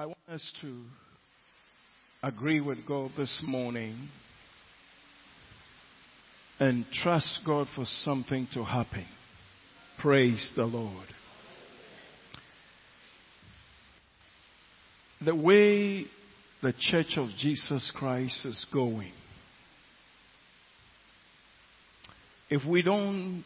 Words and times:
I 0.00 0.06
want 0.06 0.18
us 0.32 0.52
to 0.62 0.80
agree 2.22 2.58
with 2.58 2.86
God 2.88 3.10
this 3.18 3.42
morning 3.46 4.08
and 6.58 6.86
trust 7.02 7.40
God 7.44 7.66
for 7.76 7.84
something 7.84 8.48
to 8.54 8.64
happen. 8.64 9.04
Praise 10.00 10.52
the 10.56 10.64
Lord. 10.64 11.06
The 15.22 15.34
way 15.34 16.06
the 16.62 16.72
Church 16.80 17.18
of 17.18 17.28
Jesus 17.36 17.92
Christ 17.94 18.46
is 18.46 18.64
going, 18.72 19.12
if 22.48 22.66
we 22.66 22.80
don't 22.80 23.44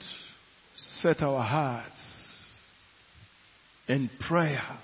set 0.77 1.21
our 1.21 1.43
hearts 1.43 2.29
in 3.89 4.09
prayer 4.29 4.79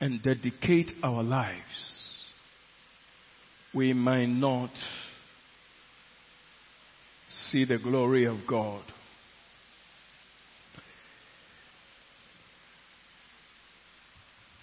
and 0.00 0.22
dedicate 0.22 0.92
our 1.02 1.22
lives, 1.22 2.22
we 3.74 3.92
might 3.92 4.26
not 4.26 4.70
see 7.28 7.64
the 7.64 7.78
glory 7.78 8.26
of 8.26 8.38
God. 8.48 8.82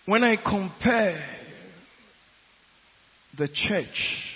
When 0.06 0.24
I 0.24 0.36
compare 0.36 1.26
the 3.38 3.48
church 3.48 4.32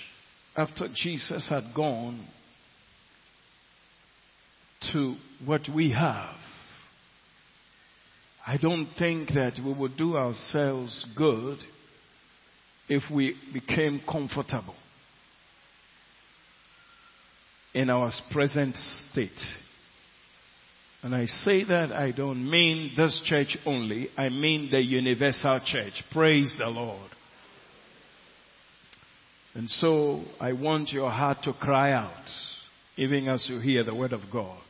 after 0.56 0.88
Jesus 0.94 1.48
had 1.48 1.72
gone 1.74 2.26
to 4.92 5.14
what 5.44 5.62
we 5.74 5.92
have, 5.92 6.39
I 8.46 8.56
don't 8.56 8.88
think 8.98 9.30
that 9.30 9.58
we 9.64 9.72
would 9.72 9.96
do 9.96 10.16
ourselves 10.16 11.06
good 11.16 11.58
if 12.88 13.02
we 13.12 13.36
became 13.52 14.00
comfortable 14.10 14.74
in 17.74 17.90
our 17.90 18.10
present 18.32 18.74
state. 19.10 19.30
And 21.02 21.14
I 21.14 21.24
say 21.26 21.64
that 21.64 21.92
I 21.92 22.10
don't 22.10 22.48
mean 22.48 22.92
this 22.96 23.22
church 23.24 23.56
only, 23.64 24.08
I 24.18 24.28
mean 24.28 24.68
the 24.70 24.82
universal 24.82 25.60
church. 25.64 26.02
Praise 26.12 26.54
the 26.58 26.66
Lord. 26.66 27.10
And 29.54 29.68
so 29.68 30.22
I 30.40 30.52
want 30.52 30.90
your 30.90 31.10
heart 31.10 31.38
to 31.44 31.52
cry 31.52 31.92
out, 31.92 32.12
even 32.96 33.28
as 33.28 33.46
you 33.48 33.60
hear 33.60 33.82
the 33.82 33.94
word 33.94 34.12
of 34.12 34.20
God, 34.32 34.60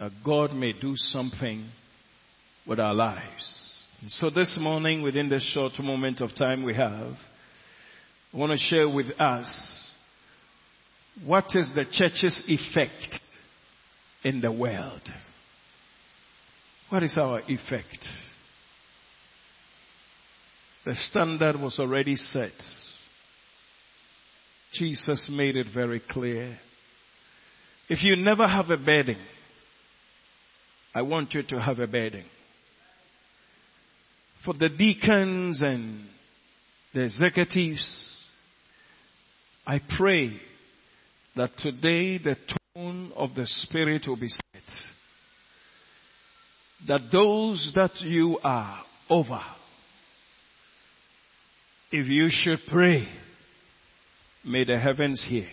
that 0.00 0.12
God 0.24 0.52
may 0.52 0.72
do 0.72 0.94
something 0.96 1.68
with 2.66 2.80
our 2.80 2.94
lives. 2.94 3.84
And 4.02 4.10
so 4.10 4.30
this 4.30 4.56
morning, 4.60 5.02
within 5.02 5.28
this 5.28 5.48
short 5.54 5.72
moment 5.78 6.20
of 6.20 6.34
time 6.34 6.62
we 6.62 6.74
have, 6.74 7.14
I 8.32 8.36
want 8.36 8.52
to 8.52 8.58
share 8.58 8.88
with 8.88 9.06
us 9.18 9.46
what 11.24 11.46
is 11.54 11.68
the 11.74 11.84
church's 11.90 12.42
effect 12.46 13.20
in 14.22 14.40
the 14.40 14.52
world? 14.52 15.00
What 16.90 17.02
is 17.02 17.16
our 17.16 17.40
effect? 17.48 18.06
The 20.84 20.94
standard 20.94 21.56
was 21.56 21.78
already 21.78 22.16
set. 22.16 22.52
Jesus 24.74 25.28
made 25.30 25.56
it 25.56 25.66
very 25.72 26.02
clear. 26.10 26.58
If 27.88 28.04
you 28.04 28.16
never 28.16 28.46
have 28.46 28.70
a 28.70 28.76
bedding, 28.76 29.18
I 30.94 31.02
want 31.02 31.32
you 31.34 31.42
to 31.48 31.60
have 31.60 31.78
a 31.78 31.86
bedding. 31.86 32.26
For 34.44 34.54
the 34.54 34.68
deacons 34.68 35.60
and 35.62 36.06
the 36.94 37.02
executives, 37.02 38.16
I 39.66 39.80
pray 39.98 40.40
that 41.36 41.50
today 41.58 42.18
the 42.18 42.36
tone 42.74 43.12
of 43.16 43.34
the 43.34 43.46
Spirit 43.46 44.06
will 44.06 44.16
be 44.16 44.28
set. 44.28 44.62
That 46.88 47.00
those 47.10 47.72
that 47.74 48.00
you 48.00 48.38
are 48.44 48.82
over, 49.10 49.40
if 51.90 52.06
you 52.06 52.28
should 52.30 52.60
pray, 52.70 53.08
may 54.44 54.64
the 54.64 54.78
heavens 54.78 55.24
hear 55.28 55.48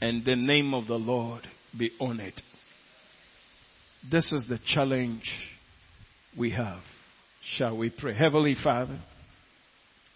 and 0.00 0.24
the 0.24 0.36
name 0.36 0.74
of 0.74 0.86
the 0.86 0.94
Lord 0.94 1.42
be 1.76 1.90
honored. 2.00 2.40
This 4.10 4.30
is 4.32 4.46
the 4.48 4.58
challenge 4.66 5.30
we 6.38 6.50
have. 6.50 6.80
Shall 7.54 7.76
we 7.76 7.90
pray? 7.90 8.12
Heavenly 8.12 8.56
Father, 8.62 8.98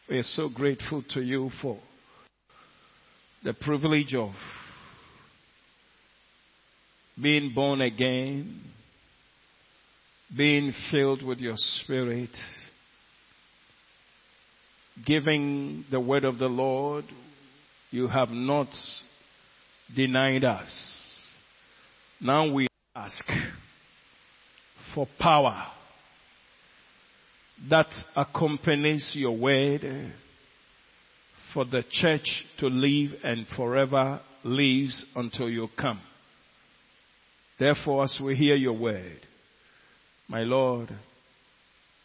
we 0.09 0.19
are 0.19 0.25
so 0.25 0.49
grateful 0.49 1.05
to 1.11 1.21
you 1.21 1.51
for 1.63 1.79
the 3.45 3.55
privilege 3.55 4.15
of 4.15 4.31
being 7.21 7.53
born 7.55 7.83
again, 7.83 8.61
being 10.37 10.73
filled 10.91 11.23
with 11.23 11.39
your 11.39 11.55
Spirit, 11.57 12.31
giving 15.07 15.85
the 15.91 16.01
word 16.01 16.25
of 16.25 16.39
the 16.39 16.49
Lord, 16.49 17.05
you 17.93 18.09
have 18.09 18.31
not 18.31 18.69
denied 19.95 20.43
us. 20.43 20.69
Now 22.21 22.53
we 22.53 22.67
ask 22.97 23.25
for 24.95 25.07
power 25.21 25.69
that 27.69 27.89
accompanies 28.17 29.11
your 29.15 29.37
word 29.37 30.13
for 31.53 31.65
the 31.65 31.83
church 31.91 32.45
to 32.59 32.69
live 32.69 33.11
and 33.23 33.47
forever 33.57 34.21
lives 34.45 35.05
until 35.15 35.51
you 35.51 35.69
come. 35.79 36.01
Therefore, 37.59 38.05
as 38.05 38.19
we 38.25 38.37
hear 38.37 38.57
your 38.57 38.79
word, 38.79 39.21
my 40.29 40.41
Lord, 40.41 40.89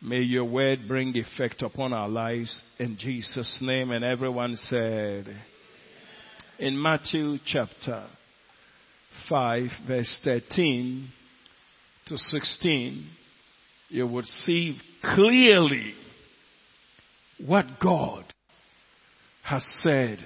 may 0.02 0.20
your 0.20 0.46
word 0.46 0.88
bring 0.88 1.16
effect 1.16 1.62
upon 1.62 1.94
our 1.94 2.10
lives 2.10 2.62
in 2.78 2.98
Jesus' 2.98 3.60
name. 3.62 3.92
And 3.92 4.04
everyone 4.04 4.56
said, 4.58 5.28
in 6.60 6.82
Matthew 6.82 7.38
chapter 7.46 8.08
5, 9.30 9.64
verse 9.88 10.20
13 10.24 11.08
to 12.08 12.18
16, 12.18 13.08
you 13.90 14.08
would 14.08 14.26
see 14.26 14.78
clearly 15.04 15.94
what 17.46 17.66
God 17.82 18.26
has 19.44 19.64
said 19.80 20.20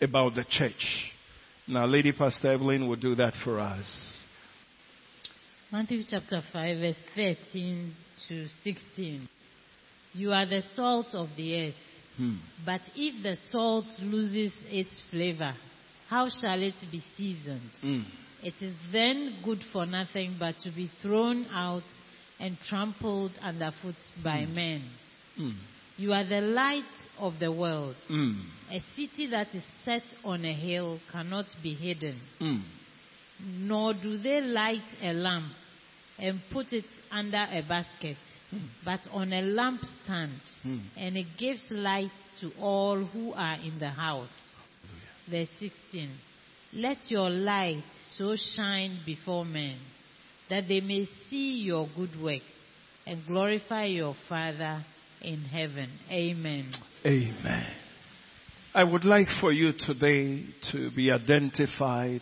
about 0.00 0.34
the 0.34 0.44
church. 0.48 1.10
Now, 1.66 1.86
Lady 1.86 2.12
Pastor 2.12 2.52
Evelyn 2.52 2.88
will 2.88 2.96
do 2.96 3.14
that 3.16 3.34
for 3.44 3.60
us. 3.60 3.86
Matthew 5.70 6.02
chapter 6.08 6.40
5, 6.52 6.78
verse 6.78 6.96
13 7.14 7.94
to 8.28 8.46
16. 8.64 9.28
You 10.14 10.32
are 10.32 10.46
the 10.46 10.62
salt 10.72 11.08
of 11.12 11.28
the 11.36 11.66
earth. 11.66 11.74
Hmm. 12.16 12.36
But 12.64 12.80
if 12.96 13.22
the 13.22 13.36
salt 13.50 13.84
loses 14.00 14.52
its 14.66 15.02
flavor, 15.10 15.54
how 16.08 16.30
shall 16.40 16.60
it 16.62 16.74
be 16.90 17.02
seasoned? 17.16 17.70
Mm. 17.84 18.04
It 18.42 18.54
is 18.62 18.74
then 18.92 19.40
good 19.44 19.60
for 19.72 19.84
nothing 19.84 20.36
but 20.38 20.54
to 20.62 20.70
be 20.70 20.90
thrown 21.02 21.46
out 21.52 21.82
and 22.40 22.56
trampled 22.68 23.32
underfoot 23.42 23.96
by 24.22 24.44
men. 24.46 24.82
Mm. 25.38 25.54
You 25.96 26.12
are 26.12 26.24
the 26.24 26.40
light 26.40 26.84
of 27.18 27.34
the 27.40 27.50
world. 27.50 27.96
Mm. 28.08 28.40
A 28.70 28.80
city 28.94 29.28
that 29.30 29.48
is 29.54 29.64
set 29.84 30.02
on 30.24 30.44
a 30.44 30.52
hill 30.52 31.00
cannot 31.10 31.46
be 31.62 31.74
hidden. 31.74 32.20
Mm. 32.40 32.62
Nor 33.40 33.94
do 33.94 34.18
they 34.18 34.40
light 34.40 34.82
a 35.02 35.12
lamp 35.12 35.52
and 36.18 36.40
put 36.52 36.72
it 36.72 36.84
under 37.10 37.46
a 37.50 37.62
basket, 37.68 38.16
but 38.84 39.00
on 39.12 39.32
a 39.32 39.42
lampstand, 39.42 40.40
Mm. 40.64 40.82
and 40.96 41.16
it 41.16 41.26
gives 41.36 41.64
light 41.70 42.10
to 42.40 42.50
all 42.60 42.96
who 43.04 43.32
are 43.34 43.56
in 43.60 43.78
the 43.78 43.90
house. 43.90 44.32
Verse 45.30 45.48
16. 45.60 46.10
Let 46.72 47.10
your 47.10 47.30
light 47.30 47.84
so 48.10 48.36
shine 48.36 48.98
before 49.06 49.44
men 49.44 49.78
that 50.50 50.64
they 50.68 50.80
may 50.80 51.06
see 51.28 51.60
your 51.62 51.88
good 51.96 52.20
works 52.20 52.44
and 53.06 53.26
glorify 53.26 53.84
your 53.86 54.14
Father 54.28 54.84
in 55.22 55.42
heaven. 55.42 55.90
Amen. 56.10 56.72
Amen. 57.04 57.66
I 58.74 58.84
would 58.84 59.04
like 59.04 59.26
for 59.40 59.52
you 59.52 59.72
today 59.72 60.44
to 60.72 60.90
be 60.94 61.10
identified 61.10 62.20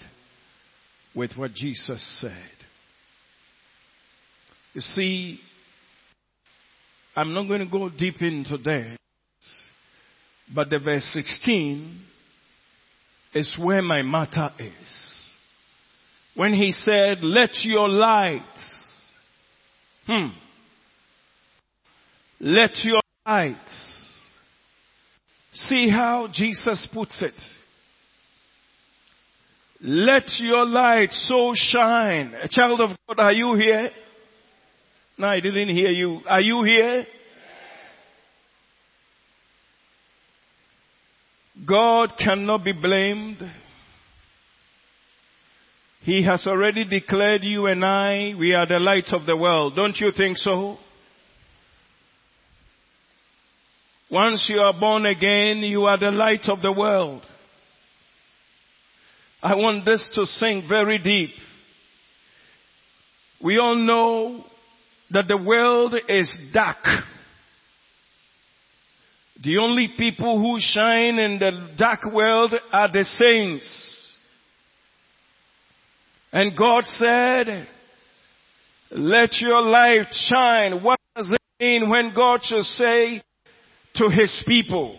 with 1.14 1.32
what 1.36 1.52
Jesus 1.54 2.20
said. 2.20 2.50
You 4.74 4.80
see, 4.80 5.40
I'm 7.16 7.32
not 7.32 7.48
going 7.48 7.60
to 7.60 7.66
go 7.66 7.88
deep 7.88 8.20
into 8.20 8.58
that, 8.58 8.98
but 10.54 10.70
the 10.70 10.78
verse 10.78 11.04
16 11.14 12.00
is 13.34 13.58
where 13.60 13.82
my 13.82 14.02
matter 14.02 14.50
is. 14.58 15.25
When 16.36 16.54
he 16.54 16.70
said, 16.70 17.18
let 17.22 17.50
your 17.64 17.88
light, 17.88 18.42
hmm, 20.06 20.28
Let 22.40 22.84
your 22.84 23.00
lights. 23.26 24.12
See 25.52 25.88
how 25.88 26.28
Jesus 26.30 26.86
puts 26.92 27.22
it. 27.22 27.32
Let 29.80 30.24
your 30.38 30.66
light 30.66 31.10
so 31.12 31.52
shine. 31.54 32.34
A 32.42 32.48
child 32.48 32.80
of 32.80 32.90
God, 33.08 33.18
are 33.18 33.32
you 33.32 33.54
here? 33.54 33.90
No, 35.18 35.28
I 35.28 35.40
didn't 35.40 35.70
hear 35.70 35.90
you. 35.90 36.20
Are 36.28 36.40
you 36.40 36.62
here? 36.64 37.06
God 41.66 42.12
cannot 42.18 42.64
be 42.64 42.72
blamed. 42.72 43.38
He 46.06 46.22
has 46.22 46.46
already 46.46 46.84
declared 46.84 47.42
you 47.42 47.66
and 47.66 47.84
I, 47.84 48.32
we 48.38 48.54
are 48.54 48.64
the 48.64 48.78
light 48.78 49.08
of 49.08 49.26
the 49.26 49.36
world. 49.36 49.74
Don't 49.74 49.96
you 49.96 50.12
think 50.16 50.36
so? 50.36 50.76
Once 54.08 54.46
you 54.48 54.60
are 54.60 54.78
born 54.78 55.04
again, 55.04 55.58
you 55.64 55.82
are 55.86 55.98
the 55.98 56.12
light 56.12 56.48
of 56.48 56.62
the 56.62 56.70
world. 56.70 57.22
I 59.42 59.56
want 59.56 59.84
this 59.84 60.08
to 60.14 60.26
sink 60.26 60.68
very 60.68 60.98
deep. 60.98 61.34
We 63.42 63.58
all 63.58 63.74
know 63.74 64.44
that 65.10 65.26
the 65.26 65.36
world 65.36 65.96
is 66.08 66.38
dark. 66.54 66.84
The 69.42 69.58
only 69.58 69.88
people 69.98 70.38
who 70.38 70.58
shine 70.60 71.18
in 71.18 71.40
the 71.40 71.74
dark 71.76 72.04
world 72.04 72.54
are 72.72 72.92
the 72.92 73.02
saints. 73.02 73.95
And 76.32 76.56
God 76.56 76.84
said, 76.84 77.66
let 78.90 79.40
your 79.40 79.62
light 79.62 80.08
shine. 80.12 80.82
What 80.82 80.98
does 81.16 81.32
it 81.32 81.40
mean 81.60 81.88
when 81.88 82.12
God 82.14 82.40
should 82.42 82.64
say 82.64 83.22
to 83.96 84.08
his 84.08 84.44
people, 84.46 84.98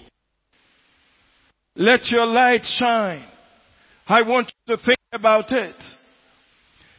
let 1.76 2.06
your 2.08 2.26
light 2.26 2.64
shine? 2.64 3.26
I 4.08 4.22
want 4.24 4.52
you 4.68 4.76
to 4.76 4.82
think 4.84 4.98
about 5.14 5.52
it. 5.52 5.76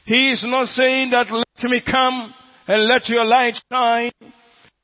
He 0.05 0.31
is 0.31 0.45
not 0.47 0.67
saying 0.67 1.11
that 1.11 1.31
let 1.31 1.71
me 1.71 1.83
come 1.85 2.33
and 2.67 2.87
let 2.87 3.09
your 3.09 3.25
light 3.25 3.55
shine. 3.71 4.13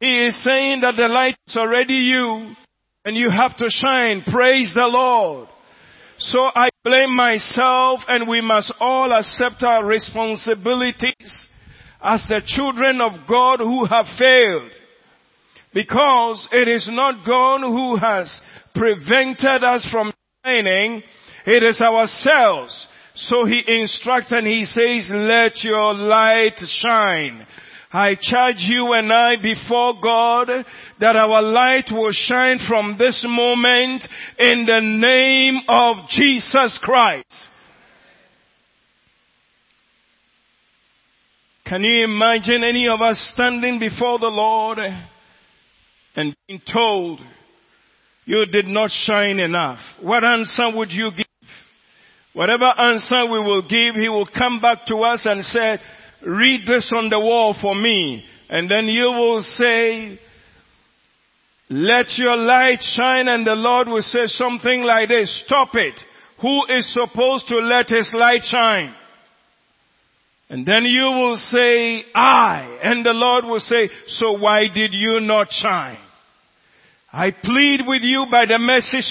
He 0.00 0.26
is 0.26 0.42
saying 0.44 0.80
that 0.82 0.96
the 0.96 1.08
light 1.08 1.36
is 1.46 1.56
already 1.56 1.94
you 1.94 2.54
and 3.04 3.16
you 3.16 3.28
have 3.30 3.56
to 3.58 3.68
shine. 3.70 4.22
Praise 4.26 4.72
the 4.74 4.86
Lord. 4.86 5.48
So 6.18 6.48
I 6.54 6.68
blame 6.84 7.14
myself 7.16 8.00
and 8.08 8.28
we 8.28 8.40
must 8.40 8.72
all 8.80 9.12
accept 9.12 9.62
our 9.62 9.84
responsibilities 9.84 11.48
as 12.02 12.22
the 12.28 12.42
children 12.46 13.00
of 13.00 13.26
God 13.28 13.58
who 13.60 13.84
have 13.86 14.06
failed. 14.18 14.70
Because 15.72 16.48
it 16.52 16.68
is 16.68 16.88
not 16.90 17.26
God 17.26 17.62
who 17.62 17.96
has 17.96 18.40
prevented 18.74 19.64
us 19.64 19.86
from 19.90 20.12
shining, 20.44 21.02
it 21.46 21.62
is 21.64 21.80
ourselves. 21.80 22.86
So 23.16 23.44
he 23.44 23.62
instructs 23.66 24.30
and 24.30 24.46
he 24.46 24.64
says, 24.64 25.10
let 25.12 25.64
your 25.64 25.94
light 25.94 26.58
shine. 26.58 27.46
I 27.94 28.16
charge 28.20 28.56
you 28.58 28.92
and 28.92 29.12
I 29.12 29.36
before 29.40 29.94
God 30.02 30.48
that 30.98 31.14
our 31.14 31.40
light 31.40 31.84
will 31.92 32.10
shine 32.10 32.58
from 32.68 32.96
this 32.98 33.24
moment 33.26 34.02
in 34.36 34.66
the 34.66 34.80
name 34.80 35.60
of 35.68 36.08
Jesus 36.10 36.76
Christ. 36.82 37.32
Can 41.64 41.84
you 41.84 42.02
imagine 42.02 42.64
any 42.64 42.88
of 42.88 43.00
us 43.00 43.30
standing 43.32 43.78
before 43.78 44.18
the 44.18 44.26
Lord 44.26 44.78
and 46.16 46.36
being 46.48 46.62
told 46.72 47.20
you 48.24 48.44
did 48.46 48.66
not 48.66 48.90
shine 48.90 49.38
enough? 49.38 49.78
What 50.02 50.24
answer 50.24 50.76
would 50.76 50.90
you 50.90 51.12
give? 51.16 51.26
Whatever 52.32 52.64
answer 52.64 53.24
we 53.30 53.38
will 53.38 53.62
give, 53.62 53.94
He 53.94 54.08
will 54.08 54.26
come 54.26 54.60
back 54.60 54.84
to 54.88 54.96
us 54.96 55.24
and 55.24 55.44
say, 55.44 55.78
read 56.26 56.66
this 56.66 56.90
on 56.96 57.10
the 57.10 57.20
wall 57.20 57.56
for 57.60 57.74
me. 57.74 58.24
And 58.48 58.70
then 58.70 58.86
you 58.86 59.06
will 59.06 59.42
say, 59.56 60.18
let 61.70 62.16
your 62.18 62.36
light 62.36 62.80
shine 62.80 63.28
and 63.28 63.46
the 63.46 63.54
Lord 63.54 63.88
will 63.88 64.02
say 64.02 64.26
something 64.26 64.82
like 64.82 65.08
this, 65.08 65.44
stop 65.46 65.70
it. 65.74 65.98
Who 66.42 66.64
is 66.76 66.92
supposed 66.92 67.48
to 67.48 67.56
let 67.56 67.88
his 67.88 68.10
light 68.14 68.42
shine? 68.42 68.94
And 70.50 70.66
then 70.66 70.84
you 70.84 71.04
will 71.04 71.36
say, 71.36 72.04
I. 72.14 72.78
And 72.82 73.04
the 73.04 73.12
Lord 73.12 73.44
will 73.44 73.60
say, 73.60 73.88
so 74.08 74.38
why 74.38 74.68
did 74.72 74.92
you 74.92 75.20
not 75.20 75.48
shine? 75.50 75.98
I 77.12 77.30
plead 77.30 77.80
with 77.86 78.02
you 78.02 78.26
by 78.30 78.44
the 78.46 78.58
message 78.58 79.10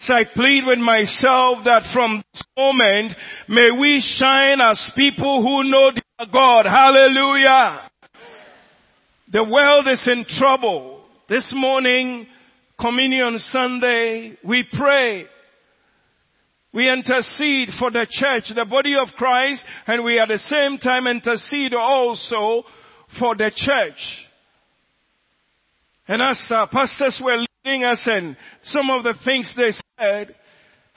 so 0.00 0.14
I 0.14 0.22
plead 0.24 0.64
with 0.66 0.78
myself 0.78 1.58
that 1.64 1.90
from 1.92 2.22
this 2.32 2.42
moment, 2.56 3.12
may 3.50 3.70
we 3.70 4.02
shine 4.18 4.58
as 4.58 4.82
people 4.96 5.42
who 5.42 5.70
know 5.70 5.90
God. 6.32 6.64
Hallelujah. 6.64 7.90
The 9.30 9.44
world 9.44 9.88
is 9.88 10.08
in 10.10 10.24
trouble. 10.38 11.02
This 11.28 11.52
morning, 11.54 12.26
Communion 12.80 13.38
Sunday, 13.50 14.38
we 14.42 14.64
pray. 14.72 15.26
We 16.72 16.90
intercede 16.90 17.68
for 17.78 17.90
the 17.90 18.06
church, 18.08 18.54
the 18.54 18.64
body 18.64 18.94
of 18.94 19.08
Christ, 19.18 19.62
and 19.86 20.02
we 20.02 20.18
at 20.18 20.28
the 20.28 20.38
same 20.38 20.78
time 20.78 21.06
intercede 21.08 21.74
also 21.74 22.62
for 23.18 23.36
the 23.36 23.50
church. 23.54 24.00
And 26.08 26.22
as 26.22 26.40
uh, 26.50 26.66
pastors 26.72 27.20
were 27.22 27.44
us 27.64 28.02
and 28.06 28.36
some 28.62 28.90
of 28.90 29.02
the 29.02 29.14
things 29.24 29.52
they 29.56 29.70
said, 29.98 30.34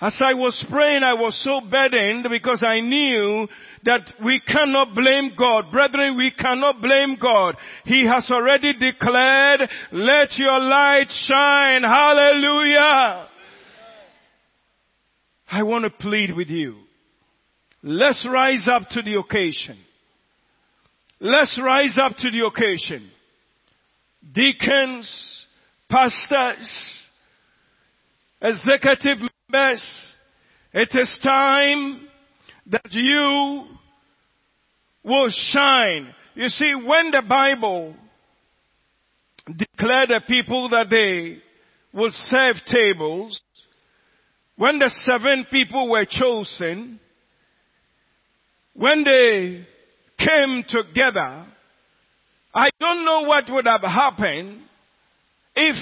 as 0.02 0.20
I 0.26 0.34
was 0.34 0.66
praying, 0.70 1.04
I 1.04 1.14
was 1.14 1.40
so 1.44 1.62
burdened 1.70 2.26
because 2.30 2.64
I 2.66 2.82
knew 2.82 3.48
that 3.84 4.02
we 4.24 4.42
cannot 4.46 4.96
blame 4.96 5.32
God. 5.38 5.72
Brethren, 5.72 6.18
we 6.18 6.32
cannot 6.32 6.82
blame 6.82 7.18
God. 7.22 7.56
He 7.86 8.06
has 8.06 8.30
already 8.32 8.74
declared, 8.74 9.62
let 9.92 10.38
your 10.38 10.60
light 10.60 11.08
shine. 11.28 11.84
Hallelujah. 11.84 13.30
I 15.50 15.64
want 15.64 15.84
to 15.86 15.90
plead 15.90 16.36
with 16.36 16.50
you. 16.50 16.76
Let's 17.82 18.26
rise 18.30 18.66
up 18.68 18.88
to 18.92 19.02
the 19.02 19.20
occasion. 19.20 19.78
Let's 21.20 21.58
rise 21.64 21.98
up 22.04 22.18
to 22.18 22.32
the 22.32 22.46
occasion. 22.46 23.10
Deacons, 24.34 25.43
pastors, 25.94 27.04
executive 28.42 29.20
members, 29.48 29.84
it 30.74 30.90
is 30.94 31.20
time 31.24 32.08
that 32.66 32.88
you 32.90 33.66
will 35.04 35.30
shine. 35.52 36.14
You 36.34 36.50
see, 36.50 36.74
when 36.74 37.12
the 37.12 37.22
Bible 37.28 37.96
declared 39.46 40.10
the 40.10 40.22
people 40.28 40.70
that 40.70 40.90
they 40.90 41.38
would 41.94 42.12
serve 42.12 42.56
tables, 42.66 43.40
when 44.56 44.80
the 44.80 44.90
seven 45.06 45.46
people 45.52 45.92
were 45.92 46.06
chosen, 46.10 47.00
when 48.74 49.04
they 49.04 49.68
came 50.18 50.64
together, 50.68 51.46
I 52.56 52.70
don't 52.80 53.06
know 53.06 53.24
what 53.24 53.44
would 53.50 53.68
have 53.68 53.82
happened 53.82 54.62
if 55.56 55.76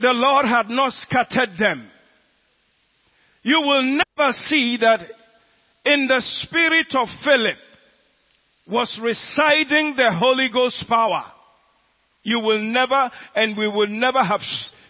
the 0.00 0.12
Lord 0.12 0.46
had 0.46 0.68
not 0.68 0.92
scattered 0.92 1.56
them. 1.58 1.88
You 3.42 3.60
will 3.60 3.82
never 3.82 4.32
see 4.48 4.78
that 4.80 5.00
in 5.84 6.06
the 6.06 6.20
spirit 6.20 6.94
of 6.94 7.08
Philip 7.24 7.56
was 8.68 8.98
residing 9.02 9.94
the 9.96 10.12
Holy 10.12 10.48
Ghost 10.52 10.84
power. 10.88 11.24
You 12.22 12.38
will 12.40 12.60
never 12.60 13.10
and 13.34 13.56
we 13.56 13.66
will 13.66 13.88
never 13.88 14.22
have 14.22 14.40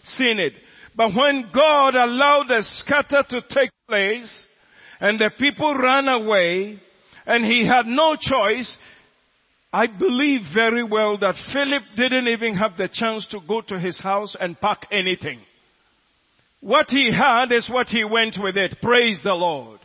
seen 0.03 0.39
it. 0.39 0.53
But 0.95 1.15
when 1.15 1.49
God 1.53 1.95
allowed 1.95 2.45
the 2.49 2.61
scatter 2.61 3.23
to 3.29 3.41
take 3.49 3.71
place 3.87 4.47
and 4.99 5.19
the 5.19 5.31
people 5.39 5.75
ran 5.75 6.07
away 6.07 6.79
and 7.25 7.43
he 7.45 7.65
had 7.65 7.87
no 7.87 8.15
choice, 8.15 8.77
I 9.73 9.87
believe 9.87 10.41
very 10.53 10.83
well 10.83 11.17
that 11.17 11.35
Philip 11.51 11.81
didn't 11.97 12.27
even 12.27 12.53
have 12.55 12.77
the 12.77 12.87
chance 12.93 13.25
to 13.31 13.39
go 13.47 13.61
to 13.61 13.79
his 13.79 13.97
house 13.97 14.35
and 14.39 14.59
pack 14.59 14.85
anything. 14.91 15.39
What 16.61 16.85
he 16.89 17.11
had 17.11 17.51
is 17.51 17.67
what 17.69 17.87
he 17.87 18.03
went 18.03 18.37
with 18.39 18.55
it. 18.55 18.77
Praise 18.83 19.19
the 19.23 19.33
Lord. 19.33 19.79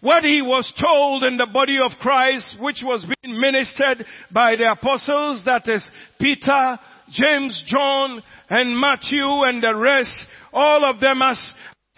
What 0.00 0.24
he 0.24 0.42
was 0.42 0.70
told 0.78 1.24
in 1.24 1.38
the 1.38 1.48
body 1.50 1.78
of 1.82 1.98
Christ, 2.00 2.56
which 2.60 2.82
was 2.84 3.06
being 3.22 3.40
ministered 3.40 4.04
by 4.30 4.56
the 4.56 4.70
apostles, 4.70 5.42
that 5.46 5.66
is 5.66 5.88
Peter, 6.20 6.78
James, 7.10 7.64
John, 7.66 8.22
and 8.50 8.78
Matthew, 8.78 9.24
and 9.44 9.62
the 9.62 9.74
rest, 9.74 10.14
all 10.52 10.84
of 10.84 11.00
them 11.00 11.22
as, 11.22 11.40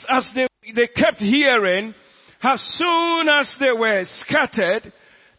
as 0.08 0.30
they, 0.32 0.46
they 0.74 0.86
kept 0.86 1.18
hearing, 1.18 1.92
as 2.40 2.62
soon 2.78 3.28
as 3.28 3.52
they 3.58 3.72
were 3.72 4.04
scattered, 4.20 4.92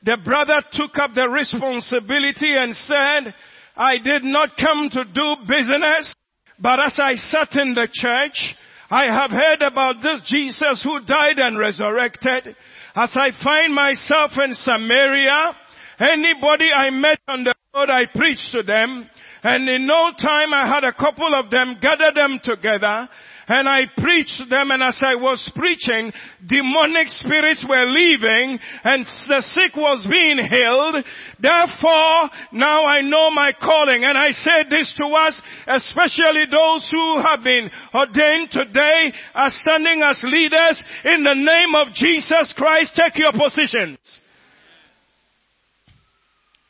the 0.03 0.17
brother 0.23 0.61
took 0.73 0.97
up 0.97 1.11
the 1.13 1.27
responsibility 1.27 2.55
and 2.55 2.75
said, 2.75 3.33
I 3.75 3.97
did 4.03 4.23
not 4.23 4.57
come 4.57 4.89
to 4.91 5.03
do 5.05 5.35
business, 5.47 6.13
but 6.59 6.79
as 6.79 6.93
I 6.97 7.15
sat 7.15 7.55
in 7.61 7.73
the 7.73 7.87
church, 7.91 8.55
I 8.89 9.05
have 9.05 9.31
heard 9.31 9.61
about 9.61 10.01
this 10.01 10.21
Jesus 10.25 10.81
who 10.83 11.05
died 11.05 11.37
and 11.37 11.57
resurrected. 11.57 12.55
As 12.95 13.11
I 13.15 13.29
find 13.43 13.73
myself 13.73 14.31
in 14.43 14.53
Samaria, 14.53 15.55
anybody 15.99 16.71
I 16.71 16.89
met 16.89 17.19
on 17.27 17.43
the 17.43 17.53
road, 17.75 17.89
I 17.89 18.05
preached 18.13 18.51
to 18.53 18.63
them. 18.63 19.09
And 19.43 19.69
in 19.69 19.85
no 19.85 20.11
time 20.19 20.53
I 20.53 20.67
had 20.67 20.83
a 20.83 20.93
couple 20.93 21.33
of 21.33 21.49
them 21.49 21.77
gather 21.81 22.11
them 22.13 22.39
together 22.43 23.07
and 23.49 23.67
I 23.67 23.81
preached 23.97 24.43
them 24.49 24.69
and 24.69 24.83
as 24.83 25.01
I 25.01 25.15
was 25.15 25.41
preaching, 25.55 26.13
demonic 26.45 27.07
spirits 27.07 27.65
were 27.67 27.85
leaving 27.87 28.59
and 28.83 29.05
the 29.27 29.41
sick 29.41 29.75
was 29.75 30.05
being 30.09 30.37
healed. 30.37 31.03
Therefore, 31.39 32.29
now 32.53 32.85
I 32.85 33.01
know 33.01 33.31
my 33.31 33.51
calling 33.59 34.03
and 34.05 34.15
I 34.17 34.29
say 34.29 34.69
this 34.69 34.93
to 34.97 35.07
us, 35.07 35.41
especially 35.65 36.45
those 36.45 36.87
who 36.91 37.21
have 37.21 37.43
been 37.43 37.71
ordained 37.93 38.51
today 38.51 39.11
are 39.33 39.49
standing 39.49 40.03
as 40.03 40.21
leaders 40.23 40.83
in 41.05 41.23
the 41.23 41.33
name 41.33 41.73
of 41.75 41.93
Jesus 41.95 42.53
Christ, 42.55 42.93
take 42.95 43.17
your 43.17 43.33
positions. 43.33 43.97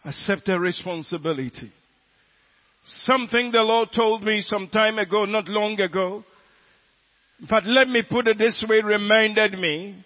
Accept 0.05 0.45
the 0.45 0.57
responsibility. 0.57 1.73
Something 2.83 3.51
the 3.51 3.61
Lord 3.61 3.89
told 3.93 4.23
me 4.23 4.41
some 4.41 4.69
time 4.69 4.97
ago, 4.97 5.25
not 5.25 5.49
long 5.49 5.79
ago. 5.81 6.23
But 7.47 7.65
let 7.65 7.87
me 7.87 8.03
put 8.09 8.27
it 8.27 8.37
this 8.37 8.57
way, 8.67 8.81
reminded 8.81 9.53
me. 9.53 10.05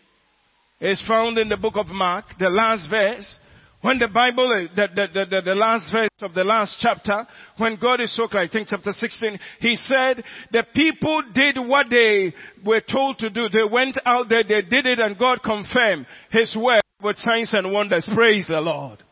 Is 0.82 1.02
found 1.08 1.38
in 1.38 1.48
the 1.48 1.56
book 1.56 1.78
of 1.78 1.88
Mark, 1.88 2.26
the 2.40 2.50
last 2.50 2.90
verse. 2.90 3.40
When 3.82 4.00
the 4.00 4.08
Bible, 4.08 4.50
uh, 4.50 4.74
the, 4.76 4.88
the, 4.96 5.26
the, 5.30 5.42
the, 5.42 5.56
last 5.56 5.92
verse 5.92 6.10
of 6.22 6.34
the 6.34 6.44
last 6.44 6.78
chapter, 6.80 7.28
when 7.58 7.78
God 7.78 8.00
is 8.00 8.16
so 8.16 8.28
clear, 8.28 8.44
I 8.44 8.48
think 8.48 8.70
chapter 8.70 8.92
16, 8.94 9.40
He 9.60 9.76
said, 9.76 10.24
the 10.52 10.64
people 10.74 11.22
did 11.34 11.58
what 11.58 11.88
they 11.90 12.34
were 12.66 12.82
told 12.82 13.20
to 13.20 13.30
do. 13.30 13.50
They 13.50 13.70
went 13.70 13.98
out 14.06 14.30
there, 14.30 14.44
they 14.44 14.62
did 14.62 14.86
it, 14.86 15.00
and 15.00 15.18
God 15.18 15.42
confirmed 15.44 16.06
His 16.32 16.56
word 16.56 16.82
with 17.02 17.18
signs 17.18 17.54
and 17.54 17.74
wonders. 17.74 18.08
Praise 18.14 18.48
the 18.48 18.62
Lord. 18.62 19.04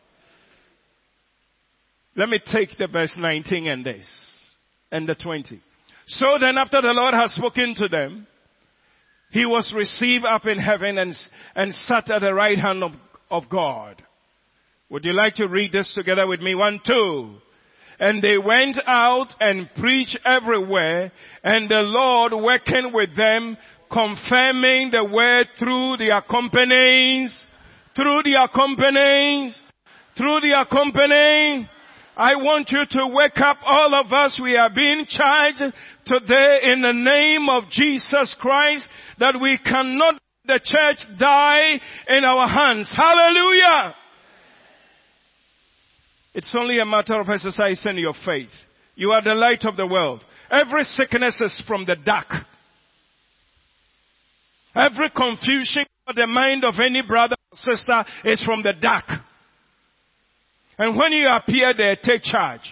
Let 2.16 2.30
me 2.30 2.40
take 2.44 2.76
the 2.78 2.86
verse 2.86 3.14
19 3.18 3.66
and 3.66 3.84
this, 3.84 4.08
and 4.90 5.06
the 5.06 5.14
20. 5.14 5.60
So 6.06 6.26
then 6.40 6.58
after 6.58 6.80
the 6.80 6.92
Lord 6.92 7.14
has 7.14 7.32
spoken 7.32 7.74
to 7.76 7.88
them, 7.88 8.26
he 9.30 9.46
was 9.46 9.72
received 9.74 10.24
up 10.26 10.46
in 10.46 10.58
heaven 10.58 10.98
and, 10.98 11.14
and 11.54 11.74
sat 11.74 12.10
at 12.10 12.20
the 12.20 12.34
right 12.34 12.58
hand 12.58 12.84
of, 12.84 12.92
of 13.30 13.48
God. 13.48 14.02
Would 14.90 15.06
you 15.06 15.14
like 15.14 15.36
to 15.36 15.48
read 15.48 15.72
this 15.72 15.90
together 15.94 16.26
with 16.26 16.40
me? 16.40 16.54
One, 16.54 16.80
two. 16.86 17.36
And 17.98 18.22
they 18.22 18.36
went 18.36 18.78
out 18.86 19.28
and 19.40 19.70
preached 19.76 20.18
everywhere, 20.26 21.12
and 21.42 21.70
the 21.70 21.80
Lord 21.80 22.32
working 22.34 22.90
with 22.92 23.16
them, 23.16 23.56
confirming 23.90 24.90
the 24.90 25.04
word 25.04 25.46
through 25.58 25.96
the 25.98 26.10
accompanying, 26.16 27.28
through 27.94 28.22
the 28.24 28.36
accompanying, 28.42 29.52
through 30.16 30.40
the 30.40 30.60
accompanying 30.60 31.68
I 32.16 32.36
want 32.36 32.70
you 32.70 32.84
to 32.90 33.06
wake 33.08 33.38
up 33.38 33.58
all 33.64 33.94
of 33.94 34.12
us. 34.12 34.38
We 34.42 34.56
are 34.56 34.68
being 34.68 35.06
charged 35.08 35.62
today 36.04 36.58
in 36.64 36.82
the 36.82 36.92
name 36.92 37.48
of 37.48 37.70
Jesus 37.70 38.36
Christ 38.38 38.86
that 39.18 39.40
we 39.40 39.58
cannot 39.64 40.18
let 40.46 40.60
the 40.60 40.60
church 40.62 41.18
die 41.18 41.80
in 42.08 42.24
our 42.24 42.46
hands. 42.46 42.92
Hallelujah! 42.94 43.94
It's 46.34 46.54
only 46.58 46.78
a 46.80 46.84
matter 46.84 47.18
of 47.18 47.28
exercising 47.28 47.98
your 47.98 48.14
faith. 48.24 48.50
You 48.94 49.12
are 49.12 49.22
the 49.22 49.34
light 49.34 49.64
of 49.64 49.76
the 49.76 49.86
world. 49.86 50.22
Every 50.50 50.82
sickness 50.82 51.40
is 51.40 51.62
from 51.66 51.86
the 51.86 51.96
dark. 51.96 52.26
Every 54.74 55.10
confusion 55.10 55.86
of 56.06 56.16
the 56.16 56.26
mind 56.26 56.64
of 56.64 56.74
any 56.84 57.02
brother 57.02 57.36
or 57.52 57.56
sister 57.56 58.04
is 58.24 58.42
from 58.44 58.62
the 58.62 58.72
dark. 58.74 59.04
And 60.82 60.98
when 60.98 61.12
you 61.12 61.28
appear 61.28 61.72
there, 61.76 61.94
take 61.94 62.24
charge. 62.24 62.62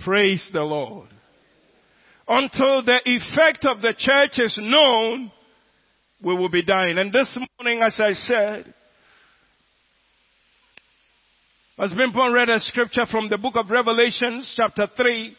Praise 0.00 0.50
the 0.52 0.62
Lord. 0.62 1.08
Until 2.26 2.82
the 2.82 2.98
effect 3.04 3.64
of 3.64 3.80
the 3.80 3.94
church 3.96 4.44
is 4.44 4.58
known, 4.60 5.30
we 6.20 6.34
will 6.34 6.48
be 6.48 6.64
dying. 6.64 6.98
And 6.98 7.12
this 7.12 7.30
morning, 7.60 7.80
as 7.80 8.00
I 8.00 8.12
said, 8.14 8.74
as 11.78 11.92
Bimpon 11.92 12.34
read 12.34 12.48
a 12.48 12.58
scripture 12.58 13.06
from 13.08 13.28
the 13.28 13.38
book 13.38 13.54
of 13.54 13.70
Revelations, 13.70 14.52
chapter 14.56 14.88
3. 14.96 15.36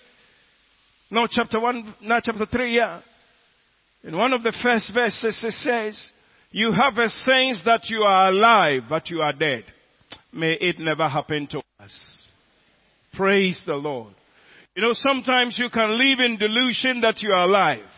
No, 1.11 1.27
chapter 1.29 1.59
1, 1.59 1.95
not 2.03 2.23
chapter 2.23 2.45
3, 2.45 2.77
yeah. 2.77 3.01
In 4.05 4.15
one 4.15 4.31
of 4.31 4.41
the 4.41 4.55
first 4.63 4.89
verses 4.93 5.37
it 5.43 5.51
says, 5.51 6.11
you 6.49 6.71
have 6.71 6.97
a 6.97 7.09
sense 7.09 7.61
that 7.65 7.81
you 7.89 8.03
are 8.03 8.29
alive, 8.29 8.83
but 8.87 9.09
you 9.09 9.19
are 9.19 9.33
dead. 9.33 9.65
May 10.37 10.55
it 10.61 10.77
never 10.77 11.09
happen 11.09 11.47
to 11.47 11.61
us. 11.79 12.23
Praise 13.13 13.59
the 13.65 13.73
Lord. 13.73 14.13
You 14.75 14.83
know, 14.83 14.93
sometimes 14.93 15.57
you 15.57 15.69
can 15.69 15.97
live 15.97 16.19
in 16.23 16.37
delusion 16.37 17.01
that 17.01 17.23
you 17.23 17.31
are 17.31 17.45
alive, 17.45 17.89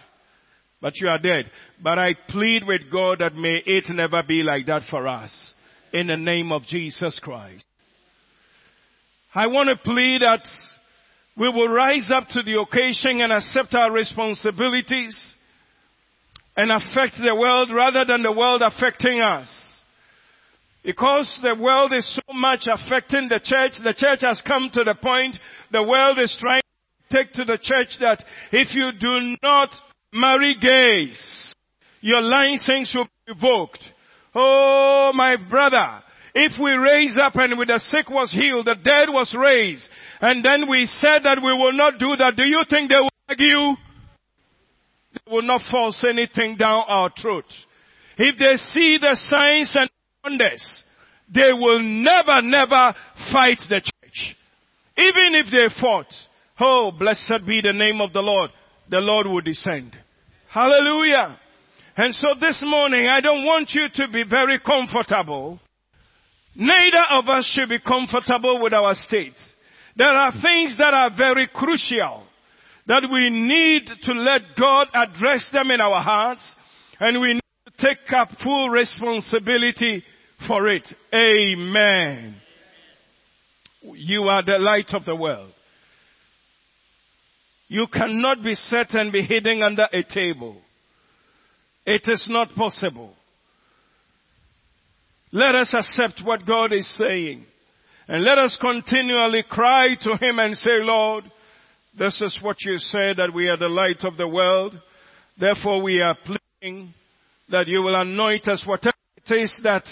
but 0.82 0.94
you 0.96 1.10
are 1.10 1.20
dead. 1.20 1.52
But 1.84 2.00
I 2.00 2.12
plead 2.30 2.64
with 2.66 2.90
God 2.90 3.20
that 3.20 3.36
may 3.36 3.62
it 3.66 3.84
never 3.90 4.24
be 4.26 4.42
like 4.42 4.68
that 4.68 4.84
for 4.90 5.06
us. 5.06 5.54
In 5.92 6.08
the 6.08 6.16
name 6.16 6.54
of 6.54 6.64
Jesus 6.64 7.20
Christ. 7.22 7.66
I 9.36 9.48
want 9.48 9.68
to 9.68 9.76
plead 9.84 10.22
that 10.22 10.48
we 11.36 11.50
will 11.50 11.68
rise 11.68 12.10
up 12.14 12.24
to 12.30 12.42
the 12.42 12.62
occasion 12.62 13.20
and 13.20 13.34
accept 13.34 13.76
our 13.76 13.92
responsibilities 13.92 15.36
and 16.56 16.72
affect 16.72 17.16
the 17.22 17.36
world 17.36 17.70
rather 17.74 18.06
than 18.06 18.24
the 18.24 18.32
world 18.32 18.62
affecting 18.62 19.20
us. 19.20 19.50
Because 20.84 21.40
the 21.44 21.62
world 21.62 21.94
is 21.94 22.08
so 22.16 22.34
much 22.34 22.68
affecting 22.72 23.28
the 23.28 23.42
church, 23.44 23.74
the 23.84 23.94
church 23.96 24.22
has 24.22 24.42
come 24.48 24.70
to 24.74 24.84
the 24.84 24.96
point 24.96 25.38
the 25.72 25.84
world 25.84 26.18
is 26.20 26.36
trying 26.40 26.62
to 26.62 27.18
take 27.18 27.34
to 27.34 27.44
the 27.44 27.58
church 27.62 27.98
that 28.00 28.24
if 28.52 28.74
you 28.74 28.92
do 28.98 29.36
not 29.44 29.70
marry 30.14 30.56
gays, 30.56 31.54
your 32.02 32.22
license 32.22 32.94
will 32.96 33.06
be 33.06 33.34
revoked. 33.34 33.84
Oh, 34.34 35.12
my 35.14 35.36
brother, 35.36 36.02
if 36.34 36.54
we 36.62 36.72
raise 36.72 37.18
up 37.22 37.36
and 37.36 37.58
with 37.58 37.68
the 37.68 37.80
sick 37.80 38.10
was 38.10 38.32
healed, 38.32 38.68
the 38.68 38.76
dead 38.76 39.10
was 39.10 39.36
raised, 39.38 39.88
and 40.22 40.46
then 40.46 40.70
we 40.70 40.86
said 40.86 41.24
that 41.24 41.40
we 41.44 41.52
will 41.52 41.74
not 41.74 42.00
do 42.00 42.16
that, 42.16 42.36
do 42.38 42.46
you 42.46 42.64
think 42.70 42.90
they 42.90 42.96
will 42.96 43.10
argue? 43.28 43.76
They 45.14 45.32
will 45.32 45.42
not 45.42 45.62
force 45.70 46.04
anything 46.08 46.56
down 46.56 46.86
our 46.88 47.12
throat. 47.22 47.46
If 48.18 48.38
they 48.38 48.56
see 48.72 48.98
the 49.00 49.18
signs 49.30 49.76
and 49.76 49.90
wonders, 50.24 50.84
they 51.34 51.52
will 51.54 51.80
never, 51.80 52.42
never 52.42 52.94
fight 53.32 53.60
the 53.70 53.82
church. 53.82 54.36
Even 54.98 55.36
if 55.36 55.48
they 55.52 55.82
fought, 55.82 56.08
oh, 56.60 56.92
blessed 56.98 57.46
be 57.46 57.62
the 57.62 57.74
name 57.74 58.02
of 58.02 58.14
the 58.14 58.22
Lord, 58.22 58.50
the 58.90 59.00
Lord 59.00 59.28
will 59.28 59.42
descend. 59.42 59.96
Hallelujah. 60.50 61.38
And 61.96 62.14
so 62.16 62.28
this 62.40 62.62
morning, 62.66 63.08
I 63.08 63.22
don't 63.22 63.46
want 63.46 63.72
you 63.74 63.88
to 63.94 64.08
be 64.12 64.24
very 64.28 64.60
comfortable. 64.60 65.60
Neither 66.56 67.04
of 67.12 67.30
us 67.30 67.50
should 67.54 67.70
be 67.70 67.80
comfortable 67.80 68.62
with 68.62 68.74
our 68.74 68.94
states. 68.96 69.38
There 69.96 70.08
are 70.08 70.32
things 70.42 70.76
that 70.78 70.94
are 70.94 71.12
very 71.16 71.48
crucial 71.54 72.24
that 72.88 73.08
we 73.12 73.30
need 73.30 73.86
to 74.04 74.14
let 74.14 74.42
God 74.60 74.88
address 74.94 75.48
them 75.54 75.70
in 75.72 75.80
our 75.80 76.02
hearts 76.02 76.42
and 77.00 77.22
we 77.22 77.34
need 77.34 77.42
take 77.80 78.14
up 78.16 78.30
full 78.44 78.70
responsibility 78.70 80.04
for 80.48 80.68
it. 80.68 80.88
Amen. 81.14 82.36
You 83.82 84.24
are 84.24 84.44
the 84.44 84.60
light 84.60 84.94
of 84.94 85.06
the 85.06 85.16
world. 85.16 85.52
You 87.68 87.86
cannot 87.92 88.44
be 88.44 88.56
set 88.56 88.94
and 88.96 89.12
be 89.12 89.22
hidden 89.22 89.62
under 89.62 89.88
a 89.94 90.04
table. 90.04 90.58
It 91.86 92.02
is 92.08 92.26
not 92.30 92.50
possible. 92.56 93.16
Let 95.32 95.56
us 95.56 95.74
accept 95.74 96.22
what 96.26 96.46
God 96.46 96.74
is 96.74 96.92
saying. 96.98 97.46
And 98.08 98.24
let 98.24 98.40
us 98.40 98.58
continually 98.60 99.44
cry 99.48 99.90
to 100.02 100.12
Him 100.18 100.40
and 100.40 100.58
say, 100.58 100.80
Lord, 100.82 101.26
this 101.98 102.20
is 102.22 102.38
what 102.42 102.58
you 102.62 102.78
say 102.78 103.14
that 103.16 103.34
we 103.34 103.48
are 103.48 103.58
the 103.58 103.68
light 103.68 104.04
of 104.04 104.18
the 104.18 104.28
world. 104.28 104.80
Therefore 105.40 105.82
we 105.82 106.02
are 106.02 106.18
pleading 106.26 106.94
that 107.52 107.68
you 107.68 107.82
will 107.82 107.96
anoint 107.96 108.48
us 108.48 108.64
whatever 108.66 108.96
it 109.18 109.34
is 109.36 109.54
that 109.64 109.84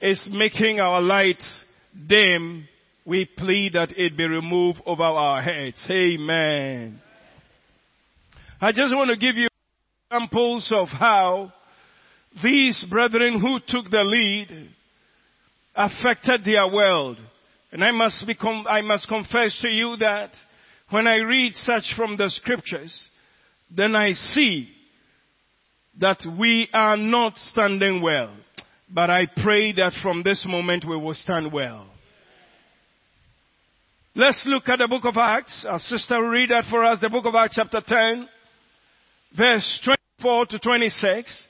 is 0.00 0.20
making 0.30 0.80
our 0.80 1.00
light 1.00 1.42
dim, 2.06 2.66
we 3.04 3.28
plead 3.36 3.72
that 3.74 3.92
it 3.96 4.16
be 4.16 4.26
removed 4.26 4.80
over 4.86 5.02
our 5.02 5.42
heads. 5.42 5.84
Amen. 5.90 7.00
I 8.60 8.72
just 8.72 8.94
want 8.94 9.10
to 9.10 9.16
give 9.16 9.36
you 9.36 9.48
examples 10.10 10.70
of 10.74 10.88
how 10.88 11.52
these 12.42 12.84
brethren 12.88 13.40
who 13.40 13.58
took 13.66 13.90
the 13.90 14.04
lead 14.04 14.70
affected 15.74 16.44
their 16.44 16.68
world. 16.68 17.16
And 17.72 17.84
I 17.84 17.92
must 17.92 18.24
I 18.68 18.80
must 18.82 19.08
confess 19.08 19.58
to 19.62 19.68
you 19.68 19.96
that 19.98 20.30
when 20.90 21.06
I 21.06 21.16
read 21.16 21.54
such 21.54 21.94
from 21.96 22.16
the 22.16 22.28
scriptures, 22.28 23.10
then 23.74 23.94
I 23.94 24.12
see 24.12 24.68
that 26.00 26.18
we 26.38 26.68
are 26.72 26.96
not 26.96 27.36
standing 27.36 28.02
well. 28.02 28.34
But 28.92 29.10
I 29.10 29.26
pray 29.42 29.72
that 29.72 29.92
from 30.02 30.22
this 30.22 30.44
moment 30.48 30.84
we 30.88 30.96
will 30.96 31.14
stand 31.14 31.52
well. 31.52 31.86
Let's 34.16 34.42
look 34.46 34.68
at 34.68 34.78
the 34.78 34.88
book 34.88 35.04
of 35.04 35.16
Acts. 35.16 35.64
Our 35.68 35.78
sister 35.78 36.20
will 36.20 36.30
read 36.30 36.50
that 36.50 36.64
for 36.68 36.84
us, 36.84 36.98
the 37.00 37.10
book 37.10 37.26
of 37.26 37.34
Acts 37.34 37.54
chapter 37.54 37.80
10, 37.86 38.28
verse 39.36 39.80
24 40.18 40.46
to 40.46 40.58
26. 40.58 41.42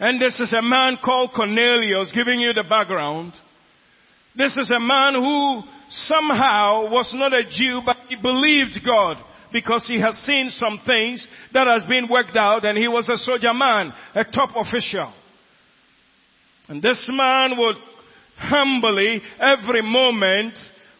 And 0.00 0.20
this 0.20 0.38
is 0.40 0.52
a 0.52 0.62
man 0.62 0.98
called 1.02 1.30
Cornelius 1.34 2.12
giving 2.12 2.40
you 2.40 2.52
the 2.52 2.64
background. 2.68 3.32
This 4.34 4.56
is 4.56 4.70
a 4.70 4.80
man 4.80 5.14
who 5.14 5.62
somehow 5.90 6.90
was 6.90 7.10
not 7.14 7.32
a 7.32 7.44
Jew, 7.44 7.80
but 7.86 7.96
he 8.08 8.16
believed 8.16 8.78
God 8.84 9.18
because 9.52 9.86
he 9.86 10.00
has 10.00 10.14
seen 10.26 10.50
some 10.50 10.80
things 10.86 11.26
that 11.52 11.66
has 11.66 11.84
been 11.84 12.08
worked 12.10 12.36
out 12.36 12.64
and 12.64 12.76
he 12.76 12.88
was 12.88 13.08
a 13.08 13.16
soldier 13.18 13.54
man, 13.54 13.92
a 14.14 14.24
top 14.24 14.50
official. 14.56 15.12
And 16.68 16.82
this 16.82 17.02
man 17.08 17.56
would 17.56 17.76
humbly 18.36 19.22
every 19.40 19.82
moment 19.82 20.54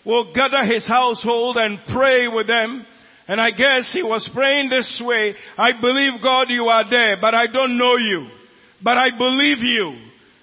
will 0.05 0.33
gather 0.33 0.63
his 0.65 0.87
household 0.87 1.57
and 1.57 1.79
pray 1.93 2.29
with 2.29 2.47
them. 2.47 2.87
And 3.29 3.41
I 3.41 3.51
guess 3.51 3.91
he 3.93 4.05
was 4.05 4.29
praying 4.33 4.69
this 4.71 5.03
way. 5.05 5.35
I 5.59 5.73
believe 5.81 6.23
God 6.23 6.49
you 6.49 6.67
are 6.67 6.89
there, 6.89 7.17
but 7.21 7.35
I 7.35 7.47
don't 7.53 7.77
know 7.77 7.97
you. 7.97 8.29
But 8.83 8.97
I 8.97 9.09
believe 9.17 9.59
you. 9.59 9.97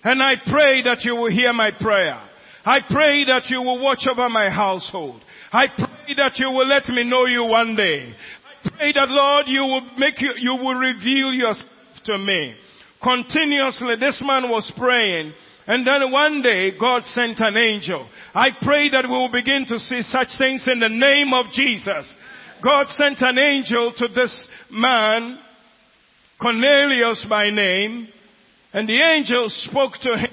And 0.04 0.22
I 0.22 0.34
pray 0.46 0.84
that 0.84 1.04
you 1.04 1.16
will 1.16 1.32
hear 1.32 1.54
my 1.54 1.70
prayer. 1.80 2.22
I 2.66 2.80
pray 2.90 3.24
that 3.26 3.44
you 3.48 3.62
will 3.62 3.82
watch 3.82 4.06
over 4.12 4.28
my 4.28 4.50
household. 4.50 5.22
I 5.52 5.68
pray 5.68 5.93
that 6.18 6.38
you 6.38 6.50
will 6.50 6.68
let 6.68 6.88
me 6.90 7.04
know 7.04 7.26
you 7.26 7.46
one 7.46 7.76
day. 7.76 8.14
I 8.66 8.70
pray 8.78 8.92
that 8.94 9.10
Lord 9.10 9.46
you 9.48 9.62
will 9.62 9.88
make 9.98 10.22
you, 10.22 10.32
you 10.38 10.56
will 10.56 10.76
reveal 10.76 11.34
yourself 11.34 11.70
to 12.06 12.18
me. 12.18 12.56
Continuously 13.02 13.96
this 14.00 14.22
man 14.26 14.50
was 14.50 14.72
praying 14.78 15.34
and 15.68 15.88
then 15.88 16.12
one 16.12 16.42
day 16.42 16.78
God 16.78 17.04
sent 17.04 17.40
an 17.40 17.58
angel. 17.58 18.08
I 18.34 18.50
pray 18.62 18.90
that 18.90 19.06
we 19.06 19.12
will 19.12 19.32
begin 19.32 19.66
to 19.68 19.80
see 19.80 20.02
such 20.02 20.30
things 20.38 20.68
in 20.68 20.80
the 20.80 20.90
name 20.90 21.34
of 21.34 21.52
Jesus. 21.52 22.14
God 22.64 22.86
sent 22.88 23.22
an 23.22 23.38
angel 23.38 23.94
to 23.98 24.08
this 24.14 24.48
man, 24.72 25.40
Cornelius 26.42 27.26
by 27.30 27.50
name, 27.50 28.08
and 28.74 28.88
the 28.88 29.02
angel 29.02 29.46
spoke 29.50 29.94
to 30.02 30.18
him 30.18 30.33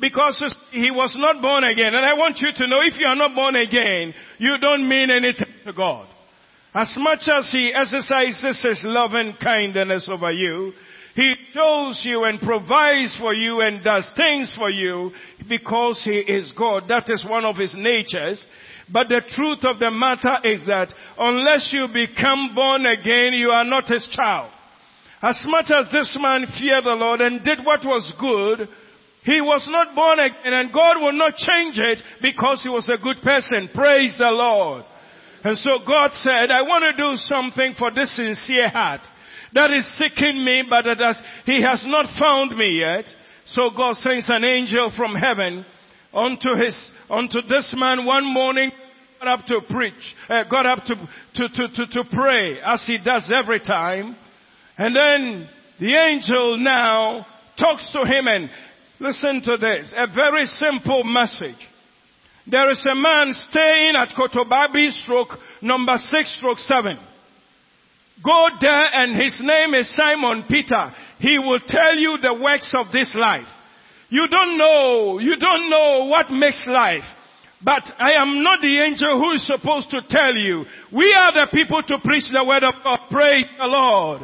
because 0.00 0.54
he 0.70 0.90
was 0.90 1.16
not 1.18 1.42
born 1.42 1.64
again. 1.64 1.94
And 1.94 2.06
I 2.06 2.14
want 2.14 2.38
you 2.38 2.48
to 2.54 2.66
know 2.66 2.80
if 2.82 2.98
you 2.98 3.06
are 3.06 3.16
not 3.16 3.34
born 3.34 3.56
again, 3.56 4.14
you 4.38 4.56
don't 4.60 4.88
mean 4.88 5.10
anything 5.10 5.54
to 5.66 5.72
God. 5.72 6.08
As 6.74 6.94
much 6.98 7.28
as 7.28 7.48
he 7.50 7.72
exercises 7.74 8.62
his 8.62 8.82
love 8.84 9.12
and 9.14 9.38
kindness 9.40 10.08
over 10.10 10.30
you, 10.30 10.72
he 11.18 11.34
shows 11.52 12.00
you 12.04 12.22
and 12.22 12.40
provides 12.40 13.16
for 13.18 13.34
you 13.34 13.60
and 13.60 13.82
does 13.82 14.08
things 14.16 14.54
for 14.56 14.70
you 14.70 15.10
because 15.48 16.00
He 16.04 16.12
is 16.12 16.52
God. 16.56 16.84
That 16.88 17.10
is 17.10 17.26
one 17.28 17.44
of 17.44 17.56
His 17.56 17.74
natures. 17.76 18.46
But 18.88 19.08
the 19.08 19.22
truth 19.34 19.64
of 19.64 19.80
the 19.80 19.90
matter 19.90 20.38
is 20.44 20.60
that 20.68 20.94
unless 21.18 21.70
you 21.72 21.88
become 21.92 22.54
born 22.54 22.86
again, 22.86 23.32
you 23.32 23.50
are 23.50 23.64
not 23.64 23.86
His 23.86 24.06
child. 24.12 24.52
As 25.20 25.42
much 25.48 25.72
as 25.74 25.90
this 25.90 26.16
man 26.20 26.46
feared 26.56 26.84
the 26.84 26.90
Lord 26.90 27.20
and 27.20 27.42
did 27.42 27.64
what 27.64 27.84
was 27.84 28.14
good, 28.20 28.68
he 29.28 29.42
was 29.42 29.68
not 29.70 29.94
born 29.94 30.18
again 30.18 30.54
and 30.54 30.72
God 30.72 30.96
will 31.02 31.12
not 31.12 31.36
change 31.36 31.76
it 31.76 31.98
because 32.22 32.62
he 32.62 32.70
was 32.70 32.88
a 32.88 33.02
good 33.02 33.20
person. 33.20 33.68
Praise 33.74 34.16
the 34.16 34.30
Lord. 34.30 34.84
And 35.44 35.56
so 35.58 35.84
God 35.86 36.12
said, 36.14 36.50
I 36.50 36.62
want 36.62 36.84
to 36.88 36.96
do 36.96 37.14
something 37.16 37.74
for 37.78 37.92
this 37.92 38.16
sincere 38.16 38.70
heart 38.70 39.02
that 39.52 39.70
is 39.70 39.86
seeking 39.96 40.42
me, 40.44 40.64
but 40.68 40.82
that 40.84 40.98
has, 40.98 41.20
he 41.44 41.62
has 41.62 41.84
not 41.86 42.06
found 42.18 42.56
me 42.56 42.80
yet. 42.80 43.04
So 43.46 43.70
God 43.76 43.96
sends 43.96 44.28
an 44.28 44.44
angel 44.44 44.92
from 44.96 45.14
heaven 45.14 45.64
unto 46.14 46.48
his, 46.56 46.90
unto 47.10 47.42
this 47.42 47.74
man 47.76 48.06
one 48.06 48.24
morning, 48.24 48.72
got 49.18 49.40
up 49.40 49.46
to 49.46 49.60
preach, 49.68 49.94
uh, 50.30 50.44
got 50.44 50.64
up 50.64 50.84
to, 50.84 50.94
to, 51.34 51.48
to, 51.48 51.68
to, 51.68 51.86
to 51.86 52.04
pray 52.12 52.60
as 52.64 52.82
he 52.86 52.96
does 53.04 53.30
every 53.34 53.60
time. 53.60 54.16
And 54.78 54.96
then 54.96 55.48
the 55.80 55.94
angel 55.94 56.56
now 56.56 57.26
talks 57.58 57.90
to 57.92 58.00
him 58.00 58.26
and 58.26 58.50
listen 59.00 59.42
to 59.42 59.56
this, 59.56 59.92
a 59.96 60.06
very 60.14 60.46
simple 60.46 61.04
message. 61.04 61.58
There 62.46 62.70
is 62.70 62.84
a 62.90 62.94
man 62.94 63.32
staying 63.32 63.94
at 63.96 64.08
Kotobabi 64.16 64.90
stroke 65.02 65.28
number 65.60 65.96
six 65.96 66.34
stroke 66.38 66.58
seven. 66.58 66.98
Go 68.24 68.46
there 68.60 68.94
and 68.94 69.14
his 69.14 69.40
name 69.44 69.74
is 69.74 69.94
Simon 69.94 70.44
Peter. 70.48 70.92
He 71.18 71.38
will 71.38 71.60
tell 71.66 71.94
you 71.94 72.18
the 72.20 72.34
works 72.34 72.72
of 72.74 72.90
this 72.92 73.14
life. 73.14 73.46
You 74.08 74.26
don't 74.28 74.56
know, 74.56 75.18
you 75.18 75.36
don't 75.36 75.70
know 75.70 76.06
what 76.06 76.30
makes 76.30 76.66
life. 76.66 77.04
But 77.62 77.82
I 77.98 78.22
am 78.22 78.42
not 78.42 78.60
the 78.60 78.80
angel 78.80 79.18
who 79.18 79.32
is 79.32 79.46
supposed 79.46 79.90
to 79.90 80.00
tell 80.08 80.34
you. 80.34 80.64
We 80.92 81.12
are 81.12 81.32
the 81.32 81.48
people 81.52 81.82
to 81.82 81.98
preach 82.02 82.24
the 82.32 82.44
word 82.46 82.62
of 82.62 82.74
God. 82.82 83.00
Praise 83.10 83.46
the 83.58 83.66
Lord. 83.66 84.22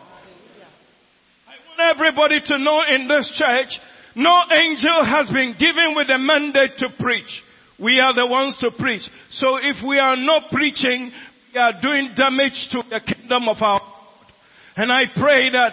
I 1.47 1.55
want 1.69 1.97
everybody 1.97 2.41
to 2.41 2.59
know 2.59 2.83
in 2.89 3.09
this 3.09 3.31
church, 3.37 3.81
no 4.17 4.43
angel 4.53 5.05
has 5.05 5.29
been 5.31 5.55
given 5.59 5.95
with 5.97 6.09
a 6.11 6.19
mandate 6.19 6.79
to 6.79 6.89
preach. 6.99 7.43
We 7.79 7.99
are 7.99 8.15
the 8.15 8.27
ones 8.27 8.57
to 8.61 8.71
preach. 8.79 9.03
So 9.33 9.57
if 9.57 9.77
we 9.87 9.99
are 9.99 10.17
not 10.17 10.51
preaching, 10.53 11.11
we 11.53 11.61
are 11.61 11.81
doing 11.81 12.11
damage 12.17 12.69
to 12.71 12.83
the 12.89 13.01
kingdom 13.01 13.49
of 13.49 13.57
our 13.61 13.81
God. 13.81 14.33
And 14.77 14.93
I 14.93 15.03
pray 15.17 15.51
that 15.51 15.73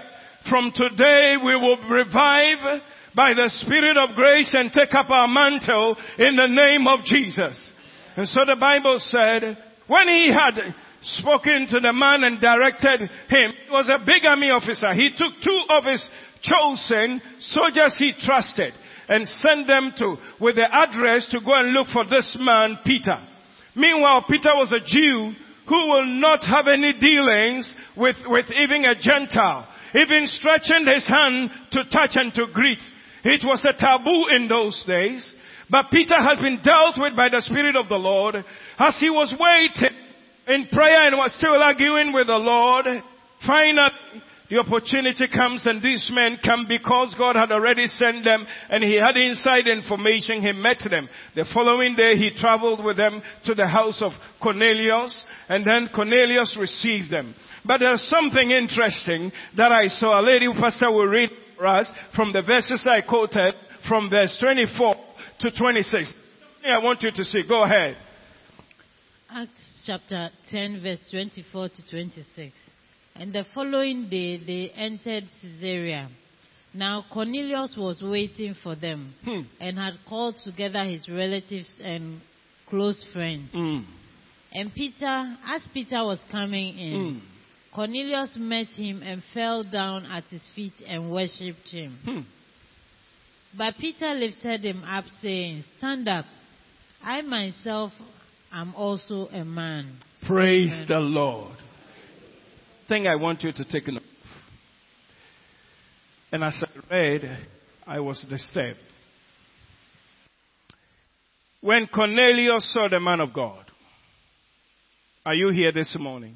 from 0.49 0.71
today 0.75 1.35
we 1.43 1.55
will 1.55 1.77
revive 1.89 2.81
by 3.15 3.33
the 3.33 3.49
Spirit 3.61 3.97
of 3.97 4.15
grace 4.15 4.49
and 4.53 4.71
take 4.71 4.93
up 4.95 5.09
our 5.09 5.27
mantle 5.27 5.95
in 6.17 6.35
the 6.35 6.47
name 6.47 6.87
of 6.87 7.03
Jesus. 7.05 7.73
And 8.15 8.27
so 8.27 8.41
the 8.45 8.57
Bible 8.59 8.97
said, 8.99 9.57
when 9.87 10.07
he 10.07 10.31
had 10.31 10.73
spoken 11.01 11.67
to 11.69 11.79
the 11.79 11.93
man 11.93 12.23
and 12.23 12.39
directed 12.39 13.01
him, 13.01 13.51
he 13.65 13.71
was 13.71 13.89
a 13.89 14.05
big 14.05 14.25
army 14.25 14.49
officer. 14.49 14.93
He 14.93 15.11
took 15.11 15.33
two 15.43 15.61
of 15.69 15.83
his 15.85 16.09
chosen 16.41 17.21
soldiers 17.39 17.95
he 17.97 18.13
trusted 18.23 18.73
and 19.07 19.27
sent 19.27 19.67
them 19.67 19.93
to, 19.97 20.15
with 20.39 20.55
the 20.55 20.67
address 20.73 21.27
to 21.31 21.39
go 21.39 21.53
and 21.53 21.73
look 21.73 21.87
for 21.87 22.05
this 22.09 22.37
man, 22.39 22.79
Peter. 22.85 23.17
Meanwhile, 23.75 24.25
Peter 24.29 24.51
was 24.55 24.71
a 24.71 24.85
Jew 24.85 25.33
who 25.67 25.89
will 25.89 26.05
not 26.05 26.43
have 26.43 26.65
any 26.71 26.93
dealings 26.93 27.73
with, 27.95 28.15
with 28.25 28.45
even 28.51 28.85
a 28.85 28.95
Gentile, 28.95 29.67
even 29.95 30.27
stretching 30.27 30.85
his 30.87 31.07
hand 31.07 31.49
to 31.71 31.83
touch 31.85 32.15
and 32.15 32.33
to 32.33 32.47
greet. 32.53 32.81
It 33.23 33.41
was 33.43 33.65
a 33.65 33.77
taboo 33.77 34.25
in 34.35 34.47
those 34.47 34.83
days. 34.87 35.35
But 35.69 35.91
Peter 35.91 36.15
has 36.17 36.39
been 36.39 36.61
dealt 36.63 36.97
with 36.97 37.15
by 37.15 37.29
the 37.29 37.41
Spirit 37.41 37.75
of 37.75 37.87
the 37.87 37.95
Lord 37.95 38.35
as 38.77 38.97
he 38.99 39.09
was 39.09 39.33
waiting 39.39 39.97
in 40.47 40.67
prayer 40.67 41.07
and 41.07 41.17
was 41.17 41.33
still 41.37 41.61
arguing 41.61 42.11
with 42.11 42.27
the 42.27 42.35
Lord. 42.35 42.85
Finally, 43.45 43.91
the 44.51 44.57
opportunity 44.57 45.27
comes 45.33 45.65
and 45.65 45.81
these 45.81 46.11
men 46.13 46.37
come 46.43 46.65
because 46.67 47.15
God 47.17 47.37
had 47.37 47.53
already 47.53 47.87
sent 47.87 48.25
them 48.25 48.45
and 48.69 48.83
he 48.83 48.99
had 48.99 49.15
inside 49.15 49.65
information. 49.65 50.41
He 50.41 50.51
met 50.51 50.79
them. 50.89 51.07
The 51.35 51.45
following 51.53 51.95
day 51.95 52.17
he 52.17 52.31
traveled 52.37 52.83
with 52.83 52.97
them 52.97 53.21
to 53.45 53.55
the 53.55 53.65
house 53.65 54.01
of 54.01 54.11
Cornelius 54.43 55.23
and 55.47 55.65
then 55.65 55.87
Cornelius 55.95 56.57
received 56.59 57.09
them. 57.09 57.33
But 57.63 57.77
there's 57.77 58.03
something 58.09 58.51
interesting 58.51 59.31
that 59.55 59.71
I 59.71 59.87
saw. 59.87 60.19
A 60.19 60.21
lady 60.21 60.47
pastor 60.59 60.91
will 60.91 61.07
read 61.07 61.29
for 61.55 61.67
us 61.67 61.89
from 62.13 62.33
the 62.33 62.41
verses 62.41 62.85
I 62.85 63.07
quoted 63.07 63.53
from 63.87 64.09
verse 64.09 64.37
24 64.41 64.95
to 65.39 65.51
26. 65.57 66.13
I 66.67 66.83
want 66.83 67.03
you 67.03 67.11
to 67.15 67.23
see. 67.23 67.43
Go 67.47 67.63
ahead. 67.63 67.95
Acts 69.29 69.83
chapter 69.85 70.29
10 70.51 70.81
verse 70.83 70.99
24 71.09 71.69
to 71.69 71.89
26. 71.89 72.51
And 73.15 73.33
the 73.33 73.45
following 73.53 74.09
day 74.09 74.37
they 74.37 74.71
entered 74.75 75.25
Caesarea. 75.41 76.09
Now 76.73 77.03
Cornelius 77.11 77.75
was 77.77 78.01
waiting 78.01 78.55
for 78.63 78.75
them 78.75 79.13
Hmm. 79.23 79.41
and 79.59 79.77
had 79.77 79.93
called 80.07 80.37
together 80.43 80.85
his 80.85 81.07
relatives 81.09 81.73
and 81.83 82.21
close 82.69 83.03
friends. 83.11 83.51
Mm. 83.53 83.83
And 84.53 84.73
Peter, 84.73 85.37
as 85.45 85.61
Peter 85.73 86.03
was 86.03 86.19
coming 86.31 86.77
in, 86.77 86.93
Mm. 86.93 87.21
Cornelius 87.73 88.35
met 88.37 88.67
him 88.67 89.01
and 89.03 89.21
fell 89.33 89.63
down 89.63 90.05
at 90.05 90.23
his 90.25 90.41
feet 90.55 90.73
and 90.87 91.11
worshipped 91.11 91.69
him. 91.69 91.97
Hmm. 92.03 92.19
But 93.57 93.77
Peter 93.77 94.13
lifted 94.13 94.63
him 94.63 94.83
up, 94.85 95.05
saying, 95.21 95.63
Stand 95.77 96.07
up. 96.07 96.25
I 97.03 97.21
myself 97.21 97.91
am 98.51 98.73
also 98.75 99.27
a 99.29 99.43
man. 99.43 99.97
Praise 100.25 100.71
Amen. 100.71 100.85
the 100.87 100.99
Lord. 100.99 101.57
Thing 102.91 103.07
I 103.07 103.15
want 103.15 103.41
you 103.43 103.53
to 103.53 103.63
take 103.63 103.87
note. 103.87 104.03
And 106.33 106.43
as 106.43 106.61
I 106.61 106.93
read, 106.93 107.37
I 107.87 108.01
was 108.01 108.25
disturbed. 108.29 108.79
When 111.61 111.87
Cornelius 111.87 112.73
saw 112.73 112.89
the 112.89 112.99
man 112.99 113.21
of 113.21 113.33
God, 113.33 113.63
are 115.25 115.33
you 115.33 115.51
here 115.53 115.71
this 115.71 115.95
morning? 115.97 116.35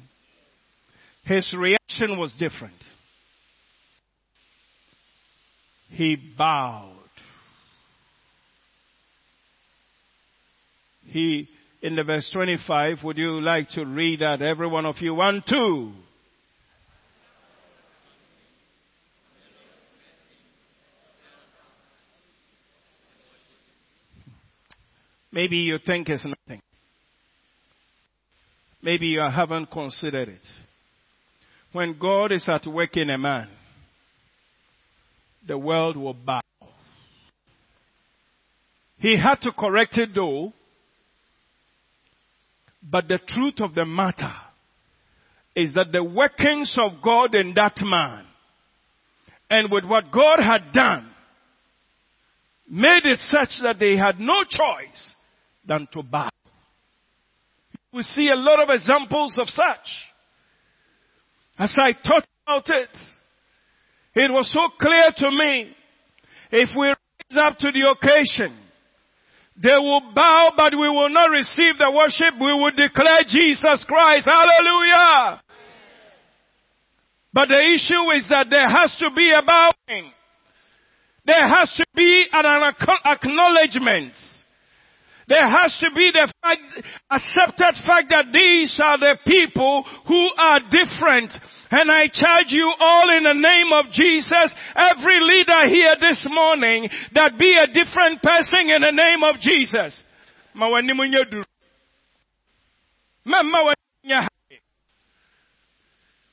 His 1.24 1.54
reaction 1.54 2.18
was 2.18 2.32
different. 2.38 2.82
He 5.90 6.16
bowed. 6.38 6.94
He, 11.04 11.50
in 11.82 11.96
the 11.96 12.02
verse 12.02 12.30
25, 12.32 13.04
would 13.04 13.18
you 13.18 13.42
like 13.42 13.68
to 13.72 13.84
read 13.84 14.20
that? 14.20 14.40
Every 14.40 14.68
one 14.68 14.86
of 14.86 14.94
you. 15.02 15.12
One, 15.12 15.44
two. 15.46 15.92
Maybe 25.36 25.58
you 25.58 25.76
think 25.84 26.08
it's 26.08 26.24
nothing. 26.24 26.62
Maybe 28.80 29.08
you 29.08 29.20
haven't 29.20 29.70
considered 29.70 30.30
it. 30.30 30.46
When 31.72 31.98
God 31.98 32.32
is 32.32 32.48
at 32.48 32.66
work 32.66 32.96
in 32.96 33.10
a 33.10 33.18
man, 33.18 33.48
the 35.46 35.58
world 35.58 35.98
will 35.98 36.14
bow. 36.14 36.40
He 38.96 39.20
had 39.22 39.42
to 39.42 39.52
correct 39.52 39.98
it 39.98 40.08
though, 40.14 40.54
but 42.82 43.06
the 43.06 43.18
truth 43.28 43.60
of 43.60 43.74
the 43.74 43.84
matter 43.84 44.32
is 45.54 45.74
that 45.74 45.92
the 45.92 46.02
workings 46.02 46.74
of 46.78 46.92
God 47.04 47.34
in 47.34 47.52
that 47.56 47.76
man 47.82 48.24
and 49.50 49.70
with 49.70 49.84
what 49.84 50.10
God 50.10 50.38
had 50.38 50.72
done 50.72 51.10
made 52.70 53.04
it 53.04 53.18
such 53.30 53.50
that 53.62 53.76
they 53.78 53.98
had 53.98 54.18
no 54.18 54.42
choice 54.42 55.12
than 55.66 55.88
to 55.92 56.02
bow. 56.02 56.28
We 57.92 58.02
see 58.02 58.28
a 58.32 58.36
lot 58.36 58.62
of 58.62 58.68
examples 58.70 59.38
of 59.38 59.48
such. 59.48 59.88
As 61.58 61.74
I 61.78 61.92
thought 62.06 62.26
about 62.46 62.68
it, 62.68 62.96
it 64.14 64.30
was 64.30 64.50
so 64.52 64.68
clear 64.78 65.12
to 65.16 65.30
me, 65.30 65.72
if 66.50 66.70
we 66.78 66.86
rise 66.88 67.38
up 67.40 67.58
to 67.58 67.72
the 67.72 67.88
occasion, 67.90 68.56
they 69.62 69.76
will 69.76 70.12
bow, 70.14 70.52
but 70.56 70.72
we 70.72 70.88
will 70.88 71.08
not 71.08 71.30
receive 71.30 71.78
the 71.78 71.90
worship. 71.90 72.34
We 72.38 72.52
will 72.52 72.72
declare 72.72 73.24
Jesus 73.26 73.84
Christ. 73.88 74.26
Hallelujah. 74.26 75.40
But 77.32 77.48
the 77.48 77.60
issue 77.74 78.12
is 78.16 78.26
that 78.28 78.46
there 78.50 78.68
has 78.68 78.94
to 79.00 79.10
be 79.16 79.30
a 79.32 79.42
bowing. 79.42 80.12
There 81.24 81.46
has 81.46 81.72
to 81.76 81.84
be 81.94 82.24
an 82.32 82.72
acknowledgement. 83.04 84.12
There 85.28 85.48
has 85.48 85.76
to 85.80 85.90
be 85.94 86.12
the 86.12 86.32
fact, 86.40 86.60
accepted 87.10 87.74
fact 87.84 88.10
that 88.10 88.26
these 88.32 88.78
are 88.82 88.96
the 88.96 89.18
people 89.26 89.84
who 90.06 90.30
are 90.38 90.60
different. 90.70 91.32
And 91.68 91.90
I 91.90 92.06
charge 92.06 92.50
you 92.50 92.72
all 92.78 93.10
in 93.10 93.24
the 93.24 93.34
name 93.34 93.72
of 93.72 93.90
Jesus, 93.90 94.54
every 94.76 95.18
leader 95.20 95.66
here 95.68 95.96
this 96.00 96.24
morning, 96.30 96.88
that 97.14 97.36
be 97.38 97.56
a 97.58 97.66
different 97.66 98.22
person 98.22 98.70
in 98.70 98.82
the 98.82 98.92
name 98.92 99.24
of 99.24 99.40
Jesus. 99.40 100.00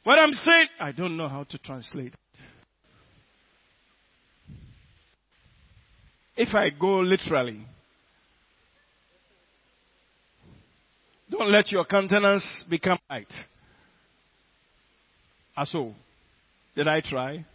What 0.04 0.20
I'm 0.20 0.34
saying, 0.34 0.68
I 0.80 0.92
don't 0.92 1.18
know 1.18 1.30
how 1.30 1.46
to 1.46 1.58
translate 1.58 2.14
it. 2.14 2.20
If 6.36 6.54
I 6.54 6.70
go 6.70 7.00
literally, 7.00 7.66
Don't 11.44 11.52
let 11.52 11.74
your 11.74 11.84
countenance 11.84 12.64
become 12.70 12.98
light. 13.10 13.28
So, 15.66 15.94
did 16.74 16.88
I 16.88 17.02
try? 17.02 17.46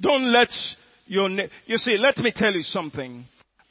Don't 0.00 0.32
let 0.32 0.48
your, 1.04 1.28
ne- 1.28 1.50
you 1.66 1.76
see, 1.76 1.98
let 1.98 2.16
me 2.16 2.32
tell 2.34 2.54
you 2.54 2.62
something. 2.62 3.26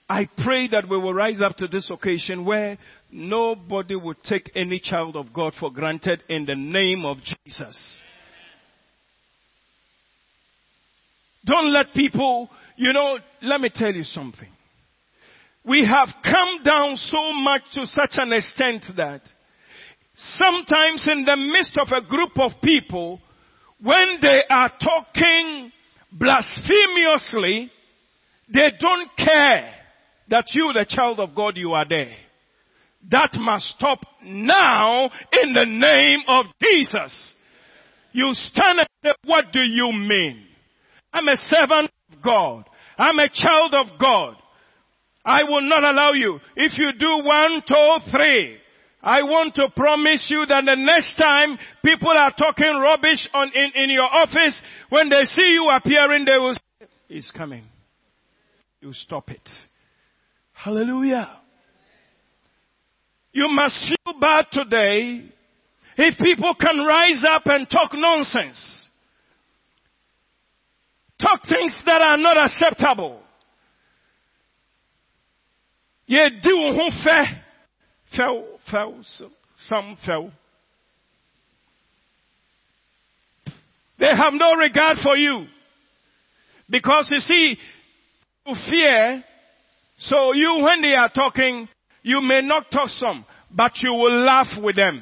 I 0.08 0.30
pray 0.46 0.68
that 0.68 0.88
we 0.88 1.00
will 1.00 1.16
rise 1.16 1.42
up 1.42 1.58
to 1.58 1.68
this 1.68 1.90
occasion 1.90 2.46
where 2.46 2.78
nobody 3.12 3.96
will 3.96 4.14
take 4.24 4.52
any 4.56 4.80
child 4.80 5.16
of 5.16 5.34
God 5.34 5.54
for 5.60 5.72
granted 5.72 6.22
in 6.30 6.46
the 6.46 6.56
name 6.56 7.06
of 7.06 7.18
Jesus. 7.24 7.98
Don't 11.44 11.74
let 11.74 11.92
people, 11.96 12.52
you 12.78 12.94
know, 12.94 13.18
let 13.42 13.60
me 13.60 13.72
tell 13.74 13.92
you 13.92 14.04
something 14.04 14.50
we 15.66 15.86
have 15.86 16.10
come 16.24 16.64
down 16.64 16.96
so 16.98 17.34
much 17.34 17.62
to 17.74 17.86
such 17.86 18.16
an 18.18 18.34
extent 18.34 18.84
that 18.98 19.22
sometimes 20.16 21.08
in 21.10 21.24
the 21.26 21.38
midst 21.38 21.78
of 21.78 21.88
a 21.92 22.06
group 22.06 22.38
of 22.38 22.52
people, 22.62 23.22
when 23.82 24.20
they 24.22 24.40
are 24.50 24.72
talking 24.80 25.72
blasphemously, 26.12 27.72
they 28.54 28.72
don't 28.80 29.10
care 29.18 29.74
that 30.30 30.46
you, 30.54 30.72
the 30.74 30.86
child 30.88 31.20
of 31.20 31.36
God, 31.36 31.58
you 31.58 31.72
are 31.74 31.88
there. 31.88 32.16
That 33.12 33.32
must 33.38 33.68
stop 33.70 34.00
now 34.24 35.06
in 35.32 35.54
the 35.54 35.66
name 35.66 36.20
of 36.28 36.46
Jesus. 36.62 37.34
You 38.14 38.34
stand 38.34 38.80
and 38.80 38.88
say, 39.04 39.12
what 39.26 39.46
do 39.52 39.60
you 39.60 39.92
mean? 39.92 40.46
I'm 41.12 41.28
a 41.28 41.36
servant 41.36 41.92
of 42.12 42.22
God. 42.22 42.66
I'm 42.98 43.20
a 43.20 43.30
child 43.34 43.74
of 43.74 44.00
God. 44.00 44.36
I 45.26 45.44
will 45.44 45.62
not 45.62 45.84
allow 45.84 46.12
you. 46.14 46.40
If 46.56 46.78
you 46.78 46.92
do 47.00 47.26
one, 47.26 47.62
two, 47.68 48.12
three, 48.12 48.58
I 49.02 49.24
want 49.24 49.56
to 49.56 49.70
promise 49.76 50.28
you 50.30 50.46
that 50.46 50.64
the 50.66 50.76
next 50.76 51.16
time 51.18 51.58
people 51.84 52.12
are 52.18 52.32
talking 52.32 52.74
rubbish 52.82 53.28
on, 53.34 53.52
in, 53.54 53.84
in 53.84 53.90
your 53.90 54.04
office, 54.04 54.62
when 54.90 55.10
they 55.10 55.24
see 55.26 55.54
you 55.54 55.70
appearing, 55.70 56.26
they 56.26 56.38
will 56.38 56.54
say, 56.54 56.88
He's 57.08 57.32
coming. 57.36 57.66
You 58.82 58.92
stop 58.94 59.30
it. 59.30 59.48
Hallelujah. 60.52 61.38
You 63.34 63.48
must 63.50 63.76
feel 63.88 64.20
bad 64.20 64.46
today 64.52 65.24
if 65.98 66.18
people 66.18 66.54
can 66.60 66.80
rise 66.86 67.24
up 67.28 67.44
and 67.46 67.70
talk 67.70 67.92
nonsense. 67.94 68.88
Talk 71.20 71.42
things 71.48 71.82
that 71.86 72.02
are 72.02 72.18
not 72.18 72.38
acceptable. 72.38 73.20
Yɛdi 76.10 76.52
wo 76.54 76.74
ho 76.74 76.90
fɛ. 77.04 77.40
Fɛw 78.16 78.44
fɛw 78.70 79.30
some 79.58 79.98
fɛw. 80.06 80.32
They 83.98 84.10
have 84.10 84.34
no 84.34 84.54
regard 84.56 84.98
for 85.00 85.16
you. 85.16 85.48
Because 86.70 87.10
you 87.12 87.20
see 87.20 87.58
you 88.46 88.56
fear 88.70 89.24
so 89.98 90.34
you 90.34 90.60
when 90.64 90.82
they 90.82 90.94
are 90.96 91.10
talking 91.10 91.68
you 92.02 92.22
may 92.22 92.42
not 92.42 92.70
talk 92.72 92.90
some 92.90 93.26
but 93.52 93.72
you 93.82 93.94
will 93.94 94.26
laugh 94.26 94.48
with 94.62 94.76
them 94.76 95.02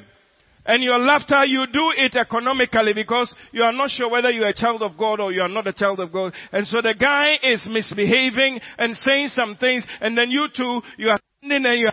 and 0.64 0.82
your 0.82 0.98
laughter, 0.98 1.44
you 1.46 1.66
do 1.72 1.90
it 1.96 2.16
economically 2.16 2.92
because 2.94 3.34
you 3.52 3.62
are 3.62 3.72
not 3.72 3.90
sure 3.90 4.10
whether 4.10 4.30
you're 4.30 4.48
a 4.48 4.54
child 4.54 4.82
of 4.82 4.96
God 4.96 5.20
or 5.20 5.32
you 5.32 5.42
are 5.42 5.48
not 5.48 5.66
a 5.66 5.72
child 5.72 5.98
of 6.00 6.12
God. 6.12 6.32
And 6.52 6.66
so 6.66 6.80
the 6.80 6.94
guy 6.98 7.38
is 7.42 7.66
misbehaving 7.68 8.60
and 8.78 8.96
saying 8.96 9.28
some 9.28 9.56
things 9.56 9.84
and 10.00 10.16
then 10.16 10.30
you 10.30 10.46
too, 10.56 10.80
you 10.98 11.08
are 11.08 11.18
standing 11.38 11.66
and 11.66 11.80
you 11.80 11.88
are 11.88 11.92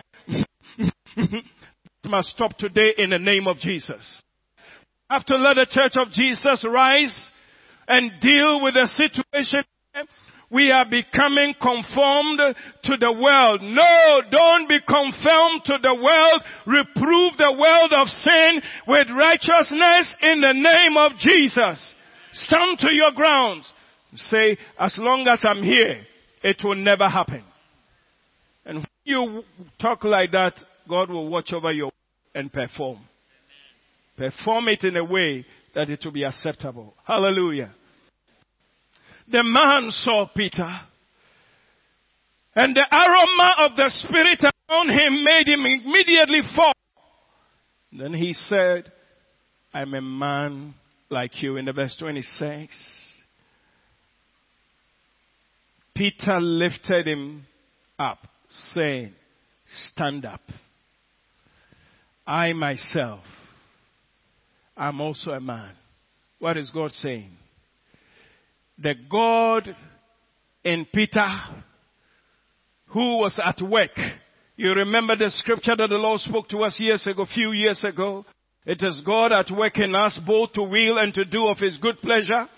must 2.10 2.30
stop 2.30 2.56
today 2.56 2.94
in 2.98 3.10
the 3.10 3.18
name 3.18 3.46
of 3.46 3.58
Jesus. 3.58 4.22
Have 5.08 5.24
to 5.26 5.36
let 5.36 5.54
the 5.54 5.66
church 5.68 5.94
of 5.96 6.12
Jesus 6.12 6.64
rise 6.68 7.30
and 7.88 8.12
deal 8.20 8.62
with 8.62 8.74
the 8.74 8.86
situation 8.86 9.64
we 10.50 10.70
are 10.72 10.84
becoming 10.84 11.54
conformed 11.60 12.40
to 12.84 12.96
the 12.96 13.12
world. 13.12 13.62
No, 13.62 14.20
don't 14.30 14.68
be 14.68 14.80
conformed 14.80 15.62
to 15.66 15.78
the 15.80 15.94
world. 15.94 16.42
Reprove 16.66 17.36
the 17.38 17.52
world 17.52 17.92
of 17.96 18.08
sin 18.08 18.60
with 18.88 19.08
righteousness 19.16 20.14
in 20.22 20.40
the 20.40 20.52
name 20.52 20.96
of 20.96 21.12
Jesus. 21.18 21.94
Stand 22.32 22.78
to 22.80 22.92
your 22.92 23.12
grounds. 23.12 23.72
Say, 24.14 24.58
as 24.78 24.96
long 24.98 25.24
as 25.28 25.40
I'm 25.44 25.62
here, 25.62 26.02
it 26.42 26.60
will 26.64 26.74
never 26.74 27.08
happen. 27.08 27.44
And 28.64 28.78
when 28.78 28.86
you 29.04 29.42
talk 29.80 30.02
like 30.02 30.32
that, 30.32 30.54
God 30.88 31.10
will 31.10 31.28
watch 31.28 31.52
over 31.52 31.70
you 31.70 31.90
and 32.34 32.52
perform. 32.52 32.98
Perform 34.16 34.68
it 34.68 34.82
in 34.82 34.96
a 34.96 35.04
way 35.04 35.46
that 35.76 35.88
it 35.88 36.00
will 36.04 36.12
be 36.12 36.24
acceptable. 36.24 36.94
Hallelujah 37.04 37.70
the 39.30 39.42
man 39.42 39.90
saw 39.90 40.26
Peter. 40.34 40.68
And 42.54 42.74
the 42.74 42.84
aroma 42.90 43.54
of 43.58 43.76
the 43.76 43.90
Spirit 43.90 44.42
around 44.42 44.90
him 44.90 45.24
made 45.24 45.46
him 45.46 45.64
immediately 45.64 46.40
fall. 46.54 46.72
Then 47.92 48.12
he 48.12 48.32
said, 48.32 48.90
I'm 49.72 49.94
a 49.94 50.00
man 50.00 50.74
like 51.10 51.42
you 51.42 51.56
in 51.56 51.64
the 51.64 51.72
verse 51.72 51.96
26. 51.98 52.72
Peter 55.94 56.40
lifted 56.40 57.06
him 57.06 57.46
up, 57.98 58.18
saying, 58.74 59.12
Stand 59.92 60.24
up. 60.24 60.40
I 62.26 62.52
myself 62.52 63.20
am 64.76 65.00
also 65.00 65.32
a 65.32 65.40
man. 65.40 65.72
What 66.38 66.56
is 66.56 66.70
God 66.70 66.90
saying? 66.90 67.30
The 68.80 68.94
God 69.10 69.76
in 70.64 70.86
Peter 70.92 71.26
who 72.86 73.18
was 73.18 73.38
at 73.42 73.60
work. 73.60 73.90
You 74.56 74.72
remember 74.72 75.16
the 75.16 75.30
scripture 75.30 75.76
that 75.76 75.88
the 75.88 75.96
Lord 75.96 76.20
spoke 76.20 76.48
to 76.48 76.64
us 76.64 76.78
years 76.78 77.06
ago, 77.06 77.26
few 77.32 77.52
years 77.52 77.84
ago? 77.84 78.24
It 78.66 78.82
is 78.82 79.00
God 79.04 79.32
at 79.32 79.50
work 79.50 79.78
in 79.78 79.94
us 79.94 80.18
both 80.26 80.52
to 80.54 80.62
will 80.62 80.98
and 80.98 81.12
to 81.14 81.24
do 81.24 81.46
of 81.48 81.58
his 81.58 81.78
good 81.78 81.98
pleasure. 81.98 82.48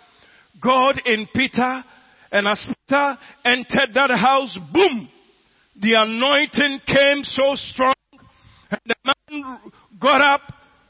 God 0.62 1.00
in 1.04 1.28
Peter 1.34 1.84
and 2.30 2.48
as 2.48 2.64
Peter 2.66 3.18
entered 3.44 3.94
that 3.94 4.10
house, 4.16 4.56
boom! 4.72 5.08
The 5.80 5.94
anointing 5.96 6.80
came 6.86 7.24
so 7.24 7.54
strong 7.54 7.94
and 8.70 8.80
the 8.86 8.94
man 9.04 9.58
got 10.00 10.20
up, 10.20 10.40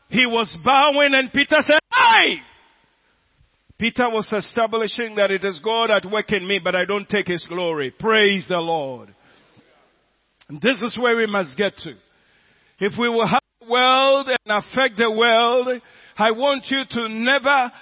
he 0.08 0.26
was 0.26 0.56
bowing 0.64 1.14
and 1.14 1.32
Peter 1.32 1.56
said, 1.60 1.80
Hey! 1.92 2.36
Peter 3.82 4.08
was 4.08 4.30
establishing 4.32 5.16
that 5.16 5.32
it 5.32 5.44
is 5.44 5.58
God 5.58 5.90
at 5.90 6.08
work 6.08 6.30
in 6.30 6.46
me, 6.46 6.60
but 6.62 6.76
I 6.76 6.84
don't 6.84 7.08
take 7.08 7.26
his 7.26 7.44
glory. 7.48 7.90
Praise 7.90 8.46
the 8.48 8.58
Lord. 8.58 9.12
And 10.48 10.62
this 10.62 10.80
is 10.82 10.96
where 10.96 11.16
we 11.16 11.26
must 11.26 11.58
get 11.58 11.72
to. 11.78 11.94
If 12.78 12.92
we 12.96 13.08
will 13.08 13.26
have 13.26 13.42
the 13.60 13.68
world 13.68 14.28
and 14.28 14.64
affect 14.64 14.98
the 14.98 15.10
world, 15.10 15.82
I 16.16 16.30
want 16.30 16.66
you 16.68 16.84
to 16.90 17.08
never 17.08 17.72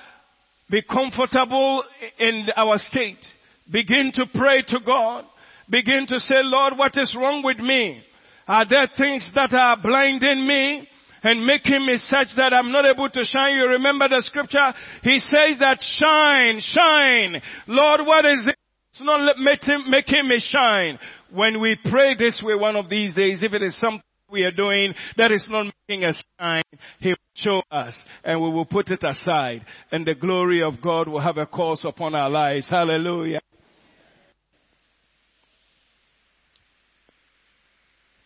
be 0.70 0.80
comfortable 0.80 1.84
in 2.18 2.46
our 2.56 2.78
state. 2.78 3.22
Begin 3.70 4.10
to 4.14 4.24
pray 4.34 4.62
to 4.68 4.78
God. 4.80 5.26
Begin 5.68 6.06
to 6.08 6.18
say, 6.18 6.36
Lord, 6.44 6.78
what 6.78 6.96
is 6.96 7.14
wrong 7.14 7.42
with 7.44 7.58
me? 7.58 8.02
Are 8.48 8.66
there 8.66 8.88
things 8.96 9.30
that 9.34 9.52
are 9.52 9.76
blinding 9.76 10.46
me? 10.46 10.88
And 11.22 11.44
making 11.44 11.85
me 11.87 11.96
such 11.96 12.28
that 12.37 12.52
I'm 12.52 12.72
not 12.72 12.87
able 12.87 13.09
to 13.09 13.24
shine. 13.24 13.56
You 13.56 13.68
remember 13.68 14.09
the 14.09 14.22
scripture? 14.22 14.72
He 15.02 15.18
says 15.18 15.59
that 15.61 15.78
shine, 15.80 16.61
shine. 16.61 17.42
Lord, 17.66 18.00
what 18.06 18.24
is 18.24 18.46
it? 18.46 18.56
It's 18.92 19.02
not 19.02 19.37
making 19.38 20.28
me 20.28 20.38
shine. 20.40 20.98
When 21.33 21.61
we 21.61 21.78
pray 21.90 22.16
this 22.18 22.40
way 22.44 22.54
one 22.54 22.76
of 22.76 22.88
these 22.88 23.14
days, 23.14 23.42
if 23.42 23.52
it 23.52 23.62
is 23.62 23.78
something 23.78 24.02
we 24.30 24.42
are 24.42 24.50
doing 24.50 24.94
that 25.16 25.33
is 25.33 25.46
not 25.50 25.72
making 25.88 26.04
us 26.04 26.22
shine, 26.38 26.62
He 26.98 27.11
will 27.11 27.16
show 27.35 27.62
us 27.70 27.96
and 28.24 28.40
we 28.40 28.50
will 28.50 28.64
put 28.64 28.88
it 28.90 29.02
aside 29.04 29.64
and 29.92 30.06
the 30.06 30.14
glory 30.14 30.62
of 30.62 30.83
God 30.83 31.09
will 31.09 31.20
have 31.20 31.37
a 31.37 31.46
course 31.46 31.85
upon 31.85 32.14
our 32.14 32.30
lives. 32.30 32.68
Hallelujah. 32.68 33.40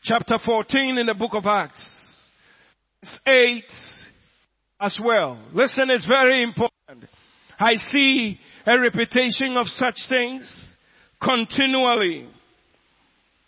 Chapter 0.02 0.38
14 0.44 0.98
in 0.98 1.06
the 1.06 1.14
book 1.14 1.32
of 1.34 1.46
Acts. 1.46 2.03
8 3.26 3.64
as 4.80 4.98
well. 5.02 5.38
Listen, 5.52 5.90
it's 5.90 6.06
very 6.06 6.42
important. 6.42 6.72
I 7.58 7.74
see 7.74 8.38
a 8.66 8.78
repetition 8.80 9.56
of 9.56 9.66
such 9.68 9.98
things 10.08 10.76
continually. 11.22 12.28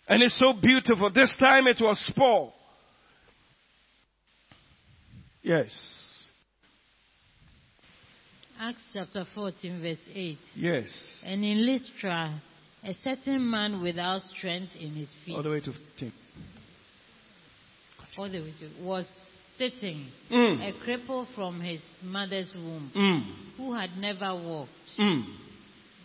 And 0.07 0.23
it's 0.23 0.39
so 0.39 0.53
beautiful. 0.53 1.11
This 1.11 1.35
time 1.39 1.67
it 1.67 1.77
was 1.81 1.99
Paul. 2.15 2.53
Yes. 5.41 5.71
Acts 8.59 8.81
chapter 8.93 9.25
14 9.35 9.81
verse 9.81 9.97
8. 10.13 10.37
Yes. 10.55 10.85
And 11.23 11.43
in 11.43 11.65
Lystra, 11.65 12.41
a 12.83 12.93
certain 13.03 13.49
man 13.49 13.81
without 13.81 14.21
strength 14.21 14.71
in 14.79 14.93
his 14.95 15.15
feet. 15.25 15.35
All 15.35 15.43
the 15.43 15.49
way 15.49 15.59
to 15.59 15.73
10. 15.99 16.13
All 18.17 18.29
the 18.31 18.39
way 18.39 18.53
to 18.59 18.83
was 18.83 19.05
sitting, 19.57 20.05
Mm. 20.29 20.61
a 20.69 20.73
cripple 20.85 21.27
from 21.35 21.59
his 21.61 21.81
mother's 22.03 22.53
womb, 22.53 22.91
Mm. 22.95 23.23
who 23.57 23.73
had 23.73 23.97
never 23.97 24.35
walked. 24.35 24.97
Mm. 24.97 25.25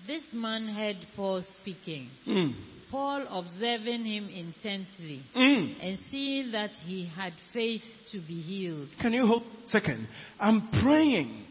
This 0.06 0.22
man 0.32 0.68
heard 0.68 0.96
Paul 1.14 1.42
speaking. 1.42 2.10
Mm. 2.26 2.54
Paul 2.90 3.26
observing 3.30 4.04
him 4.04 4.28
intently 4.28 5.22
Mm. 5.34 5.76
and 5.80 5.98
seeing 6.10 6.50
that 6.52 6.72
he 6.86 7.06
had 7.06 7.32
faith 7.52 7.84
to 8.10 8.18
be 8.20 8.40
healed. 8.40 8.88
Can 9.00 9.12
you 9.12 9.26
hold 9.26 9.44
a 9.64 9.68
second? 9.68 10.08
I'm 10.38 10.68
praying 10.82 11.46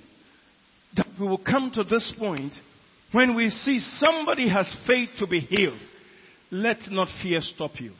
that 0.95 1.07
we 1.19 1.27
will 1.27 1.37
come 1.39 1.71
to 1.71 1.83
this 1.83 2.11
point 2.19 2.53
when 3.11 3.33
we 3.35 3.49
see 3.49 3.79
somebody 3.79 4.47
has 4.49 4.71
faith 4.85 5.09
to 5.17 5.27
be 5.27 5.39
healed. 5.39 5.79
Let 6.51 6.91
not 6.91 7.07
fear 7.23 7.41
stop 7.41 7.79
you. 7.79 7.93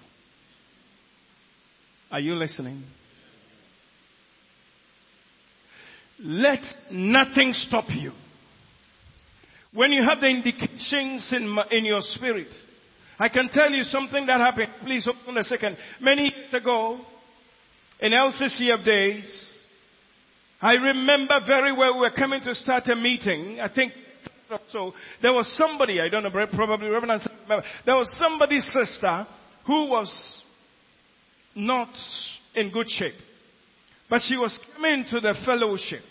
Are 2.12 2.20
you 2.20 2.36
listening? 2.36 2.84
Let 6.24 6.62
nothing 6.92 7.54
stop 7.54 7.86
you. 7.90 8.12
When 9.74 9.92
you 9.92 10.04
have 10.08 10.20
the 10.20 10.28
indications 10.28 11.32
in, 11.32 11.58
in 11.72 11.86
your 11.86 12.02
spirit, 12.02 12.50
I 13.18 13.30
can 13.30 13.50
tell 13.50 13.72
you 13.72 13.84
something 13.84 14.26
that 14.26 14.40
happened. 14.40 14.70
Please 14.84 15.06
hold 15.06 15.18
on 15.28 15.38
a 15.38 15.44
second. 15.44 15.78
Many 16.00 16.24
years 16.24 16.54
ago, 16.54 17.00
in 18.00 18.12
LCCF 18.12 18.86
days, 18.86 19.60
I 20.62 20.74
remember 20.74 21.40
very 21.48 21.72
well 21.72 21.96
we 21.96 22.02
were 22.02 22.12
coming 22.12 22.42
to 22.42 22.54
start 22.54 22.88
a 22.88 22.96
meeting. 22.96 23.60
I 23.60 23.74
think 23.74 23.94
so. 24.72 24.94
There 25.22 25.34
was 25.34 25.52
somebody, 25.58 26.02
I 26.02 26.10
don't 26.10 26.24
know, 26.24 26.30
probably 26.54 26.88
Reverend, 26.90 27.22
there 27.86 27.96
was 27.96 28.14
somebody's 28.20 28.66
sister 28.66 29.26
who 29.66 29.90
was 29.90 30.44
not 31.56 31.90
in 32.56 32.72
good 32.72 32.90
shape. 32.90 33.14
But 34.12 34.22
she 34.28 34.36
was 34.36 34.60
coming 34.76 35.06
to 35.10 35.22
the 35.22 35.34
fellowship. 35.46 36.02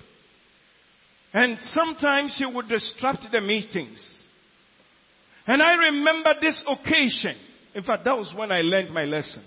And 1.35 1.59
sometimes 1.61 2.35
she 2.37 2.47
would 2.47 2.67
disrupt 2.67 3.27
the 3.31 3.43
meetings. 3.43 4.03
And 5.47 5.63
I 5.63 5.75
remember 5.75 6.33
this 6.41 6.65
occasion. 6.67 7.37
In 7.75 7.83
fact, 7.83 8.07
that 8.07 8.17
was 8.17 8.33
when 8.35 8.51
I 8.51 8.63
learned 8.63 8.95
my 8.95 9.05
lesson. 9.05 9.45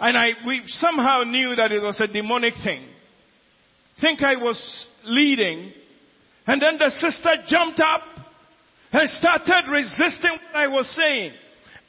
And 0.00 0.18
I, 0.18 0.30
we 0.44 0.62
somehow 0.66 1.20
knew 1.20 1.54
that 1.54 1.70
it 1.70 1.80
was 1.80 2.00
a 2.00 2.08
demonic 2.08 2.54
thing. 2.64 2.84
Think 4.00 4.20
I 4.22 4.34
was 4.34 4.86
leading. 5.04 5.72
And 6.48 6.60
then 6.60 6.78
the 6.78 6.90
sister 6.90 7.30
jumped 7.46 7.78
up 7.78 8.02
and 8.90 9.08
started 9.10 9.70
resisting 9.70 10.32
what 10.32 10.56
I 10.56 10.66
was 10.66 10.92
saying. 10.96 11.32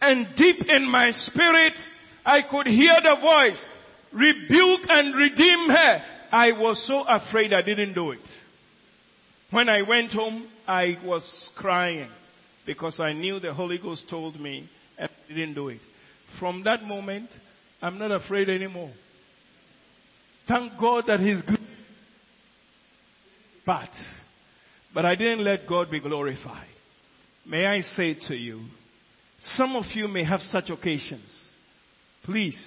And 0.01 0.27
deep 0.37 0.69
in 0.69 0.87
my 0.89 1.07
spirit, 1.09 1.73
I 2.23 2.41
could 2.49 2.67
hear 2.67 2.93
the 3.01 3.17
voice, 3.19 3.59
rebuke 4.13 4.81
and 4.89 5.15
redeem 5.15 5.69
her. 5.69 6.03
I 6.31 6.51
was 6.51 6.83
so 6.87 7.03
afraid 7.07 7.53
I 7.53 7.61
didn't 7.61 7.93
do 7.93 8.11
it. 8.11 8.19
When 9.51 9.67
I 9.67 9.81
went 9.81 10.11
home, 10.11 10.47
I 10.67 10.97
was 11.03 11.49
crying 11.55 12.09
because 12.65 12.99
I 12.99 13.13
knew 13.13 13.39
the 13.39 13.53
Holy 13.53 13.79
Ghost 13.79 14.05
told 14.09 14.39
me 14.39 14.69
and 14.97 15.09
I 15.09 15.33
didn't 15.33 15.55
do 15.55 15.69
it. 15.69 15.81
From 16.39 16.63
that 16.65 16.83
moment, 16.83 17.29
I'm 17.81 17.97
not 17.97 18.11
afraid 18.11 18.49
anymore. 18.49 18.91
Thank 20.47 20.79
God 20.79 21.05
that 21.07 21.19
He's 21.19 21.41
good. 21.41 21.59
But, 23.65 23.89
but 24.93 25.05
I 25.05 25.15
didn't 25.15 25.43
let 25.43 25.67
God 25.67 25.89
be 25.89 25.99
glorified. 25.99 26.67
May 27.45 27.65
I 27.65 27.81
say 27.81 28.15
to 28.27 28.35
you, 28.35 28.65
some 29.55 29.75
of 29.75 29.85
you 29.93 30.07
may 30.07 30.23
have 30.23 30.41
such 30.41 30.69
occasions. 30.69 31.29
Please, 32.23 32.59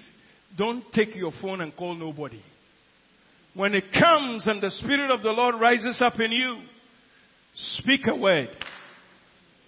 don't 0.56 0.84
take 0.92 1.14
your 1.14 1.32
phone 1.40 1.60
and 1.60 1.74
call 1.76 1.94
nobody. 1.94 2.42
When 3.54 3.74
it 3.74 3.84
comes 3.92 4.46
and 4.46 4.62
the 4.62 4.70
Spirit 4.70 5.10
of 5.10 5.22
the 5.22 5.30
Lord 5.30 5.56
rises 5.60 6.00
up 6.04 6.18
in 6.20 6.32
you, 6.32 6.62
speak 7.54 8.02
a 8.06 8.16
word 8.16 8.48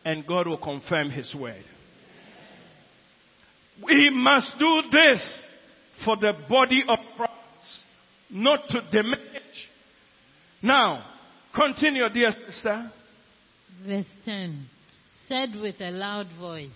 and 0.05 0.27
God 0.27 0.47
will 0.47 0.59
confirm 0.59 1.11
His 1.11 1.35
word. 1.39 1.65
We 3.83 4.11
must 4.11 4.55
do 4.59 4.83
this 4.91 5.43
for 6.05 6.17
the 6.17 6.33
body 6.49 6.83
of 6.89 6.99
Christ, 7.17 7.85
not 8.31 8.69
to 8.69 8.81
diminish. 8.91 9.21
Now, 10.63 11.05
continue, 11.55 12.09
dear 12.09 12.31
sister. 12.47 12.91
Verse 13.85 14.07
10 14.25 14.69
said 15.29 15.55
with 15.61 15.81
a 15.81 15.91
loud 15.91 16.29
voice, 16.39 16.71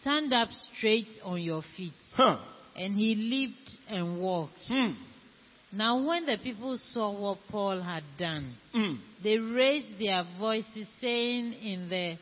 Stand 0.00 0.32
up 0.32 0.48
straight 0.76 1.08
on 1.24 1.42
your 1.42 1.62
feet. 1.76 1.92
Huh. 2.14 2.38
And 2.76 2.94
he 2.96 3.14
leaped 3.14 3.70
and 3.88 4.20
walked. 4.20 4.52
Hmm. 4.68 4.90
Now, 5.72 6.06
when 6.06 6.26
the 6.26 6.36
people 6.42 6.76
saw 6.92 7.10
what 7.20 7.38
Paul 7.50 7.80
had 7.82 8.04
done, 8.18 8.54
Hmm. 8.72 8.94
they 9.22 9.38
raised 9.38 9.98
their 9.98 10.24
voices, 10.38 10.86
saying 11.00 11.54
in 11.54 11.88
the 11.88 12.16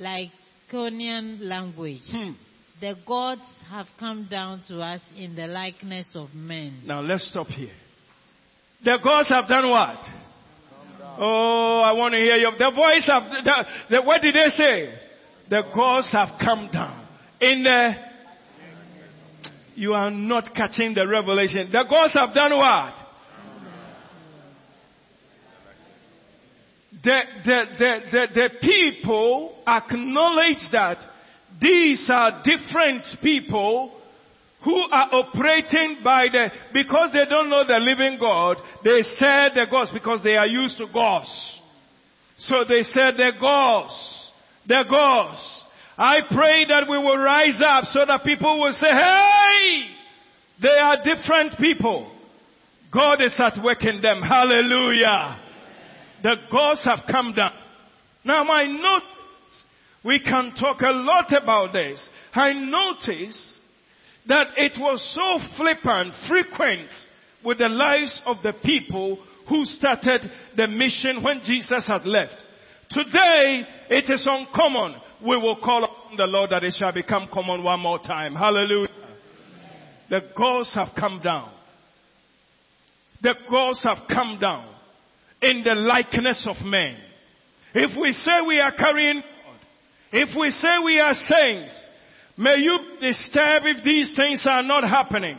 Lycaonian 0.00 1.40
language, 1.42 2.02
Hmm. 2.10 2.32
The 2.80 2.94
gods 3.04 3.42
have 3.70 3.88
come 3.98 4.28
down 4.30 4.62
to 4.68 4.80
us 4.80 5.00
in 5.16 5.34
the 5.34 5.48
likeness 5.48 6.06
of 6.14 6.32
men. 6.32 6.82
Now 6.86 7.00
let's 7.00 7.28
stop 7.28 7.48
here. 7.48 7.74
The 8.84 8.98
gods 9.02 9.28
have 9.30 9.48
done 9.48 9.68
what? 9.68 9.98
Oh, 11.18 11.80
I 11.84 11.92
want 11.94 12.14
to 12.14 12.20
hear 12.20 12.36
you. 12.36 12.52
The 12.56 12.70
voice 12.70 13.08
of 13.08 13.22
the, 13.30 13.66
the, 13.90 14.02
what 14.02 14.22
did 14.22 14.34
they 14.36 14.48
say? 14.50 14.94
The 15.50 15.62
gods 15.74 16.12
have 16.12 16.38
come 16.38 16.68
down. 16.72 17.04
In 17.40 17.64
the, 17.64 17.94
you 19.78 19.94
are 19.94 20.10
not 20.10 20.54
catching 20.56 20.92
the 20.92 21.06
revelation. 21.06 21.70
The 21.70 21.84
gods 21.88 22.12
have 22.14 22.34
done 22.34 22.56
what? 22.56 22.94
The, 27.04 27.16
the, 27.44 27.60
the, 27.78 27.92
the, 28.10 28.26
the 28.34 28.48
people 28.60 29.62
acknowledge 29.64 30.66
that 30.72 30.98
these 31.60 32.10
are 32.12 32.42
different 32.44 33.04
people 33.22 33.94
who 34.64 34.74
are 34.74 35.08
operating 35.12 35.98
by 36.02 36.26
the, 36.32 36.50
because 36.74 37.12
they 37.12 37.24
don't 37.30 37.48
know 37.48 37.64
the 37.64 37.78
living 37.78 38.18
God, 38.18 38.56
they 38.82 39.02
said 39.02 39.52
the 39.54 39.66
gods 39.70 39.92
because 39.92 40.22
they 40.24 40.34
are 40.34 40.48
used 40.48 40.76
to 40.78 40.86
gods. 40.92 41.60
So 42.38 42.64
they 42.68 42.82
said 42.82 43.14
the 43.16 43.30
gods, 43.40 44.30
the 44.66 44.84
gods. 44.90 45.64
I 45.96 46.18
pray 46.28 46.64
that 46.68 46.88
we 46.88 46.98
will 46.98 47.18
rise 47.18 47.58
up 47.64 47.84
so 47.84 48.04
that 48.06 48.24
people 48.24 48.60
will 48.60 48.72
say, 48.72 48.88
hey, 48.88 49.37
they 50.60 50.78
are 50.80 51.02
different 51.02 51.58
people. 51.58 52.12
God 52.92 53.22
is 53.22 53.38
at 53.38 53.62
work 53.62 53.84
in 53.84 54.00
them. 54.00 54.22
Hallelujah. 54.22 55.40
The 56.22 56.36
gods 56.50 56.84
have 56.84 57.00
come 57.10 57.34
down. 57.34 57.52
Now 58.24 58.44
I 58.48 58.66
notice, 58.66 59.64
we 60.04 60.20
can 60.20 60.54
talk 60.58 60.80
a 60.80 60.90
lot 60.90 61.32
about 61.32 61.72
this. 61.72 62.08
I 62.32 62.52
notice 62.52 63.60
that 64.26 64.48
it 64.56 64.72
was 64.78 65.02
so 65.14 65.56
flippant, 65.56 66.14
frequent 66.28 66.90
with 67.44 67.58
the 67.58 67.68
lives 67.68 68.20
of 68.26 68.36
the 68.42 68.52
people 68.64 69.18
who 69.48 69.64
started 69.64 70.30
the 70.56 70.66
mission 70.66 71.22
when 71.22 71.40
Jesus 71.44 71.86
had 71.86 72.04
left. 72.04 72.34
Today, 72.90 73.64
it 73.90 74.10
is 74.10 74.26
uncommon. 74.28 75.00
We 75.22 75.36
will 75.36 75.56
call 75.56 75.84
on 76.10 76.16
the 76.16 76.26
Lord 76.26 76.50
that 76.50 76.64
it 76.64 76.74
shall 76.76 76.92
become 76.92 77.28
common 77.32 77.62
one 77.62 77.80
more 77.80 77.98
time. 77.98 78.34
Hallelujah. 78.34 78.88
The 80.10 80.20
gods 80.36 80.72
have 80.74 80.88
come 80.98 81.20
down. 81.22 81.50
The 83.22 83.34
gods 83.50 83.82
have 83.82 84.08
come 84.08 84.38
down 84.40 84.74
in 85.42 85.62
the 85.64 85.74
likeness 85.74 86.46
of 86.46 86.64
men. 86.64 86.96
If 87.74 87.98
we 88.00 88.12
say 88.12 88.32
we 88.46 88.60
are 88.60 88.72
carrying 88.72 89.20
God, 89.20 89.58
if 90.12 90.30
we 90.38 90.50
say 90.50 90.68
we 90.84 90.98
are 90.98 91.14
saints, 91.14 91.88
may 92.36 92.56
you 92.58 92.78
disturb 93.00 93.64
if 93.66 93.84
these 93.84 94.14
things 94.16 94.44
are 94.48 94.62
not 94.62 94.84
happening. 94.84 95.38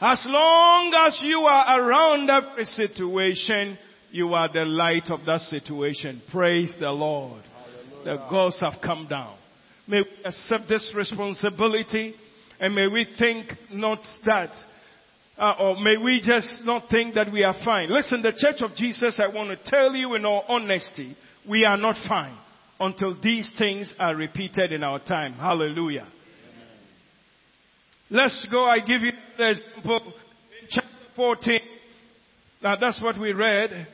As 0.00 0.24
long 0.26 0.94
as 0.94 1.18
you 1.22 1.40
are 1.40 1.80
around 1.80 2.30
every 2.30 2.64
situation, 2.64 3.76
you 4.10 4.32
are 4.32 4.50
the 4.50 4.64
light 4.64 5.10
of 5.10 5.24
that 5.26 5.40
situation. 5.40 6.22
Praise 6.30 6.72
the 6.78 6.90
Lord. 6.90 7.42
Hallelujah. 7.42 8.04
The 8.04 8.30
gods 8.30 8.60
have 8.60 8.80
come 8.82 9.06
down. 9.08 9.36
May 9.86 10.02
we 10.02 10.24
accept 10.24 10.68
this 10.68 10.92
responsibility 10.94 12.14
and 12.60 12.74
may 12.74 12.86
we 12.86 13.06
think 13.18 13.52
not 13.70 14.00
that 14.24 14.50
uh, 15.38 15.54
or 15.60 15.76
may 15.80 15.96
we 15.96 16.20
just 16.20 16.64
not 16.64 16.90
think 16.90 17.14
that 17.14 17.30
we 17.30 17.44
are 17.44 17.54
fine. 17.64 17.92
Listen, 17.92 18.22
the 18.22 18.32
church 18.36 18.60
of 18.60 18.76
Jesus, 18.76 19.20
I 19.24 19.32
want 19.32 19.50
to 19.50 19.70
tell 19.70 19.94
you 19.94 20.14
in 20.16 20.24
all 20.24 20.44
honesty, 20.48 21.16
we 21.48 21.64
are 21.64 21.76
not 21.76 21.94
fine 22.08 22.36
until 22.80 23.16
these 23.20 23.48
things 23.56 23.94
are 24.00 24.16
repeated 24.16 24.72
in 24.72 24.82
our 24.82 24.98
time. 24.98 25.34
Hallelujah. 25.34 26.08
Amen. 26.08 26.66
Let's 28.10 28.46
go. 28.50 28.64
I 28.64 28.80
give 28.80 29.00
you 29.02 29.12
the 29.36 29.50
example 29.50 30.12
in 30.60 30.68
chapter 30.68 30.88
14. 31.14 31.60
Now 32.62 32.76
that's 32.80 33.00
what 33.00 33.18
we 33.18 33.32
read. 33.32 33.86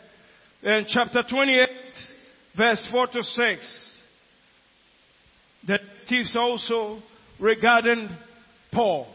In 0.63 0.87
chapter 0.89 1.23
28, 1.29 1.69
verse 2.57 2.89
4 2.91 3.07
to 3.09 3.23
6. 3.23 3.99
The 5.67 5.79
thieves 6.09 6.35
also 6.37 7.01
regarding 7.39 8.09
Paul 8.75 9.07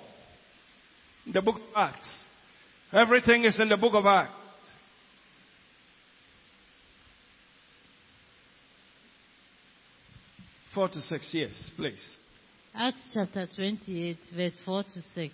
the 1.32 1.42
book 1.42 1.56
of 1.56 1.62
Acts. 1.76 2.24
Everything 2.94 3.46
is 3.46 3.60
in 3.60 3.70
the 3.70 3.78
book 3.78 3.94
of 3.94 4.06
Acts. 4.06 4.34
Four 10.74 10.90
to 10.90 11.02
six, 11.02 11.30
yes, 11.34 11.50
please. 11.76 12.04
Acts 12.76 13.02
chapter 13.14 13.48
28, 13.56 14.18
verse 14.36 14.60
4 14.64 14.84
to 14.84 15.02
6. 15.16 15.34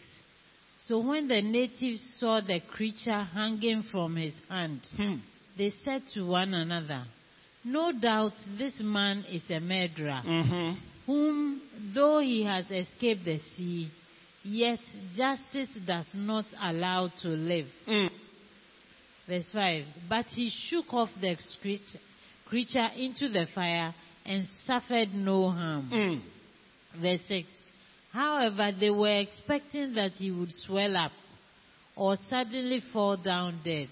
So 0.88 1.00
when 1.00 1.28
the 1.28 1.42
natives 1.42 2.02
saw 2.18 2.40
the 2.40 2.62
creature 2.74 3.24
hanging 3.24 3.84
from 3.92 4.16
his 4.16 4.34
hand, 4.50 4.82
hmm. 4.96 5.16
they 5.58 5.74
said 5.84 6.04
to 6.14 6.26
one 6.26 6.54
another, 6.54 7.04
No 7.66 7.92
doubt 7.92 8.34
this 8.58 8.74
man 8.80 9.26
is 9.30 9.44
a 9.50 9.60
murderer, 9.60 10.22
mm-hmm. 10.26 10.80
whom, 11.06 11.62
though 11.94 12.20
he 12.20 12.46
has 12.46 12.72
escaped 12.72 13.26
the 13.26 13.40
sea, 13.58 13.92
Yet 14.48 14.80
justice 15.18 15.76
does 15.88 16.06
not 16.14 16.46
allow 16.62 17.12
to 17.24 17.30
live. 17.30 17.66
Mm. 17.88 18.10
Verse 19.28 19.50
5. 19.52 19.86
But 20.08 20.28
he 20.28 20.52
shook 20.70 20.94
off 20.94 21.10
the 21.20 21.36
creature 22.48 22.90
into 22.96 23.28
the 23.28 23.48
fire 23.56 23.96
and 24.24 24.48
suffered 24.68 25.16
no 25.16 25.50
harm. 25.50 25.90
Mm. 25.92 26.22
Verse 27.02 27.22
6. 27.28 27.48
However, 28.14 28.72
they 28.80 28.92
were 28.92 29.20
expecting 29.20 29.96
that 29.96 30.12
he 30.12 30.30
would 30.30 30.52
swell 30.52 30.96
up 30.96 31.12
or 31.96 32.16
suddenly 32.30 32.84
fall 32.94 33.18
down 33.18 33.62
dead. 33.66 33.90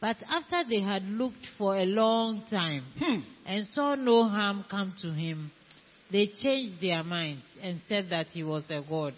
But 0.00 0.18
after 0.28 0.62
they 0.68 0.82
had 0.82 1.02
looked 1.02 1.46
for 1.58 1.76
a 1.76 1.84
long 1.84 2.44
time 2.48 2.84
hmm. 2.96 3.20
and 3.44 3.66
saw 3.66 3.96
no 3.96 4.28
harm 4.28 4.64
come 4.70 4.94
to 5.02 5.12
him, 5.12 5.50
they 6.12 6.30
changed 6.40 6.80
their 6.80 7.02
minds 7.02 7.42
and 7.60 7.80
said 7.88 8.06
that 8.10 8.28
he 8.28 8.44
was 8.44 8.64
a 8.70 8.82
god. 8.88 9.14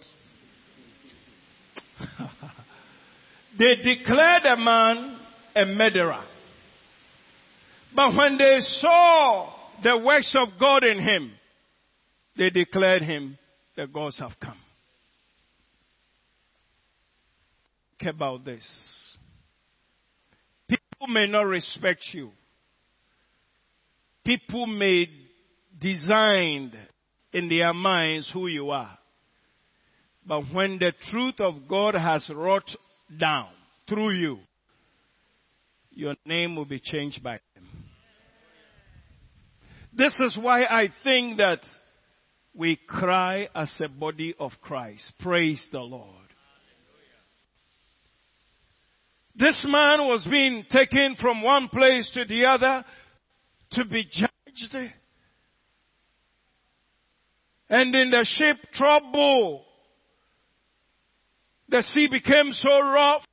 they 3.59 3.77
declared 3.77 4.45
a 4.45 4.57
man 4.57 5.19
a 5.55 5.67
murderer. 5.67 6.25
But 7.95 8.17
when 8.17 8.39
they 8.39 8.59
saw 8.61 9.53
the 9.83 9.99
works 9.99 10.35
of 10.39 10.59
God 10.59 10.83
in 10.85 10.99
him, 10.99 11.33
they 12.37 12.51
declared 12.51 13.03
him 13.03 13.39
the 13.77 13.87
gods 13.87 14.19
have 14.19 14.33
come. 14.41 14.57
Think 17.99 18.15
about 18.15 18.45
this. 18.45 18.67
People 20.69 21.09
may 21.09 21.27
not 21.27 21.43
respect 21.43 22.03
you. 22.13 22.31
People 24.25 24.67
may 24.67 25.07
design 25.79 26.73
in 27.33 27.49
their 27.49 27.75
minds 27.75 28.31
who 28.33 28.47
you 28.47 28.71
are. 28.71 28.99
But 30.27 30.43
when 30.53 30.79
the 30.79 30.93
truth 31.11 31.41
of 31.41 31.69
God 31.69 31.95
has 31.95 32.31
wrought 32.33 32.71
down 33.19 33.49
through 33.89 34.13
you, 34.13 34.39
your 35.91 36.15
name 36.25 36.57
will 36.57 36.65
be 36.65 36.81
changed 36.81 37.23
by 37.23 37.41
Him. 37.55 37.85
This 39.93 40.17
is 40.21 40.39
why 40.41 40.65
I 40.65 40.89
think 41.03 41.37
that 41.39 41.61
we 42.55 42.77
cry 42.77 43.49
as 43.55 43.73
a 43.85 43.89
body 43.89 44.35
of 44.39 44.53
Christ. 44.63 45.13
Praise 45.21 45.67
the 45.73 45.81
Lord. 45.81 46.17
This 49.35 49.65
man 49.67 50.07
was 50.07 50.27
being 50.31 50.65
taken 50.71 51.17
from 51.21 51.43
one 51.43 51.69
place 51.69 52.11
to 52.15 52.25
the 52.25 52.47
other 52.47 52.85
to 53.73 53.85
be 53.87 54.05
judged. 54.05 54.77
And 57.71 57.95
in 57.95 58.11
the 58.11 58.27
ship, 58.29 58.59
trouble 58.75 59.65
the 61.73 61.83
sea 61.83 62.07
became 62.07 62.53
so 62.53 62.81
rough 62.81 63.25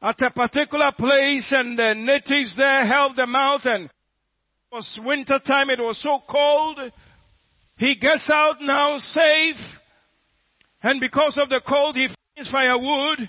at 0.00 0.20
a 0.22 0.30
particular 0.30 0.92
place 0.96 1.48
and 1.50 1.76
the 1.76 1.92
natives 1.94 2.54
there 2.56 2.86
helped 2.86 3.16
them 3.16 3.34
out 3.34 3.66
and 3.66 3.86
it 3.86 3.90
was 4.70 4.98
winter 5.04 5.40
time, 5.44 5.70
it 5.70 5.80
was 5.80 6.00
so 6.00 6.20
cold. 6.28 6.78
He 7.78 7.96
gets 7.96 8.30
out 8.32 8.56
now 8.60 8.98
safe 8.98 9.56
and 10.84 11.00
because 11.00 11.36
of 11.42 11.48
the 11.48 11.60
cold 11.66 11.96
he 11.96 12.06
finds 12.06 12.50
firewood. 12.50 13.28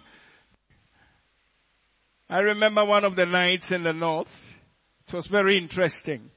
I 2.29 2.37
remember 2.37 2.85
one 2.85 3.03
of 3.03 3.15
the 3.15 3.25
nights 3.25 3.71
in 3.71 3.83
the 3.83 3.93
north. 3.93 4.27
It 5.07 5.15
was 5.15 5.25
very 5.25 5.57
interesting. 5.57 6.29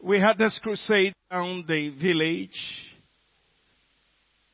We 0.00 0.20
had 0.20 0.38
this 0.38 0.60
crusade 0.62 1.14
down 1.28 1.64
the 1.66 1.88
village 1.90 2.91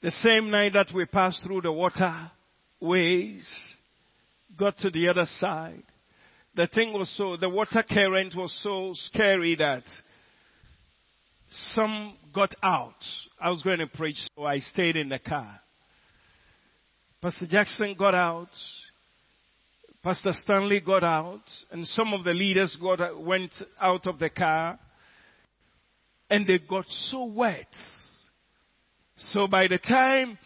the 0.02 0.10
same 0.10 0.50
night 0.50 0.72
that 0.74 0.88
we 0.94 1.04
passed 1.06 1.42
through 1.42 1.62
the 1.62 1.72
water 1.72 2.30
ways, 2.80 3.48
got 4.58 4.78
to 4.78 4.90
the 4.90 5.08
other 5.08 5.26
side. 5.26 5.82
The 6.54 6.66
thing 6.68 6.92
was 6.92 7.14
so, 7.16 7.36
the 7.36 7.48
water 7.48 7.84
current 7.88 8.34
was 8.36 8.56
so 8.62 8.92
scary 8.94 9.56
that 9.56 9.84
some 11.50 12.16
got 12.34 12.54
out. 12.62 12.94
I 13.40 13.50
was 13.50 13.62
going 13.62 13.78
to 13.78 13.86
preach, 13.86 14.18
so 14.36 14.44
I 14.44 14.58
stayed 14.58 14.96
in 14.96 15.08
the 15.08 15.18
car. 15.18 15.60
Pastor 17.20 17.46
Jackson 17.48 17.96
got 17.98 18.14
out. 18.14 18.50
Pastor 20.02 20.32
Stanley 20.32 20.80
got 20.80 21.02
out. 21.02 21.42
And 21.70 21.86
some 21.86 22.12
of 22.12 22.24
the 22.24 22.32
leaders 22.32 22.76
got, 22.80 23.20
went 23.20 23.52
out 23.80 24.06
of 24.06 24.18
the 24.18 24.30
car. 24.30 24.78
and 26.30 26.46
they 26.46 26.58
got 26.58 26.84
so 26.88 27.24
wet. 27.24 27.66
So 29.18 29.46
by 29.48 29.66
the 29.66 29.78
time 29.78 30.38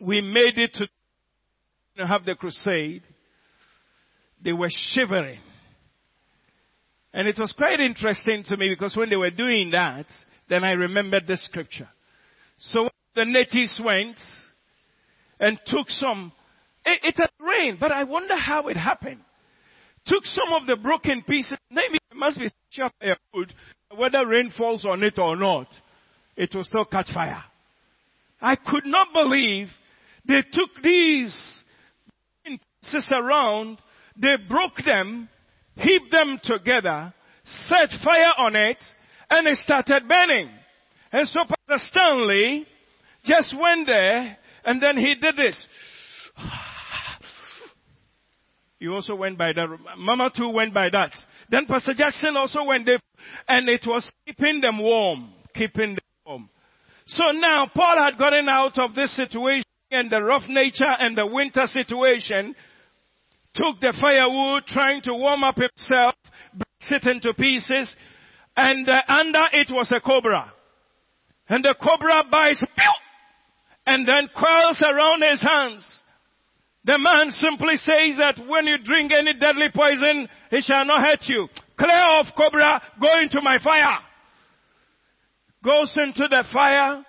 we 0.00 0.20
made 0.20 0.58
it 0.58 0.74
to 0.74 2.06
have 2.06 2.24
the 2.24 2.34
crusade, 2.34 3.02
they 4.42 4.52
were 4.52 4.70
shivering. 4.70 5.38
And 7.14 7.28
it 7.28 7.38
was 7.38 7.52
quite 7.56 7.78
interesting 7.78 8.42
to 8.48 8.56
me 8.56 8.68
because 8.68 8.96
when 8.96 9.10
they 9.10 9.16
were 9.16 9.30
doing 9.30 9.70
that, 9.72 10.06
then 10.48 10.64
I 10.64 10.72
remembered 10.72 11.26
the 11.26 11.36
scripture. 11.36 11.88
So 12.58 12.88
the 13.14 13.24
natives 13.24 13.80
went 13.84 14.16
and 15.38 15.60
took 15.66 15.88
some, 15.90 16.32
it, 16.84 17.00
it 17.04 17.14
had 17.18 17.30
rained, 17.38 17.78
but 17.78 17.92
I 17.92 18.04
wonder 18.04 18.36
how 18.36 18.68
it 18.68 18.76
happened. 18.76 19.20
Took 20.06 20.24
some 20.24 20.52
of 20.60 20.66
the 20.66 20.76
broken 20.76 21.22
pieces, 21.28 21.58
maybe 21.70 21.94
it 22.10 22.16
must 22.16 22.38
be 22.38 22.50
sharp 22.70 22.92
wood, 23.32 23.52
whether 23.94 24.26
rain 24.26 24.52
falls 24.56 24.84
on 24.84 25.04
it 25.04 25.18
or 25.18 25.36
not, 25.36 25.68
it 26.36 26.52
will 26.54 26.64
still 26.64 26.86
catch 26.86 27.12
fire. 27.12 27.44
I 28.42 28.56
could 28.56 28.84
not 28.84 29.08
believe 29.14 29.68
they 30.26 30.42
took 30.52 30.82
these 30.82 31.62
pieces 32.44 33.12
around, 33.12 33.78
they 34.16 34.34
broke 34.48 34.76
them, 34.84 35.28
heaped 35.76 36.10
them 36.10 36.40
together, 36.42 37.14
set 37.44 37.88
fire 38.04 38.32
on 38.38 38.56
it, 38.56 38.78
and 39.30 39.46
it 39.46 39.56
started 39.58 40.08
burning. 40.08 40.50
And 41.12 41.28
so 41.28 41.40
Pastor 41.40 41.86
Stanley 41.90 42.66
just 43.24 43.54
went 43.58 43.86
there, 43.86 44.36
and 44.64 44.82
then 44.82 44.96
he 44.96 45.14
did 45.14 45.36
this. 45.36 45.66
He 48.78 48.88
also 48.88 49.14
went 49.14 49.38
by 49.38 49.52
that. 49.52 49.68
Mama 49.96 50.30
too 50.36 50.48
went 50.48 50.74
by 50.74 50.88
that. 50.90 51.12
Then 51.48 51.66
Pastor 51.66 51.94
Jackson 51.94 52.36
also 52.36 52.64
went 52.64 52.86
there, 52.86 52.98
and 53.46 53.68
it 53.68 53.82
was 53.86 54.10
keeping 54.26 54.60
them 54.60 54.82
warm, 54.82 55.32
keeping 55.54 55.94
them 55.94 55.98
warm. 56.26 56.48
So 57.14 57.24
now 57.32 57.70
Paul 57.74 57.96
had 58.04 58.18
gotten 58.18 58.48
out 58.48 58.78
of 58.78 58.94
this 58.94 59.14
situation 59.14 59.64
and 59.90 60.10
the 60.10 60.22
rough 60.22 60.48
nature 60.48 60.84
and 60.98 61.16
the 61.16 61.26
winter 61.26 61.66
situation, 61.66 62.54
took 63.52 63.78
the 63.80 63.94
firewood, 64.00 64.64
trying 64.66 65.02
to 65.02 65.12
warm 65.12 65.44
up 65.44 65.56
himself, 65.56 66.14
breaks 66.54 67.04
it 67.04 67.06
into 67.06 67.34
pieces, 67.34 67.94
and 68.56 68.88
uh, 68.88 69.02
under 69.08 69.44
it 69.52 69.68
was 69.70 69.92
a 69.94 70.00
cobra. 70.00 70.50
And 71.50 71.62
the 71.62 71.74
cobra 71.78 72.24
bites, 72.30 72.64
and 73.84 74.08
then 74.08 74.30
coils 74.34 74.80
around 74.80 75.22
his 75.28 75.42
hands. 75.42 76.00
The 76.86 76.96
man 76.96 77.30
simply 77.30 77.76
says 77.76 78.16
that 78.18 78.40
when 78.48 78.66
you 78.66 78.78
drink 78.78 79.12
any 79.12 79.34
deadly 79.34 79.68
poison, 79.74 80.26
it 80.50 80.64
shall 80.64 80.86
not 80.86 81.02
hurt 81.02 81.24
you. 81.24 81.48
Clear 81.78 81.90
off 81.90 82.28
cobra, 82.34 82.80
go 82.98 83.20
into 83.20 83.42
my 83.42 83.58
fire. 83.62 83.98
Goes 85.64 85.94
into 85.96 86.26
the 86.28 86.44
fire. 86.52 87.04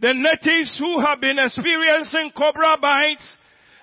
The 0.00 0.14
natives 0.14 0.76
who 0.78 1.00
have 1.00 1.20
been 1.20 1.38
experiencing 1.38 2.32
cobra 2.36 2.76
bites 2.80 3.36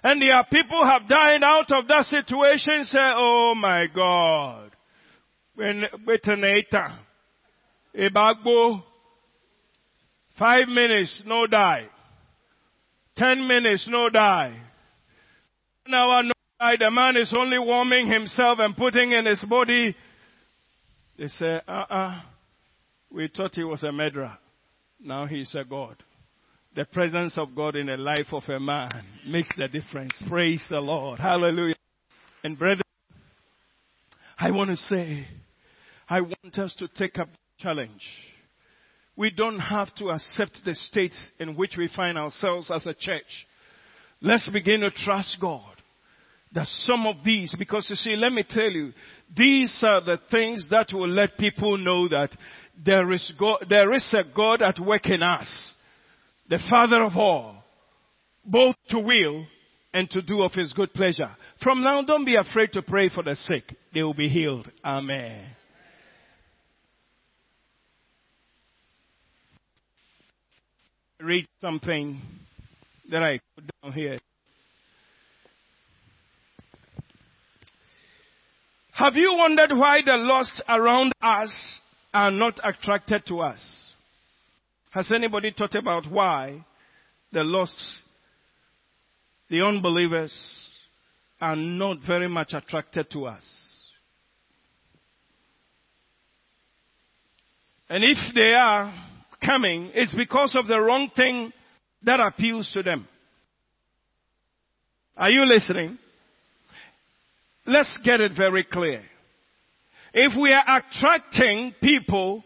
and 0.04 0.22
their 0.22 0.44
people 0.52 0.84
have 0.84 1.08
died 1.08 1.44
out 1.44 1.72
of 1.72 1.88
that 1.88 2.06
situation 2.06 2.84
say, 2.84 3.00
oh 3.00 3.54
my 3.56 3.88
God. 3.94 4.72
When, 5.56 5.84
Ebagbo, 7.96 8.84
five 10.38 10.68
minutes, 10.68 11.24
no 11.26 11.48
die. 11.48 11.88
Ten 13.18 13.46
minutes, 13.48 13.88
no 13.90 14.10
die. 14.10 14.56
One 15.86 15.94
hour, 15.94 16.24
no 16.24 16.32
die. 16.60 16.76
The 16.80 16.92
man 16.92 17.18
is 17.18 17.34
only 17.38 17.60
warming 17.60 18.08
himself 18.08 18.60
and 18.62 18.76
putting 18.76 19.12
in 19.12 19.26
his 19.26 19.44
body. 19.44 19.96
They 21.18 21.28
say, 21.28 21.60
uh-uh. 21.68 22.22
We 23.12 23.30
thought 23.36 23.56
he 23.56 23.64
was 23.64 23.84
a 23.84 23.92
murderer. 23.92 24.38
Now 25.00 25.26
he's 25.26 25.56
a 25.56 25.64
God. 25.64 25.96
The 26.76 26.86
presence 26.86 27.38
of 27.38 27.56
God 27.56 27.76
in 27.76 27.88
the 27.88 27.98
life 27.98 28.28
of 28.32 28.44
a 28.48 28.60
man 28.60 29.04
makes 29.28 29.50
the 29.58 29.68
difference. 29.68 30.14
Praise 30.30 30.64
the 30.70 30.80
Lord. 30.80 31.20
Hallelujah. 31.20 31.76
And 32.44 32.58
brethren, 32.58 32.84
I 34.38 34.52
want 34.52 34.70
to 34.70 34.76
say, 34.76 35.28
I 36.08 36.22
want 36.22 36.58
us 36.58 36.76
to 36.80 36.88
take 36.88 37.18
up 37.18 37.28
the 37.30 37.64
challenge. 37.64 38.02
We 39.16 39.32
don't 39.32 39.60
have 39.60 39.94
to 39.96 40.10
accept 40.10 40.62
the 40.64 40.76
state 40.76 41.14
in 41.40 41.56
which 41.56 41.76
we 41.78 41.90
find 41.94 42.18
ourselves 42.18 42.72
as 42.74 42.86
a 42.86 42.94
church. 42.94 43.48
Let's 44.22 44.48
begin 44.50 44.82
to 44.82 44.92
trust 44.92 45.38
God 45.42 45.76
that 46.54 46.68
some 46.84 47.06
of 47.06 47.18
these, 47.24 47.54
because 47.58 47.88
you 47.90 47.96
see, 47.96 48.16
let 48.16 48.32
me 48.32 48.44
tell 48.48 48.70
you, 48.70 48.92
these 49.36 49.84
are 49.86 50.02
the 50.02 50.20
things 50.32 50.68
that 50.72 50.88
will 50.94 51.10
let 51.10 51.38
people 51.38 51.78
know 51.78 52.08
that 52.08 52.30
there 52.84 53.12
is 53.12 53.32
God, 53.40 53.66
there 53.70 53.94
is 53.94 54.14
a 54.14 54.24
God 54.36 54.62
at 54.62 54.80
work 54.80 55.08
in 55.08 55.22
us 55.22 55.74
the 56.50 56.60
Father 56.70 57.04
of 57.04 57.16
all, 57.16 57.64
both 58.44 58.76
to 58.90 59.00
will 59.00 59.46
and 59.94 60.10
to 60.10 60.22
do 60.22 60.42
of 60.42 60.52
His 60.54 60.74
good 60.74 60.94
pleasure. 60.94 61.30
From 61.62 61.84
now, 61.84 62.02
don't 62.02 62.26
be 62.26 62.36
afraid 62.36 62.74
to 62.74 62.82
pray 62.82 63.10
for 63.10 63.24
the 63.24 63.36
sick. 63.36 63.64
They 63.94 64.02
will 64.02 64.16
be 64.16 64.30
healed. 64.30 64.70
Amen. 64.84 65.46
Read 71.22 71.46
something 71.62 72.22
that 73.12 73.22
I 73.22 73.40
put 73.56 73.66
down 73.84 73.94
here. 73.94 74.18
Have 78.94 79.16
you 79.16 79.36
wondered 79.38 79.72
why 79.74 80.00
the 80.06 80.16
lost 80.18 80.62
around 80.68 81.14
us 81.22 81.80
are 82.14 82.32
not 82.32 82.60
attracted 82.64 83.26
to 83.28 83.42
us? 83.42 83.60
Has 84.92 85.12
anybody 85.12 85.54
thought 85.56 85.76
about 85.76 86.10
why 86.10 86.66
the 87.32 87.44
lost, 87.44 87.78
the 89.50 89.62
unbelievers, 89.62 90.34
are 91.40 91.56
not 91.56 91.98
very 92.06 92.28
much 92.28 92.54
attracted 92.54 93.10
to 93.12 93.26
us? 93.26 93.44
And 97.90 98.04
if 98.04 98.18
they 98.36 98.54
are 98.54 98.94
coming, 99.44 99.92
it's 99.94 100.16
because 100.16 100.56
of 100.56 100.68
the 100.68 100.80
wrong 100.80 101.10
thing 101.16 101.52
that 102.04 102.20
appeals 102.20 102.70
to 102.74 102.84
them. 102.84 103.08
Are 105.18 105.30
you 105.30 105.46
listening? 105.46 105.98
Let's 107.66 107.98
get 108.04 108.22
it 108.22 108.32
very 108.38 108.64
clear. 108.64 109.04
If 110.14 110.34
we 110.40 110.52
are 110.52 110.64
attracting 110.80 111.76
people 111.82 112.44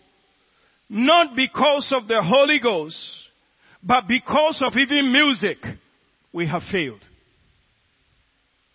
not 0.90 1.36
because 1.36 1.92
of 1.92 2.08
the 2.08 2.22
Holy 2.22 2.60
Ghost, 2.62 2.98
but 3.82 4.08
because 4.08 4.62
of 4.66 4.74
even 4.78 5.12
music, 5.12 5.58
we 6.32 6.48
have 6.48 6.62
failed. 6.72 7.02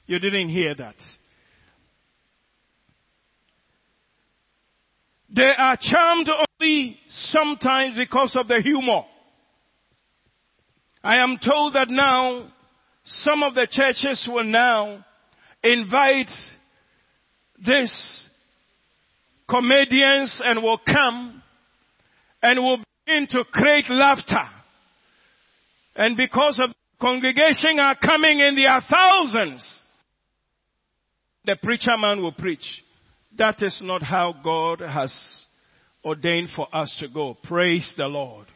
You 0.07 0.19
didn't 0.19 0.49
hear 0.49 0.75
that. 0.75 0.97
They 5.35 5.51
are 5.57 5.77
charmed 5.81 6.31
only 6.61 6.99
sometimes 7.09 7.97
because 7.97 8.35
of 8.37 8.49
the 8.49 8.61
humor. 8.63 9.03
I 11.05 11.19
am 11.23 11.39
told 11.45 11.75
that 11.75 11.91
now 11.91 12.51
some 13.05 13.43
of 13.43 13.55
the 13.55 13.69
churches 13.71 14.29
will 14.31 14.45
now 14.45 15.05
invite 15.63 16.31
these 17.65 18.28
comedians 19.49 20.41
and 20.45 20.63
will 20.63 20.79
come 20.79 21.43
and 22.43 22.61
will 22.61 22.83
begin 23.07 23.27
to 23.31 23.45
create 23.51 23.89
laughter. 23.89 24.45
And 25.97 26.17
because 26.17 26.61
of 26.63 26.71
congregation 27.01 27.79
are 27.81 27.97
coming 27.97 28.41
in 28.41 28.55
their 28.55 28.81
thousands, 28.89 29.81
the 31.45 31.57
preacher 31.63 31.97
man 31.99 32.23
will 32.23 32.33
preach. 32.33 32.85
That 33.37 33.63
is 33.63 33.81
not 33.83 34.03
how 34.03 34.35
God 34.45 34.81
has 34.81 35.13
ordained 36.05 36.51
for 36.55 36.69
us 36.73 36.95
to 37.01 37.09
go. 37.09 37.37
Praise 37.43 37.93
the 37.97 38.07
Lord. 38.07 38.47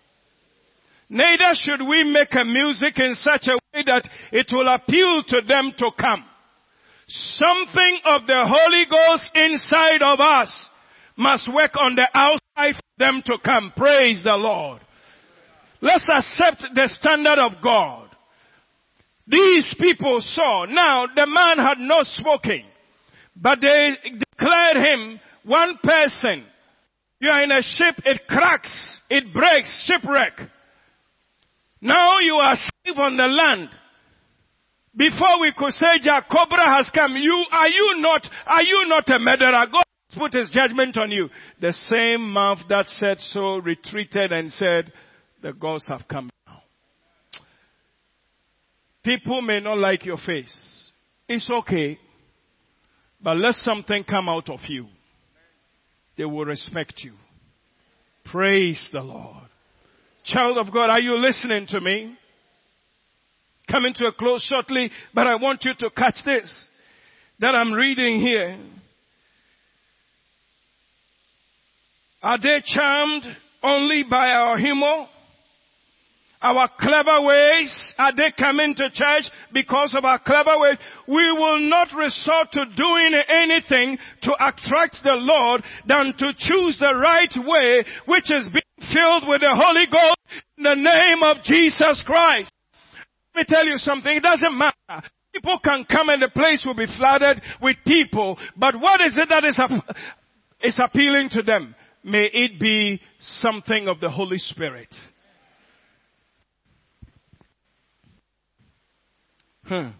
Neither 1.09 1.53
should 1.55 1.83
we 1.87 2.05
make 2.05 2.33
a 2.33 2.45
music 2.45 2.99
in 2.99 3.15
such 3.17 3.47
a 3.47 3.59
way 3.75 3.85
that 3.87 4.09
it 4.31 4.47
will 4.51 4.69
appeal 4.69 5.23
to 5.29 5.41
them 5.47 5.73
to 5.77 5.91
come. 6.01 6.25
Something 7.09 7.99
of 8.07 8.27
the 8.27 8.45
Holy 8.47 8.87
Ghost 8.89 9.31
inside 9.35 10.03
of 10.03 10.21
us 10.21 10.69
must 11.17 11.53
work 11.53 11.73
on 11.77 11.95
the 11.95 12.09
outside 12.15 12.75
for 12.75 12.99
them 12.99 13.23
to 13.27 13.39
come. 13.45 13.73
Praise 13.77 14.23
the 14.25 14.37
Lord. 14.37 14.81
Let's 15.81 16.09
accept 16.17 16.65
the 16.75 16.89
standard 16.89 17.39
of 17.39 17.53
God. 17.63 18.09
These 19.27 19.75
people 19.81 20.21
saw. 20.21 20.67
Now, 20.67 21.07
the 21.07 21.27
man 21.27 21.59
had 21.59 21.79
not 21.79 22.07
spoken, 22.07 22.63
but 23.37 23.59
they 23.61 23.91
declared 24.03 24.77
him 24.77 25.21
one 25.45 25.79
person. 25.83 26.45
You 27.21 27.31
are 27.31 27.43
in 27.43 27.53
a 27.53 27.63
ship, 27.63 27.97
it 28.05 28.27
cracks, 28.29 29.01
it 29.09 29.33
breaks, 29.33 29.87
shipwreck. 29.87 30.33
Now 31.81 32.19
you 32.21 32.35
are 32.35 32.57
safe 32.57 32.99
on 32.99 33.17
the 33.17 33.27
land. 33.27 33.69
Before 34.95 35.41
we 35.41 35.53
could 35.57 35.73
say 35.73 35.99
Jacobra 36.03 36.77
has 36.77 36.91
come, 36.95 37.17
you, 37.17 37.45
are 37.51 37.69
you 37.69 37.95
not, 37.97 38.29
are 38.47 38.63
you 38.63 38.85
not 38.87 39.09
a 39.09 39.19
murderer? 39.19 39.67
God 39.73 39.82
put 40.17 40.33
his 40.33 40.51
judgment 40.51 40.97
on 40.97 41.11
you. 41.11 41.29
The 41.61 41.73
same 41.73 42.33
mouth 42.33 42.59
that 42.69 42.87
said 42.87 43.19
so 43.19 43.57
retreated 43.57 44.33
and 44.33 44.51
said, 44.51 44.93
the 45.43 45.53
gods 45.53 45.87
have 45.89 46.03
come 46.09 46.31
now. 46.47 46.63
People 49.05 49.43
may 49.43 49.61
not 49.61 49.79
like 49.79 50.05
your 50.05 50.19
face. 50.19 50.93
It's 51.29 51.51
okay. 51.51 51.99
But 53.21 53.37
let 53.37 53.55
something 53.55 54.05
come 54.05 54.29
out 54.29 54.49
of 54.49 54.61
you. 54.69 54.87
They 56.17 56.25
will 56.25 56.45
respect 56.45 57.01
you. 57.05 57.13
Praise 58.25 58.89
the 58.93 59.01
Lord. 59.01 59.49
Child 60.25 60.59
of 60.59 60.73
God, 60.73 60.91
are 60.91 61.01
you 61.01 61.19
listening 61.19 61.67
to 61.69 61.81
me? 61.81 62.17
Coming 63.71 63.95
to 63.95 64.07
a 64.07 64.13
close 64.13 64.45
shortly, 64.49 64.91
but 65.15 65.27
I 65.27 65.37
want 65.37 65.65
you 65.65 65.73
to 65.79 65.91
catch 65.91 66.17
this 66.25 66.69
that 67.41 67.55
I'm 67.55 67.73
reading 67.73 68.21
here. 68.21 68.59
Are 72.23 72.39
they 72.39 72.63
charmed 72.65 73.25
only 73.63 74.05
by 74.09 74.29
our 74.29 74.57
humor? 74.59 75.07
Our 76.41 76.69
clever 76.79 77.23
ways? 77.25 77.95
Are 77.99 78.15
they 78.15 78.33
coming 78.37 78.75
to 78.77 78.91
church 78.91 79.31
because 79.53 79.95
of 79.97 80.05
our 80.05 80.19
clever 80.19 80.59
ways? 80.59 80.79
We 81.07 81.31
will 81.33 81.61
not 81.61 81.89
resort 81.97 82.51
to 82.53 82.65
doing 82.77 83.15
anything 83.29 83.99
to 84.23 84.33
attract 84.35 84.99
the 85.05 85.15
Lord 85.15 85.63
than 85.87 86.15
to 86.19 86.33
choose 86.37 86.79
the 86.81 86.95
right 86.95 87.33
way, 87.47 87.85
which 88.07 88.31
is 88.31 88.49
being 88.49 88.91
filled 88.93 89.29
with 89.29 89.41
the 89.41 89.55
Holy 89.55 89.87
Ghost 89.87 90.19
in 90.59 90.65
the 90.65 90.75
name 90.75 91.23
of 91.23 91.45
Jesus 91.45 92.03
Christ. 92.05 92.51
Let 93.35 93.41
me 93.41 93.45
tell 93.49 93.65
you 93.65 93.79
something. 93.79 94.17
It 94.17 94.23
doesn't 94.23 94.59
matter. 94.59 95.09
People 95.33 95.59
can 95.65 95.85
come 95.85 96.09
and 96.09 96.21
the 96.21 96.29
place 96.29 96.63
will 96.67 96.77
be 96.77 96.87
flooded 96.99 97.41
with 97.63 97.77
people. 97.87 98.37
But 98.57 98.79
what 98.79 99.01
is 99.01 99.17
it 99.17 99.29
that 99.29 99.45
is, 99.45 99.59
is 100.63 100.79
appealing 100.83 101.31
to 101.31 101.43
them? 101.43 101.75
May 102.05 102.29
it 102.33 102.59
be 102.59 103.01
something 103.21 103.87
of 103.87 104.01
the 104.01 104.11
Holy 104.11 104.39
Spirit. 104.39 104.93
Hmm. 109.65 109.91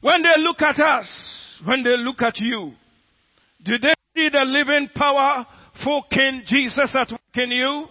When 0.00 0.22
they 0.22 0.38
look 0.38 0.62
at 0.62 0.78
us, 0.78 1.60
when 1.64 1.82
they 1.82 1.96
look 1.96 2.22
at 2.22 2.38
you, 2.38 2.72
do 3.62 3.78
they 3.78 3.94
see 4.14 4.28
the 4.30 4.44
living 4.44 4.88
powerful 4.94 6.04
King 6.10 6.42
Jesus 6.46 6.94
at 6.98 7.10
work 7.10 7.20
in 7.36 7.50
you? 7.50 7.86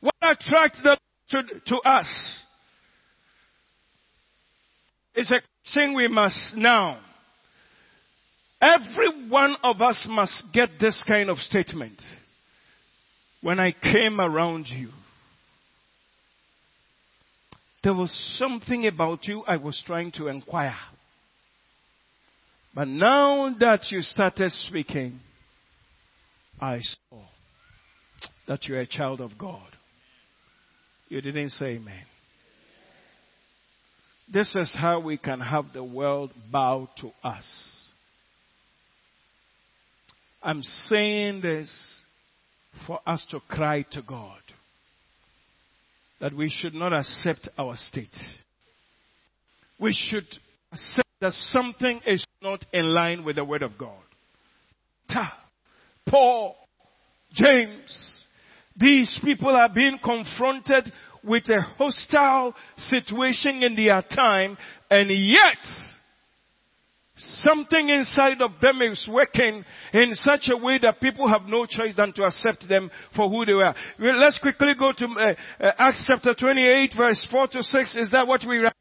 What 0.00 0.14
attracts 0.22 0.82
them 0.82 0.96
to, 1.30 1.42
to 1.66 1.76
us 1.88 2.06
is 5.16 5.30
a 5.30 5.40
thing 5.74 5.94
we 5.94 6.08
must 6.08 6.54
now. 6.54 7.00
Every 8.60 9.28
one 9.28 9.56
of 9.62 9.82
us 9.82 10.06
must 10.08 10.44
get 10.52 10.70
this 10.80 11.02
kind 11.06 11.28
of 11.30 11.38
statement 11.38 12.00
when 13.46 13.60
I 13.60 13.70
came 13.70 14.20
around 14.20 14.66
you, 14.66 14.88
there 17.84 17.94
was 17.94 18.10
something 18.38 18.88
about 18.88 19.26
you 19.26 19.44
I 19.46 19.56
was 19.56 19.80
trying 19.86 20.10
to 20.16 20.26
inquire. 20.26 20.74
But 22.74 22.88
now 22.88 23.54
that 23.60 23.92
you 23.92 24.02
started 24.02 24.50
speaking, 24.50 25.20
I 26.60 26.80
saw 26.80 27.20
that 28.48 28.64
you're 28.64 28.80
a 28.80 28.86
child 28.86 29.20
of 29.20 29.38
God. 29.38 29.68
You 31.08 31.20
didn't 31.20 31.50
say 31.50 31.76
amen. 31.76 32.02
This 34.32 34.54
is 34.56 34.74
how 34.78 35.00
we 35.00 35.18
can 35.18 35.40
have 35.40 35.66
the 35.72 35.84
world 35.84 36.32
bow 36.50 36.88
to 37.00 37.10
us. 37.22 37.46
I'm 40.42 40.62
saying 40.62 41.40
this 41.42 41.70
for 42.86 43.00
us 43.06 43.24
to 43.30 43.40
cry 43.48 43.82
to 43.92 44.02
God 44.02 44.40
that 46.20 46.34
we 46.34 46.48
should 46.48 46.74
not 46.74 46.92
accept 46.92 47.48
our 47.58 47.76
state. 47.76 48.16
We 49.78 49.92
should 49.92 50.26
accept 50.72 51.08
that 51.20 51.32
something 51.32 52.00
is 52.06 52.24
not 52.42 52.64
in 52.72 52.86
line 52.94 53.24
with 53.24 53.36
the 53.36 53.44
Word 53.44 53.62
of 53.62 53.78
God. 53.78 54.02
Ta, 55.10 55.32
Paul, 56.08 56.56
James, 57.32 58.26
these 58.76 59.18
people 59.24 59.50
are 59.50 59.68
being 59.68 59.98
confronted 60.02 60.92
with 61.24 61.44
a 61.48 61.60
hostile 61.60 62.54
situation 62.76 63.62
in 63.62 63.76
their 63.76 64.02
time, 64.02 64.56
and 64.90 65.10
yet 65.10 65.58
Something 67.18 67.88
inside 67.88 68.42
of 68.42 68.50
them 68.60 68.82
is 68.82 69.08
working 69.10 69.64
in 69.94 70.14
such 70.14 70.50
a 70.52 70.62
way 70.62 70.78
that 70.82 71.00
people 71.00 71.26
have 71.26 71.48
no 71.48 71.64
choice 71.64 71.94
than 71.96 72.12
to 72.12 72.24
accept 72.24 72.68
them 72.68 72.90
for 73.14 73.30
who 73.30 73.46
they 73.46 73.52
are. 73.52 73.74
Let's 73.98 74.36
quickly 74.36 74.74
go 74.78 74.92
to 74.92 75.04
uh, 75.06 75.64
uh, 75.64 75.72
Acts 75.78 76.04
chapter 76.06 76.34
28 76.34 76.92
verse 76.94 77.26
4 77.30 77.46
to 77.48 77.62
6. 77.62 77.96
Is 77.96 78.10
that 78.10 78.26
what 78.26 78.42
we 78.46 78.58
read? 78.58 78.72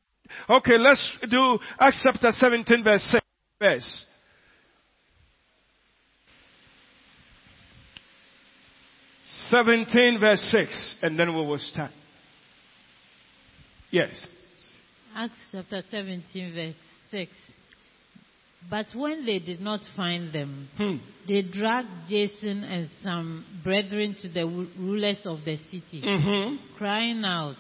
Okay, 0.50 0.78
let's 0.78 1.18
do 1.30 1.60
Acts 1.80 2.02
chapter 2.04 2.32
17 2.32 2.84
verse 2.84 3.04
6. 3.04 3.24
Verse. 3.58 4.06
Seventeen 9.50 10.20
verse 10.20 10.42
six, 10.52 10.98
and 11.02 11.18
then 11.20 11.36
we 11.36 11.46
will 11.46 11.60
start. 11.60 11.92
Yes. 13.96 14.28
Acts 15.16 15.38
chapter 15.54 15.82
seventeen 15.90 16.54
verse 16.54 16.76
six. 17.10 17.32
But 18.70 18.88
when 18.94 19.26
they 19.26 19.40
did 19.40 19.62
not 19.62 19.80
find 19.96 20.34
them, 20.34 20.68
hmm. 20.76 20.98
they 21.30 21.44
dragged 21.44 22.10
Jason 22.10 22.66
and 22.66 22.90
some 23.02 23.46
brethren 23.64 24.18
to 24.22 24.28
the 24.28 24.46
rulers 24.78 25.22
of 25.26 25.46
the 25.46 25.56
city, 25.72 26.02
mm-hmm. 26.04 26.76
crying 26.78 27.24
out, 27.24 27.56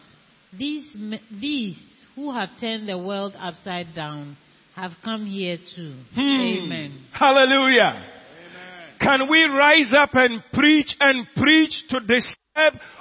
these, 0.58 0.94
these 1.40 1.78
who 2.16 2.34
have 2.34 2.50
turned 2.60 2.90
the 2.90 2.98
world 2.98 3.34
upside 3.38 3.96
down 3.96 4.36
have 4.76 4.92
come 5.06 5.28
here 5.28 5.58
too. 5.74 5.96
Hmm. 6.16 6.20
Amen. 6.20 7.06
Hallelujah. 7.14 8.04
Amen. 8.04 9.00
Can 9.00 9.30
we 9.30 9.44
rise 9.44 9.94
up 9.98 10.10
and 10.16 10.44
preach 10.52 10.96
and 11.00 11.28
preach 11.38 11.84
to 11.92 12.00
disturb 12.02 12.45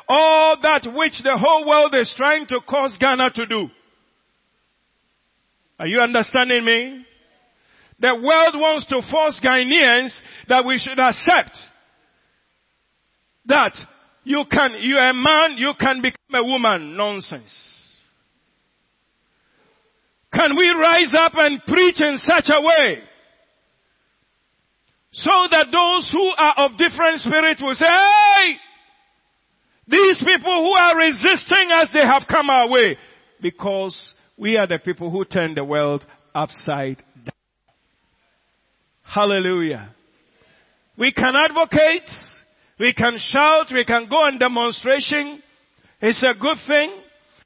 all 0.09 0.57
that 0.62 0.82
which 0.84 1.22
the 1.22 1.36
whole 1.38 1.66
world 1.66 1.94
is 1.94 2.12
trying 2.16 2.46
to 2.48 2.61
cause 2.68 2.96
Ghana 2.98 3.30
to 3.34 3.46
do? 3.46 3.68
Are 5.78 5.86
you 5.86 5.98
understanding 6.00 6.64
me? 6.64 7.07
The 8.00 8.14
world 8.14 8.55
wants 8.57 8.86
to 8.86 9.00
force 9.11 9.40
Ghanaians 9.44 10.14
that 10.48 10.64
we 10.64 10.78
should 10.78 10.98
accept 10.98 11.57
that 13.46 13.76
you 14.24 14.44
can, 14.50 14.70
you're 14.80 15.11
a 15.11 15.14
man, 15.14 15.57
you 15.59 15.72
can 15.78 16.02
become 16.02 16.34
a 16.34 16.44
woman. 16.44 16.96
Nonsense. 16.96 17.70
Can 20.32 20.57
we 20.57 20.68
rise 20.70 21.14
up 21.16 21.32
and 21.36 21.62
preach 21.64 22.00
in 22.00 22.16
such 22.16 22.50
a 22.52 22.61
way 22.61 22.98
so 25.12 25.30
that 25.50 25.66
those 25.70 26.11
who 26.12 26.32
are 26.36 26.66
of 26.66 26.76
different 26.76 27.20
spirit 27.20 27.59
will 27.61 27.74
say, 27.74 27.86
hey, 27.86 28.57
these 29.87 30.22
people 30.24 30.64
who 30.64 30.72
are 30.72 30.97
resisting 30.97 31.70
us, 31.72 31.89
they 31.93 32.05
have 32.05 32.24
come 32.28 32.49
our 32.49 32.68
way 32.68 32.97
because 33.43 34.14
we 34.39 34.57
are 34.57 34.66
the 34.66 34.78
people 34.78 35.11
who 35.11 35.24
turn 35.24 35.55
the 35.55 35.64
world 35.64 36.05
upside 36.35 37.03
down. 37.16 37.35
Hallelujah. 39.03 39.95
We 40.97 41.12
can 41.12 41.35
advocate, 41.37 42.09
we 42.78 42.95
can 42.95 43.16
shout, 43.18 43.66
we 43.72 43.85
can 43.85 44.09
go 44.09 44.16
on 44.16 44.39
demonstration. 44.39 45.43
It's 46.01 46.22
a 46.22 46.39
good 46.39 46.57
thing. 46.66 47.01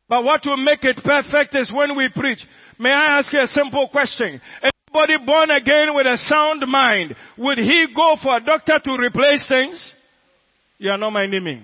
But 0.08 0.24
what 0.24 0.40
will 0.44 0.56
make 0.56 0.84
it 0.84 1.00
perfect 1.04 1.54
is 1.54 1.70
when 1.72 1.96
we 1.96 2.08
preach. 2.14 2.38
May 2.78 2.90
I 2.90 3.18
ask 3.18 3.32
you 3.32 3.40
a 3.40 3.46
simple 3.46 3.88
question? 3.90 4.40
Anybody 4.62 5.24
born 5.24 5.50
again 5.50 5.94
with 5.94 6.06
a 6.06 6.16
sound 6.26 6.62
mind, 6.66 7.14
would 7.36 7.58
he 7.58 7.86
go 7.94 8.16
for 8.22 8.36
a 8.36 8.40
doctor 8.40 8.78
to 8.82 8.92
replace 8.92 9.46
things? 9.48 9.94
You 10.78 10.90
are 10.92 10.98
not 10.98 11.10
minding 11.10 11.44
me. 11.44 11.62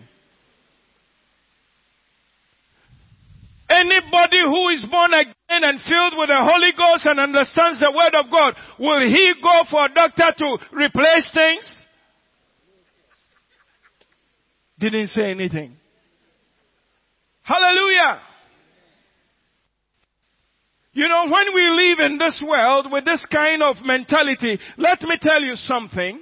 Anybody 3.74 4.38
who 4.46 4.68
is 4.68 4.84
born 4.88 5.12
again 5.14 5.34
and 5.64 5.80
filled 5.80 6.14
with 6.16 6.28
the 6.28 6.38
Holy 6.38 6.70
Ghost 6.78 7.06
and 7.06 7.18
understands 7.18 7.80
the 7.80 7.90
Word 7.90 8.14
of 8.14 8.30
God, 8.30 8.54
will 8.78 9.00
he 9.00 9.34
go 9.42 9.62
for 9.68 9.86
a 9.86 9.92
doctor 9.92 10.30
to 10.38 10.58
replace 10.72 11.28
things? 11.34 11.86
Didn't 14.78 15.08
say 15.08 15.30
anything. 15.30 15.76
Hallelujah. 17.42 18.20
You 20.92 21.08
know, 21.08 21.24
when 21.24 21.52
we 21.52 21.68
live 21.70 21.98
in 21.98 22.18
this 22.18 22.40
world 22.46 22.92
with 22.92 23.04
this 23.04 23.26
kind 23.32 23.60
of 23.62 23.76
mentality, 23.84 24.60
let 24.78 25.02
me 25.02 25.16
tell 25.20 25.42
you 25.42 25.56
something. 25.56 26.20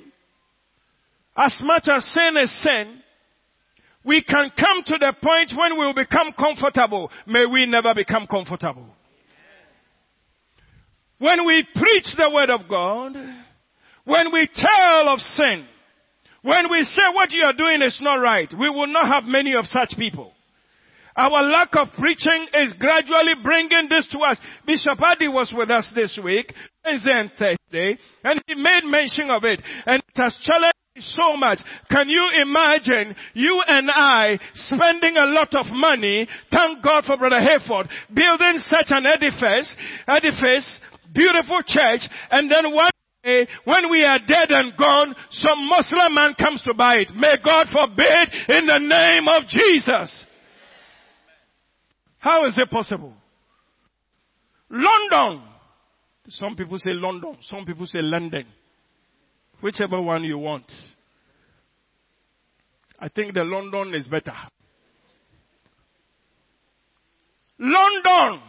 As 1.37 1.55
much 1.63 1.89
as 1.89 2.05
sin 2.13 2.37
is 2.39 2.63
sin, 2.63 3.02
we 4.05 4.23
can 4.23 4.51
come 4.59 4.83
to 4.87 4.97
the 4.99 5.15
point 5.23 5.53
when 5.57 5.79
we 5.79 5.87
will 5.87 5.95
become 5.95 6.33
comfortable. 6.39 7.11
May 7.27 7.47
we 7.47 7.67
never 7.67 7.95
become 7.95 8.27
comfortable. 8.27 8.87
when 11.19 11.47
we 11.47 11.65
preach 11.75 12.07
the 12.17 12.31
word 12.35 12.51
of 12.51 12.69
God, 12.69 13.15
when 14.05 14.33
we 14.33 14.49
tell 14.53 15.09
of 15.09 15.21
sin, 15.21 15.67
when 16.43 16.69
we 16.71 16.83
say 16.83 17.03
what 17.15 17.31
you 17.31 17.45
are 17.45 17.53
doing 17.53 17.83
is 17.83 17.97
not 18.01 18.17
right, 18.17 18.53
we 18.59 18.69
will 18.69 18.89
not 18.89 19.07
have 19.07 19.25
many 19.25 19.55
of 19.55 19.65
such 19.67 19.95
people. 19.97 20.33
Our 21.15 21.43
lack 21.51 21.69
of 21.77 21.89
preaching 21.99 22.47
is 22.55 22.73
gradually 22.81 23.35
bringing 23.43 23.89
this 23.89 24.09
to 24.13 24.19
us. 24.21 24.41
Bishop 24.67 25.01
Adi 25.01 25.29
was 25.29 25.53
with 25.55 25.71
us 25.71 25.87
this 25.95 26.19
week, 26.25 26.53
Wednesday 26.85 27.13
and 27.15 27.31
Thursday, 27.39 27.99
and 28.25 28.43
he 28.47 28.55
made 28.55 28.85
mention 28.85 29.31
of 29.31 29.45
it, 29.45 29.63
and 29.87 30.03
it 30.03 30.21
has 30.21 30.35
challenged 30.43 30.73
so 30.99 31.37
much. 31.37 31.61
Can 31.91 32.09
you 32.09 32.31
imagine 32.43 33.17
you 33.35 33.63
and 33.67 33.91
I 33.91 34.39
spending 34.55 35.17
a 35.17 35.27
lot 35.27 35.55
of 35.55 35.67
money, 35.73 36.29
thank 36.51 36.83
God 36.83 37.05
for 37.05 37.17
Brother 37.17 37.37
Hayford, 37.37 37.89
building 38.15 38.59
such 38.59 38.87
an 38.89 39.07
edifice, 39.07 39.75
edifice, 40.07 40.81
beautiful 41.15 41.61
church, 41.67 42.03
and 42.31 42.51
then 42.51 42.75
one 42.75 42.91
day, 43.25 43.47
when 43.65 43.91
we 43.91 44.05
are 44.05 44.19
dead 44.19 44.51
and 44.51 44.77
gone, 44.77 45.15
some 45.31 45.67
Muslim 45.69 46.15
man 46.15 46.35
comes 46.39 46.61
to 46.63 46.75
buy 46.75 46.95
it. 46.97 47.11
May 47.15 47.37
God 47.43 47.67
forbid 47.73 48.29
in 48.49 48.67
the 48.67 48.79
name 48.79 49.29
of 49.29 49.49
Jesus. 49.49 50.27
How 52.19 52.47
is 52.47 52.57
it 52.57 52.71
possible? 52.71 53.15
London. 54.71 55.43
Some 56.29 56.55
people 56.55 56.79
say 56.79 56.93
London. 56.93 57.37
Some 57.43 57.65
people 57.65 57.87
say 57.87 57.99
London. 58.01 58.45
Whichever 59.63 60.03
one 60.03 60.25
you 60.25 60.39
want. 60.39 60.67
I 62.99 63.09
think 63.09 63.33
the 63.35 63.45
London 63.45 63.95
is 63.95 64.07
better. 64.07 64.35
London. 67.59 68.43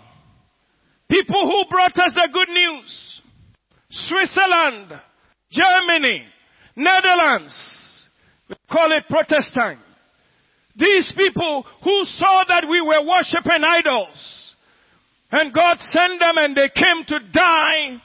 People 1.09 1.43
who 1.45 1.69
brought 1.69 1.97
us 1.97 2.13
the 2.15 2.29
good 2.33 2.49
news. 2.49 3.21
Switzerland. 3.89 4.99
Germany. 5.51 6.23
Netherlands. 6.75 8.07
We 8.49 8.55
call 8.71 8.89
it 8.97 9.03
Protestant. 9.07 9.79
These 10.75 11.13
people 11.15 11.63
who 11.83 12.03
saw 12.05 12.43
that 12.47 12.65
we 12.67 12.81
were 12.81 13.05
worshipping 13.05 13.63
idols 13.63 14.53
and 15.31 15.53
God 15.53 15.77
sent 15.79 16.19
them 16.19 16.35
and 16.37 16.55
they 16.55 16.69
came 16.69 17.05
to 17.07 17.19
die, 17.31 18.01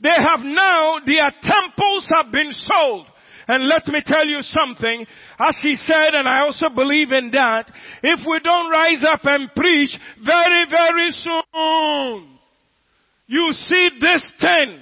they 0.00 0.10
have 0.10 0.40
now, 0.40 0.98
their 1.06 1.30
temples 1.42 2.06
have 2.14 2.30
been 2.32 2.52
sold. 2.52 3.06
And 3.48 3.66
let 3.66 3.86
me 3.86 4.02
tell 4.04 4.26
you 4.26 4.38
something, 4.40 5.06
as 5.38 5.56
he 5.62 5.76
said, 5.76 6.14
and 6.14 6.26
I 6.26 6.40
also 6.40 6.68
believe 6.74 7.12
in 7.12 7.30
that, 7.30 7.70
if 8.02 8.26
we 8.26 8.40
don't 8.42 8.68
rise 8.70 9.04
up 9.08 9.20
and 9.24 9.48
preach 9.54 9.96
very, 10.24 10.66
very 10.68 11.12
soon, 11.12 12.38
you 13.28 13.52
see 13.52 13.90
this 14.00 14.32
thing, 14.40 14.80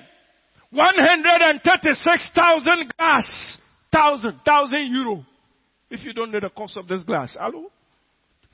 136,000 0.70 2.94
gas, 2.98 3.58
thousand, 3.92 4.40
thousand 4.44 4.90
euro. 4.92 5.26
If 5.90 6.02
you 6.04 6.14
don't 6.14 6.32
know 6.32 6.40
the 6.40 6.48
cost 6.48 6.78
of 6.78 6.88
this 6.88 7.04
glass, 7.04 7.36
hello? 7.38 7.70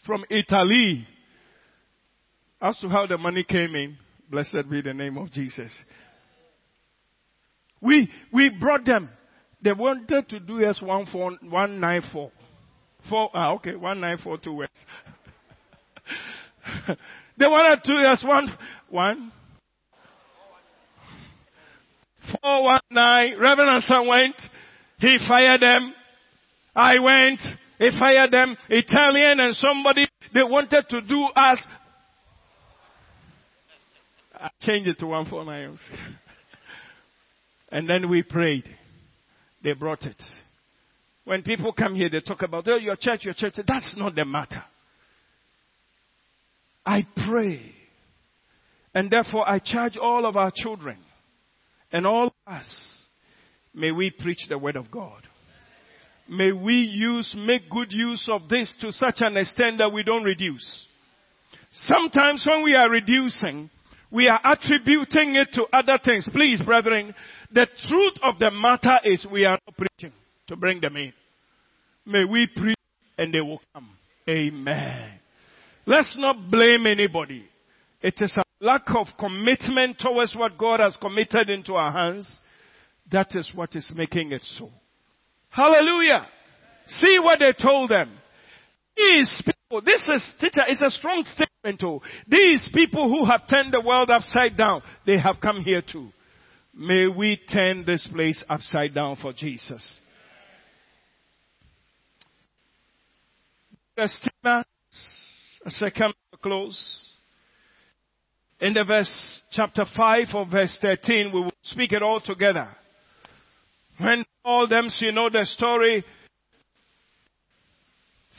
From 0.04 0.24
Italy. 0.28 1.06
As 2.60 2.76
to 2.80 2.88
how 2.88 3.06
the 3.06 3.16
money 3.16 3.44
came 3.44 3.76
in, 3.76 3.96
blessed 4.28 4.68
be 4.68 4.82
the 4.82 4.92
name 4.92 5.16
of 5.16 5.30
Jesus. 5.30 5.72
We, 7.80 8.10
we 8.32 8.50
brought 8.50 8.84
them. 8.84 9.08
They 9.62 9.72
wanted 9.72 10.28
to 10.28 10.40
do 10.40 10.64
us 10.64 10.80
one 10.82 11.06
four, 11.06 11.32
one 11.42 11.80
nine 11.80 12.02
four. 12.12 12.30
Four, 13.08 13.30
ah, 13.34 13.52
okay, 13.54 13.74
one 13.76 14.00
nine 14.00 14.18
four 14.22 14.38
two 14.38 14.52
words. 14.54 14.72
they 17.38 17.46
wanted 17.46 17.82
to 17.84 17.94
us 18.08 18.22
one, 18.24 18.48
one, 18.88 19.32
four 22.42 22.64
one 22.64 22.80
nine. 22.90 23.38
Reverend 23.38 23.82
Son 23.84 24.06
went. 24.06 24.36
He 24.98 25.16
fired 25.26 25.62
them. 25.62 25.94
I 26.74 26.98
went, 26.98 27.40
he 27.78 27.90
fired 27.98 28.30
them, 28.30 28.56
Italian 28.68 29.40
and 29.40 29.54
somebody, 29.56 30.06
they 30.32 30.42
wanted 30.42 30.84
to 30.88 31.00
do 31.00 31.22
us. 31.34 31.58
I 34.34 34.50
changed 34.62 34.88
it 34.88 34.98
to 35.00 35.06
149. 35.06 35.78
and 37.70 37.88
then 37.88 38.08
we 38.08 38.22
prayed. 38.22 38.68
They 39.62 39.72
brought 39.72 40.04
it. 40.04 40.20
When 41.24 41.42
people 41.42 41.72
come 41.72 41.94
here, 41.94 42.08
they 42.10 42.20
talk 42.20 42.42
about, 42.42 42.66
oh, 42.68 42.76
your 42.76 42.96
church, 42.96 43.24
your 43.24 43.34
church. 43.34 43.54
That's 43.66 43.94
not 43.96 44.14
the 44.14 44.24
matter. 44.24 44.64
I 46.84 47.06
pray. 47.28 47.74
And 48.94 49.10
therefore, 49.10 49.48
I 49.48 49.58
charge 49.58 49.96
all 49.96 50.26
of 50.26 50.36
our 50.36 50.50
children 50.54 50.98
and 51.92 52.06
all 52.06 52.28
of 52.28 52.32
us, 52.46 53.04
may 53.74 53.90
we 53.90 54.10
preach 54.10 54.46
the 54.48 54.58
word 54.58 54.76
of 54.76 54.90
God. 54.90 55.22
May 56.28 56.52
we 56.52 56.74
use, 56.74 57.34
make 57.36 57.68
good 57.68 57.90
use 57.90 58.28
of 58.32 58.48
this 58.48 58.74
to 58.80 58.92
such 58.92 59.16
an 59.18 59.36
extent 59.36 59.78
that 59.78 59.92
we 59.92 60.04
don't 60.04 60.22
reduce. 60.22 60.86
Sometimes 61.72 62.44
when 62.48 62.62
we 62.62 62.74
are 62.74 62.88
reducing, 62.88 63.70
we 64.10 64.28
are 64.28 64.40
attributing 64.44 65.36
it 65.36 65.48
to 65.52 65.64
other 65.72 65.98
things. 66.04 66.28
Please, 66.32 66.60
brethren, 66.62 67.14
the 67.52 67.66
truth 67.88 68.14
of 68.22 68.38
the 68.38 68.50
matter 68.50 68.98
is 69.04 69.26
we 69.30 69.44
are 69.44 69.58
not 69.66 69.76
preaching 69.76 70.12
to 70.48 70.56
bring 70.56 70.80
them 70.80 70.96
in. 70.96 71.12
May 72.06 72.24
we 72.24 72.48
preach 72.54 72.76
and 73.18 73.32
they 73.32 73.40
will 73.40 73.60
come. 73.72 73.90
Amen. 74.28 75.12
Let's 75.86 76.14
not 76.18 76.50
blame 76.50 76.86
anybody. 76.86 77.44
It 78.02 78.14
is 78.18 78.36
a 78.36 78.64
lack 78.64 78.84
of 78.88 79.06
commitment 79.18 79.98
towards 79.98 80.34
what 80.34 80.58
God 80.58 80.80
has 80.80 80.96
committed 81.00 81.50
into 81.50 81.74
our 81.74 81.92
hands. 81.92 82.30
That 83.12 83.28
is 83.34 83.50
what 83.54 83.74
is 83.76 83.92
making 83.94 84.32
it 84.32 84.42
so. 84.42 84.70
Hallelujah. 85.50 86.26
See 86.86 87.18
what 87.20 87.40
they 87.40 87.52
told 87.52 87.90
them. 87.90 88.10
These 88.96 89.42
people, 89.44 89.82
this 89.82 90.02
is, 90.14 90.34
teacher, 90.40 90.62
it's 90.68 90.80
a 90.80 90.90
strong 90.90 91.22
statement. 91.24 91.49
These 91.62 92.70
people 92.72 93.08
who 93.08 93.26
have 93.26 93.46
turned 93.48 93.72
the 93.72 93.82
world 93.84 94.10
upside 94.10 94.56
down, 94.56 94.82
they 95.06 95.18
have 95.18 95.36
come 95.42 95.62
here 95.62 95.82
too. 95.82 96.10
May 96.74 97.06
we 97.06 97.38
turn 97.52 97.84
this 97.84 98.08
place 98.12 98.42
upside 98.48 98.94
down 98.94 99.16
for 99.16 99.32
Jesus. 99.32 100.00
Stigma, 104.06 104.64
as 105.66 105.82
I 105.82 105.90
come 105.90 106.14
to 106.32 106.38
close. 106.38 107.10
In 108.60 108.72
the 108.72 108.84
verse, 108.84 109.42
chapter 109.52 109.84
5 109.96 110.26
or 110.34 110.46
verse 110.46 110.78
13, 110.80 111.30
we 111.34 111.40
will 111.40 111.52
speak 111.62 111.92
it 111.92 112.02
all 112.02 112.20
together. 112.20 112.68
When 113.98 114.24
all 114.44 114.66
them, 114.66 114.88
you 115.00 115.12
know 115.12 115.28
the 115.28 115.44
story. 115.44 116.04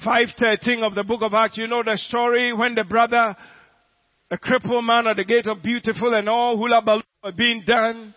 513 0.03 0.83
of 0.83 0.95
the 0.95 1.03
book 1.03 1.21
of 1.21 1.33
Acts, 1.33 1.57
you 1.57 1.67
know 1.67 1.83
the 1.83 1.97
story 1.97 2.53
when 2.53 2.75
the 2.75 2.83
brother, 2.83 3.35
a 4.31 4.37
crippled 4.37 4.83
man 4.83 5.07
at 5.07 5.17
the 5.17 5.23
gate 5.23 5.45
of 5.45 5.61
beautiful 5.61 6.13
and 6.13 6.27
all 6.27 6.57
hula 6.57 6.81
were 7.23 7.31
being 7.31 7.63
done. 7.65 8.13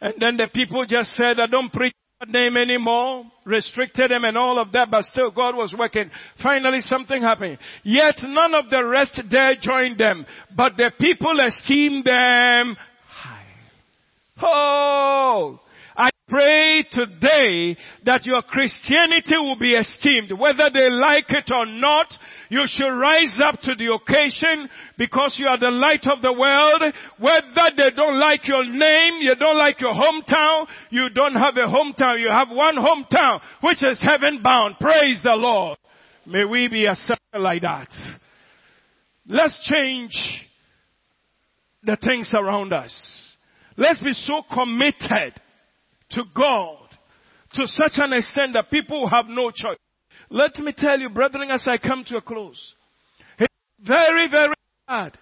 And 0.00 0.14
then 0.18 0.36
the 0.36 0.48
people 0.54 0.84
just 0.86 1.14
said, 1.14 1.40
I 1.40 1.46
don't 1.46 1.72
preach 1.72 1.94
that 2.20 2.28
name 2.28 2.56
anymore, 2.56 3.24
restricted 3.44 4.10
them 4.10 4.24
and 4.24 4.38
all 4.38 4.60
of 4.60 4.72
that, 4.72 4.90
but 4.90 5.04
still 5.04 5.30
God 5.30 5.56
was 5.56 5.74
working. 5.78 6.10
Finally 6.42 6.80
something 6.80 7.20
happened. 7.22 7.58
Yet 7.84 8.16
none 8.22 8.54
of 8.54 8.70
the 8.70 8.84
rest 8.84 9.20
dare 9.28 9.56
join 9.60 9.96
them, 9.98 10.24
but 10.56 10.76
the 10.76 10.90
people 10.98 11.36
esteemed 11.46 12.04
them 12.04 12.76
high. 13.06 13.46
Oh! 14.42 15.60
Pray 16.28 16.84
today 16.90 17.74
that 18.04 18.26
your 18.26 18.42
Christianity 18.42 19.36
will 19.38 19.58
be 19.58 19.72
esteemed. 19.72 20.38
Whether 20.38 20.68
they 20.74 20.90
like 20.90 21.24
it 21.30 21.50
or 21.50 21.64
not, 21.64 22.12
you 22.50 22.64
should 22.66 22.90
rise 22.90 23.40
up 23.42 23.58
to 23.62 23.74
the 23.74 23.94
occasion 23.94 24.68
because 24.98 25.36
you 25.38 25.46
are 25.46 25.58
the 25.58 25.70
light 25.70 26.06
of 26.06 26.20
the 26.20 26.32
world. 26.32 26.82
Whether 27.18 27.70
they 27.76 27.96
don't 27.96 28.18
like 28.18 28.46
your 28.46 28.64
name, 28.64 29.22
you 29.22 29.36
don't 29.36 29.56
like 29.56 29.80
your 29.80 29.94
hometown, 29.94 30.66
you 30.90 31.08
don't 31.14 31.34
have 31.34 31.56
a 31.56 31.66
hometown. 31.66 32.20
You 32.20 32.28
have 32.30 32.50
one 32.50 32.76
hometown, 32.76 33.40
which 33.62 33.82
is 33.82 34.02
heaven 34.02 34.42
bound. 34.42 34.76
Praise 34.78 35.22
the 35.24 35.34
Lord. 35.34 35.78
May 36.26 36.44
we 36.44 36.68
be 36.68 36.84
accepted 36.84 37.40
like 37.40 37.62
that. 37.62 37.88
Let's 39.26 39.58
change 39.64 40.12
the 41.82 41.96
things 41.96 42.30
around 42.34 42.74
us. 42.74 42.92
Let's 43.78 44.02
be 44.02 44.12
so 44.12 44.42
committed 44.52 45.40
to 46.10 46.22
God 46.34 46.88
to 47.54 47.66
such 47.66 47.94
an 47.96 48.12
extent 48.12 48.52
that 48.54 48.70
people 48.70 49.08
have 49.08 49.26
no 49.28 49.50
choice. 49.50 49.78
Let 50.30 50.58
me 50.58 50.72
tell 50.76 50.98
you, 50.98 51.08
brethren, 51.08 51.50
as 51.50 51.66
I 51.66 51.78
come 51.78 52.04
to 52.08 52.18
a 52.18 52.20
close, 52.20 52.74
it's 53.38 53.52
very, 53.80 54.28
very 54.30 54.54
hard 54.86 55.16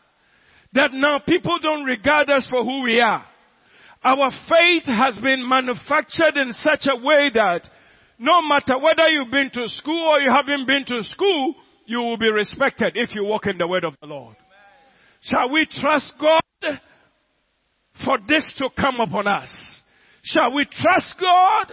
that 0.73 0.93
now 0.93 1.21
people 1.27 1.59
don't 1.63 1.85
regard 1.85 2.29
us 2.31 2.47
for 2.51 2.65
who 2.65 2.83
we 2.83 3.01
are. 3.01 3.25
Our 4.03 4.31
faith 4.49 4.85
has 4.87 5.17
been 5.23 5.49
manufactured 5.49 6.37
in 6.37 6.53
such 6.53 6.87
a 6.87 6.97
way 7.05 7.31
that 7.35 7.63
no 8.19 8.43
matter 8.43 8.79
whether 8.79 9.09
you've 9.09 9.31
been 9.31 9.51
to 9.51 9.69
school 9.69 10.09
or 10.09 10.21
you 10.21 10.31
haven't 10.31 10.67
been 10.67 10.85
to 10.87 11.03
school, 11.03 11.55
you 11.87 11.99
will 11.99 12.17
be 12.17 12.31
respected 12.31 12.93
if 12.97 13.15
you 13.15 13.25
walk 13.25 13.47
in 13.47 13.59
the 13.59 13.67
word 13.67 13.85
of 13.85 13.95
the 14.01 14.07
Lord. 14.07 14.37
Shall 15.23 15.51
we 15.51 15.67
trust 15.67 16.13
God 16.21 16.81
for 18.05 18.19
this 18.29 18.47
to 18.59 18.69
come 18.79 19.01
upon 19.01 19.27
us? 19.27 19.76
Shall 20.27 20.53
we 20.53 20.65
trust 20.65 21.15
God 21.21 21.73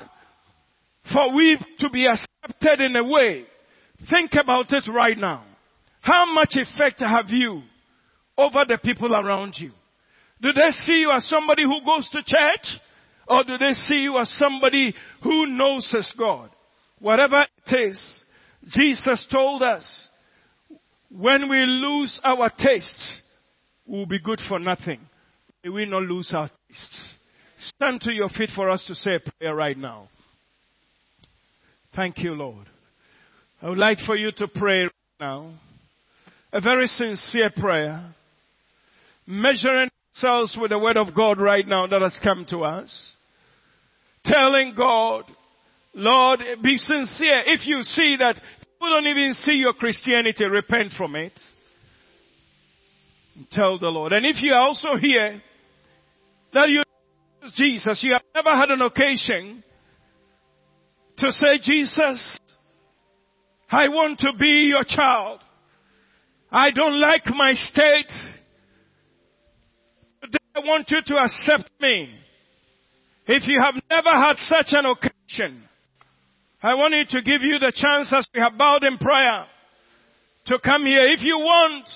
for 1.12 1.34
we 1.34 1.58
to 1.80 1.90
be 1.90 2.06
accepted 2.06 2.82
in 2.82 2.96
a 2.96 3.04
way? 3.04 3.46
Think 4.12 4.32
about 4.40 4.72
it 4.72 4.88
right 4.94 5.18
now. 5.18 5.44
How 6.02 6.32
much 6.32 6.54
effect 6.54 7.00
have 7.00 7.30
you 7.30 7.64
over 8.38 8.64
the 8.68 8.78
people 8.78 9.16
around 9.16 9.56
you? 9.58 9.72
Do 10.40 10.52
they 10.52 10.70
see 10.70 11.00
you 11.00 11.12
as 11.12 11.28
somebody 11.28 11.64
who 11.64 11.84
goes 11.84 12.08
to 12.12 12.22
church? 12.22 12.80
Or 13.28 13.44
do 13.44 13.58
they 13.58 13.74
see 13.74 14.02
you 14.04 14.20
as 14.20 14.30
somebody 14.38 14.94
who 15.24 15.48
knows 15.48 15.90
his 15.90 16.12
God? 16.20 16.52
Whatever 17.00 17.46
it 17.66 17.90
is, 17.90 18.24
Jesus 18.68 19.26
told 19.32 19.64
us, 19.64 20.10
when 21.10 21.50
we 21.50 21.64
lose 21.66 22.20
our 22.24 22.52
tastes, 22.56 23.22
we'll 23.88 24.06
be 24.06 24.20
good 24.20 24.42
for 24.48 24.60
nothing. 24.60 25.00
May 25.64 25.70
we 25.70 25.86
not 25.86 26.04
lose 26.04 26.32
our 26.36 26.52
tastes. 26.68 27.13
Stand 27.64 28.02
to 28.02 28.12
your 28.12 28.30
feet 28.30 28.50
for 28.56 28.70
us 28.70 28.84
to 28.88 28.96
say 28.96 29.16
a 29.16 29.32
prayer 29.32 29.56
right 29.56 29.78
now. 29.78 30.10
Thank 31.96 32.18
you, 32.20 32.34
Lord. 32.34 32.68
I 33.62 33.70
would 33.70 33.78
like 33.78 34.00
for 34.06 34.16
you 34.16 34.32
to 34.38 34.48
pray 34.48 34.82
right 34.82 34.92
now. 35.20 35.54
A 36.52 36.60
very 36.60 36.88
sincere 36.88 37.52
prayer. 37.56 38.04
Measuring 39.26 39.90
ourselves 40.14 40.58
with 40.60 40.72
the 40.72 40.80
word 40.80 40.98
of 40.98 41.16
God 41.16 41.40
right 41.40 41.66
now 41.66 41.88
that 41.88 42.02
has 42.02 42.20
come 42.24 42.46
to 42.50 42.64
us. 42.64 42.92
Telling 44.26 44.74
God, 44.76 45.24
Lord, 45.94 46.40
be 46.62 46.78
sincere. 46.78 47.44
If 47.46 47.66
you 47.66 47.82
see 47.82 48.18
that 48.20 48.36
people 48.36 48.90
don't 48.90 49.08
even 49.08 49.34
see 49.34 49.54
your 49.54 49.74
Christianity, 49.74 50.46
repent 50.46 50.92
from 50.98 51.16
it. 51.16 51.34
Tell 53.52 53.80
the 53.80 53.88
Lord. 53.88 54.14
And 54.14 54.26
if 54.26 54.42
you 54.42 54.54
are 54.54 54.62
also 54.64 54.96
here, 55.00 55.42
that 56.54 56.70
you 56.70 56.83
Jesus, 57.56 58.02
you 58.04 58.14
have 58.14 58.24
never 58.34 58.50
had 58.50 58.72
an 58.72 58.82
occasion 58.82 59.64
to 61.18 61.32
say, 61.32 61.60
Jesus, 61.62 62.40
I 63.70 63.88
want 63.90 64.20
to 64.20 64.32
be 64.40 64.70
your 64.70 64.84
child. 64.84 65.40
I 66.52 66.72
don't 66.72 67.00
like 67.00 67.24
my 67.28 67.52
state. 67.54 68.12
Today 70.22 70.40
I 70.56 70.60
want 70.60 70.90
you 70.90 71.02
to 71.06 71.16
accept 71.16 71.72
me. 71.80 72.10
If 73.28 73.48
you 73.48 73.60
have 73.64 73.76
never 73.90 74.10
had 74.10 74.36
such 74.38 74.68
an 74.72 74.86
occasion, 74.86 75.64
I 76.62 76.76
want 76.76 76.94
you 76.94 77.06
to 77.06 77.22
give 77.22 77.42
you 77.42 77.60
the 77.60 77.74
chance 77.76 78.14
as 78.16 78.28
we 78.34 78.40
have 78.42 78.58
bowed 78.58 78.84
in 78.84 78.98
prayer 78.98 79.46
to 80.48 80.60
come 80.60 80.86
here. 80.86 81.06
If 81.12 81.22
you 81.22 81.38
want 81.38 81.88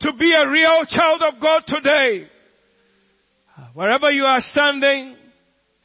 to 0.00 0.12
be 0.18 0.32
a 0.36 0.48
real 0.48 0.84
child 0.88 1.22
of 1.22 1.40
God 1.40 1.62
today, 1.66 2.28
Uh, 3.56 3.66
wherever 3.74 4.10
you 4.10 4.24
are 4.24 4.40
standing, 4.40 5.16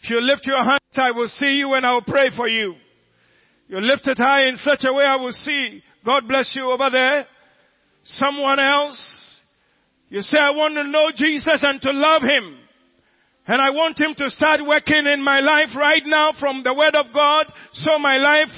if 0.01 0.09
you 0.09 0.19
lift 0.21 0.45
your 0.45 0.63
hands, 0.63 0.79
I 0.95 1.11
will 1.11 1.27
see 1.27 1.57
you 1.57 1.73
and 1.73 1.85
I 1.85 1.93
will 1.93 2.01
pray 2.01 2.29
for 2.35 2.47
you. 2.47 2.73
You 3.67 3.79
lift 3.79 4.07
it 4.07 4.17
high 4.17 4.47
in 4.47 4.55
such 4.57 4.83
a 4.87 4.93
way 4.93 5.03
I 5.03 5.17
will 5.17 5.31
see. 5.31 5.83
God 6.03 6.27
bless 6.27 6.51
you 6.55 6.71
over 6.71 6.89
there. 6.91 7.27
Someone 8.03 8.59
else. 8.59 9.41
You 10.09 10.21
say, 10.21 10.39
I 10.39 10.49
want 10.49 10.73
to 10.75 10.83
know 10.83 11.11
Jesus 11.15 11.61
and 11.61 11.79
to 11.81 11.91
love 11.91 12.23
Him. 12.23 12.57
And 13.45 13.61
I 13.61 13.69
want 13.69 13.99
Him 13.99 14.15
to 14.17 14.29
start 14.31 14.61
working 14.65 15.05
in 15.05 15.23
my 15.23 15.39
life 15.39 15.75
right 15.77 16.01
now 16.03 16.33
from 16.39 16.63
the 16.63 16.73
Word 16.73 16.95
of 16.95 17.13
God 17.13 17.45
so 17.73 17.99
my 17.99 18.17
life 18.17 18.49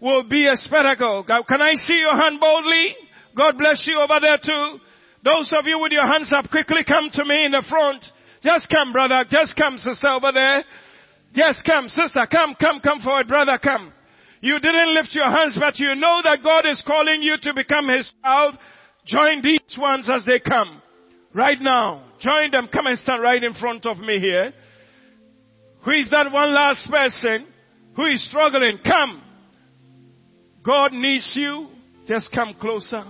will 0.00 0.24
be 0.24 0.46
a 0.46 0.56
spectacle. 0.56 1.24
Can 1.24 1.62
I 1.62 1.72
see 1.74 1.98
your 2.00 2.14
hand 2.14 2.38
boldly? 2.38 2.96
God 3.34 3.56
bless 3.56 3.82
you 3.86 3.98
over 3.98 4.20
there 4.20 4.38
too. 4.44 4.78
Those 5.24 5.50
of 5.58 5.66
you 5.66 5.78
with 5.78 5.92
your 5.92 6.06
hands 6.06 6.30
up, 6.34 6.50
quickly 6.50 6.84
come 6.86 7.08
to 7.14 7.24
me 7.24 7.46
in 7.46 7.52
the 7.52 7.64
front. 7.68 8.04
Just 8.42 8.68
come, 8.68 8.92
brother. 8.92 9.24
Just 9.30 9.56
come, 9.56 9.78
sister, 9.78 10.08
over 10.08 10.32
there. 10.32 10.64
Just 11.34 11.64
come, 11.64 11.88
sister. 11.88 12.26
Come, 12.30 12.54
come, 12.58 12.80
come 12.80 13.00
forward, 13.00 13.28
brother. 13.28 13.58
Come. 13.62 13.92
You 14.40 14.58
didn't 14.60 14.94
lift 14.94 15.10
your 15.12 15.30
hands, 15.30 15.56
but 15.58 15.78
you 15.78 15.94
know 15.96 16.20
that 16.24 16.42
God 16.42 16.64
is 16.66 16.82
calling 16.86 17.22
you 17.22 17.36
to 17.42 17.54
become 17.54 17.88
His 17.88 18.10
child. 18.22 18.56
Join 19.04 19.42
these 19.42 19.76
ones 19.76 20.08
as 20.08 20.24
they 20.24 20.38
come. 20.38 20.80
Right 21.34 21.60
now. 21.60 22.04
Join 22.20 22.50
them. 22.50 22.68
Come 22.72 22.86
and 22.86 22.98
stand 22.98 23.22
right 23.22 23.42
in 23.42 23.54
front 23.54 23.84
of 23.86 23.98
me 23.98 24.18
here. 24.18 24.52
Who 25.84 25.90
is 25.92 26.10
that 26.10 26.32
one 26.32 26.54
last 26.54 26.88
person 26.90 27.46
who 27.96 28.06
is 28.06 28.26
struggling? 28.28 28.78
Come. 28.84 29.22
God 30.64 30.92
needs 30.92 31.32
you. 31.34 31.68
Just 32.06 32.32
come 32.32 32.54
closer. 32.60 33.04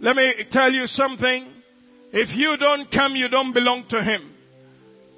Let 0.00 0.16
me 0.16 0.32
tell 0.50 0.72
you 0.72 0.86
something. 0.86 1.61
If 2.12 2.28
you 2.36 2.56
don't 2.58 2.90
come, 2.90 3.16
you 3.16 3.28
don't 3.28 3.54
belong 3.54 3.86
to 3.88 3.98
Him. 3.98 4.34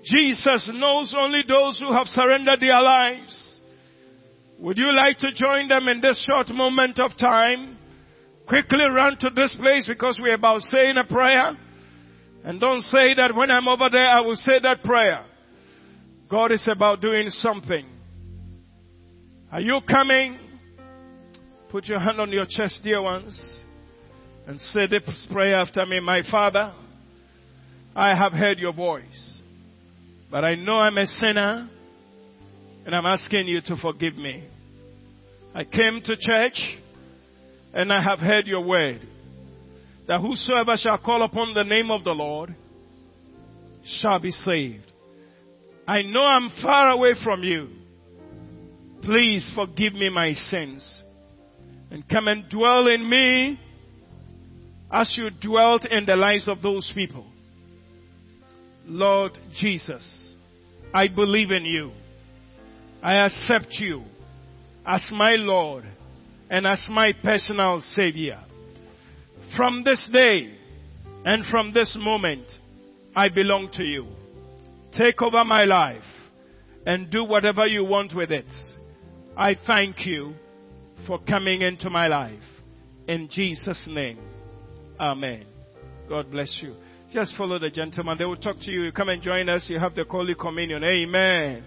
Jesus 0.05 0.71
knows 0.73 1.15
only 1.17 1.43
those 1.49 1.79
who 1.79 1.93
have 1.93 2.07
surrendered 2.07 2.61
their 2.61 2.81
lives. 2.81 3.61
Would 4.61 4.79
you 4.79 4.95
like 4.95 5.19
to 5.19 5.33
join 5.33 5.69
them 5.69 5.89
in 5.89 6.01
this 6.01 6.25
short 6.25 6.49
moment 6.55 6.99
of 7.01 7.17
time? 7.19 7.79
Quickly 8.47 8.85
run 8.85 9.17
to 9.19 9.31
this 9.35 9.55
place 9.59 9.89
because 9.89 10.21
we're 10.23 10.35
about 10.35 10.61
saying 10.61 10.97
a 10.97 11.05
prayer. 11.05 11.57
And 12.45 12.61
don't 12.61 12.83
say 12.83 13.15
that 13.15 13.35
when 13.35 13.51
I'm 13.51 13.67
over 13.67 13.89
there, 13.91 14.07
I 14.07 14.21
will 14.21 14.37
say 14.37 14.59
that 14.63 14.85
prayer. 14.85 15.25
God 16.29 16.53
is 16.53 16.69
about 16.71 17.01
doing 17.01 17.29
something. 17.31 17.87
Are 19.51 19.61
you 19.61 19.81
coming? 19.89 20.39
Put 21.71 21.87
your 21.87 22.01
hand 22.01 22.21
on 22.21 22.31
your 22.31 22.45
chest, 22.49 22.81
dear 22.85 23.01
ones, 23.03 23.59
and 24.47 24.61
say 24.61 24.87
this 24.87 25.27
prayer 25.33 25.55
after 25.55 25.85
me. 25.87 26.01
My 26.01 26.21
Father, 26.31 26.73
I 27.97 28.17
have 28.17 28.33
heard 28.33 28.59
your 28.59 28.73
voice, 28.73 29.41
but 30.31 30.45
I 30.45 30.57
know 30.57 30.79
I'm 30.79 30.99
a 30.99 31.07
sinner, 31.07 31.71
and 32.85 32.95
I'm 32.95 33.07
asking 33.07 33.47
you 33.47 33.61
to 33.63 33.77
forgive 33.77 34.17
me. 34.17 34.49
I 35.55 35.63
came 35.63 36.01
to 36.05 36.17
church, 36.17 36.79
and 37.73 37.93
I 37.93 38.03
have 38.03 38.19
heard 38.19 38.49
your 38.49 38.63
word 38.63 39.01
that 40.09 40.21
whosoever 40.21 40.77
shall 40.77 40.99
call 40.99 41.23
upon 41.23 41.55
the 41.55 41.63
name 41.63 41.91
of 41.91 42.03
the 42.03 42.11
Lord 42.11 42.55
shall 44.01 44.19
be 44.19 44.33
saved. 44.33 44.91
I 45.87 46.03
know 46.03 46.21
I'm 46.21 46.51
far 46.63 46.91
away 46.91 47.13
from 47.23 47.43
you. 47.43 47.69
Please 49.03 49.51
forgive 49.55 49.93
me 49.93 50.09
my 50.09 50.33
sins 50.33 51.03
and 51.91 52.09
come 52.09 52.27
and 52.27 52.49
dwell 52.49 52.89
in 52.89 53.09
me 53.09 53.61
as 54.91 55.15
you 55.17 55.31
dwelt 55.41 55.87
in 55.87 56.07
the 56.07 56.17
lives 56.17 56.49
of 56.49 56.61
those 56.61 56.91
people. 56.95 57.27
Lord 58.87 59.39
Jesus, 59.59 60.35
I 60.93 61.09
believe 61.09 61.51
in 61.51 61.65
you. 61.65 61.93
I 63.03 63.25
accept 63.25 63.75
you 63.81 64.03
as 64.87 65.07
my 65.13 65.37
Lord 65.37 65.85
and 66.51 66.67
as 66.67 66.87
my 66.91 67.13
personal 67.23 67.81
Savior. 67.95 68.41
From 69.57 69.85
this 69.85 70.07
day 70.13 70.55
and 71.25 71.45
from 71.47 71.73
this 71.73 71.97
moment, 71.99 72.47
I 73.17 73.29
belong 73.29 73.71
to 73.75 73.85
you. 73.85 74.07
Take 74.93 75.23
over 75.23 75.45
my 75.45 75.65
life 75.65 76.03
and 76.87 77.11
do 77.11 77.25
whatever 77.25 77.67
you 77.67 77.85
want 77.85 78.15
with 78.15 78.31
it. 78.31 78.51
I 79.37 79.55
thank 79.67 80.07
you 80.07 80.35
for 81.07 81.19
coming 81.19 81.63
into 81.63 81.91
my 81.91 82.07
life. 82.07 82.41
In 83.09 83.29
Jesus' 83.31 83.87
name, 83.89 84.19
Amen. 85.01 85.45
God 86.09 86.31
bless 86.31 86.61
you. 86.63 86.77
Just 87.15 87.37
follow 87.37 87.61
the 87.61 87.71
gentleman. 87.71 88.19
They 88.19 88.25
will 88.25 88.35
talk 88.35 88.57
to 88.63 88.73
you. 88.73 88.83
You 88.83 88.91
come 88.91 89.09
and 89.09 89.23
join 89.23 89.49
us. 89.49 89.67
You 89.69 89.79
have 89.79 89.95
the 89.95 90.03
Holy 90.03 90.35
Communion. 90.35 90.83
Amen. 90.83 91.63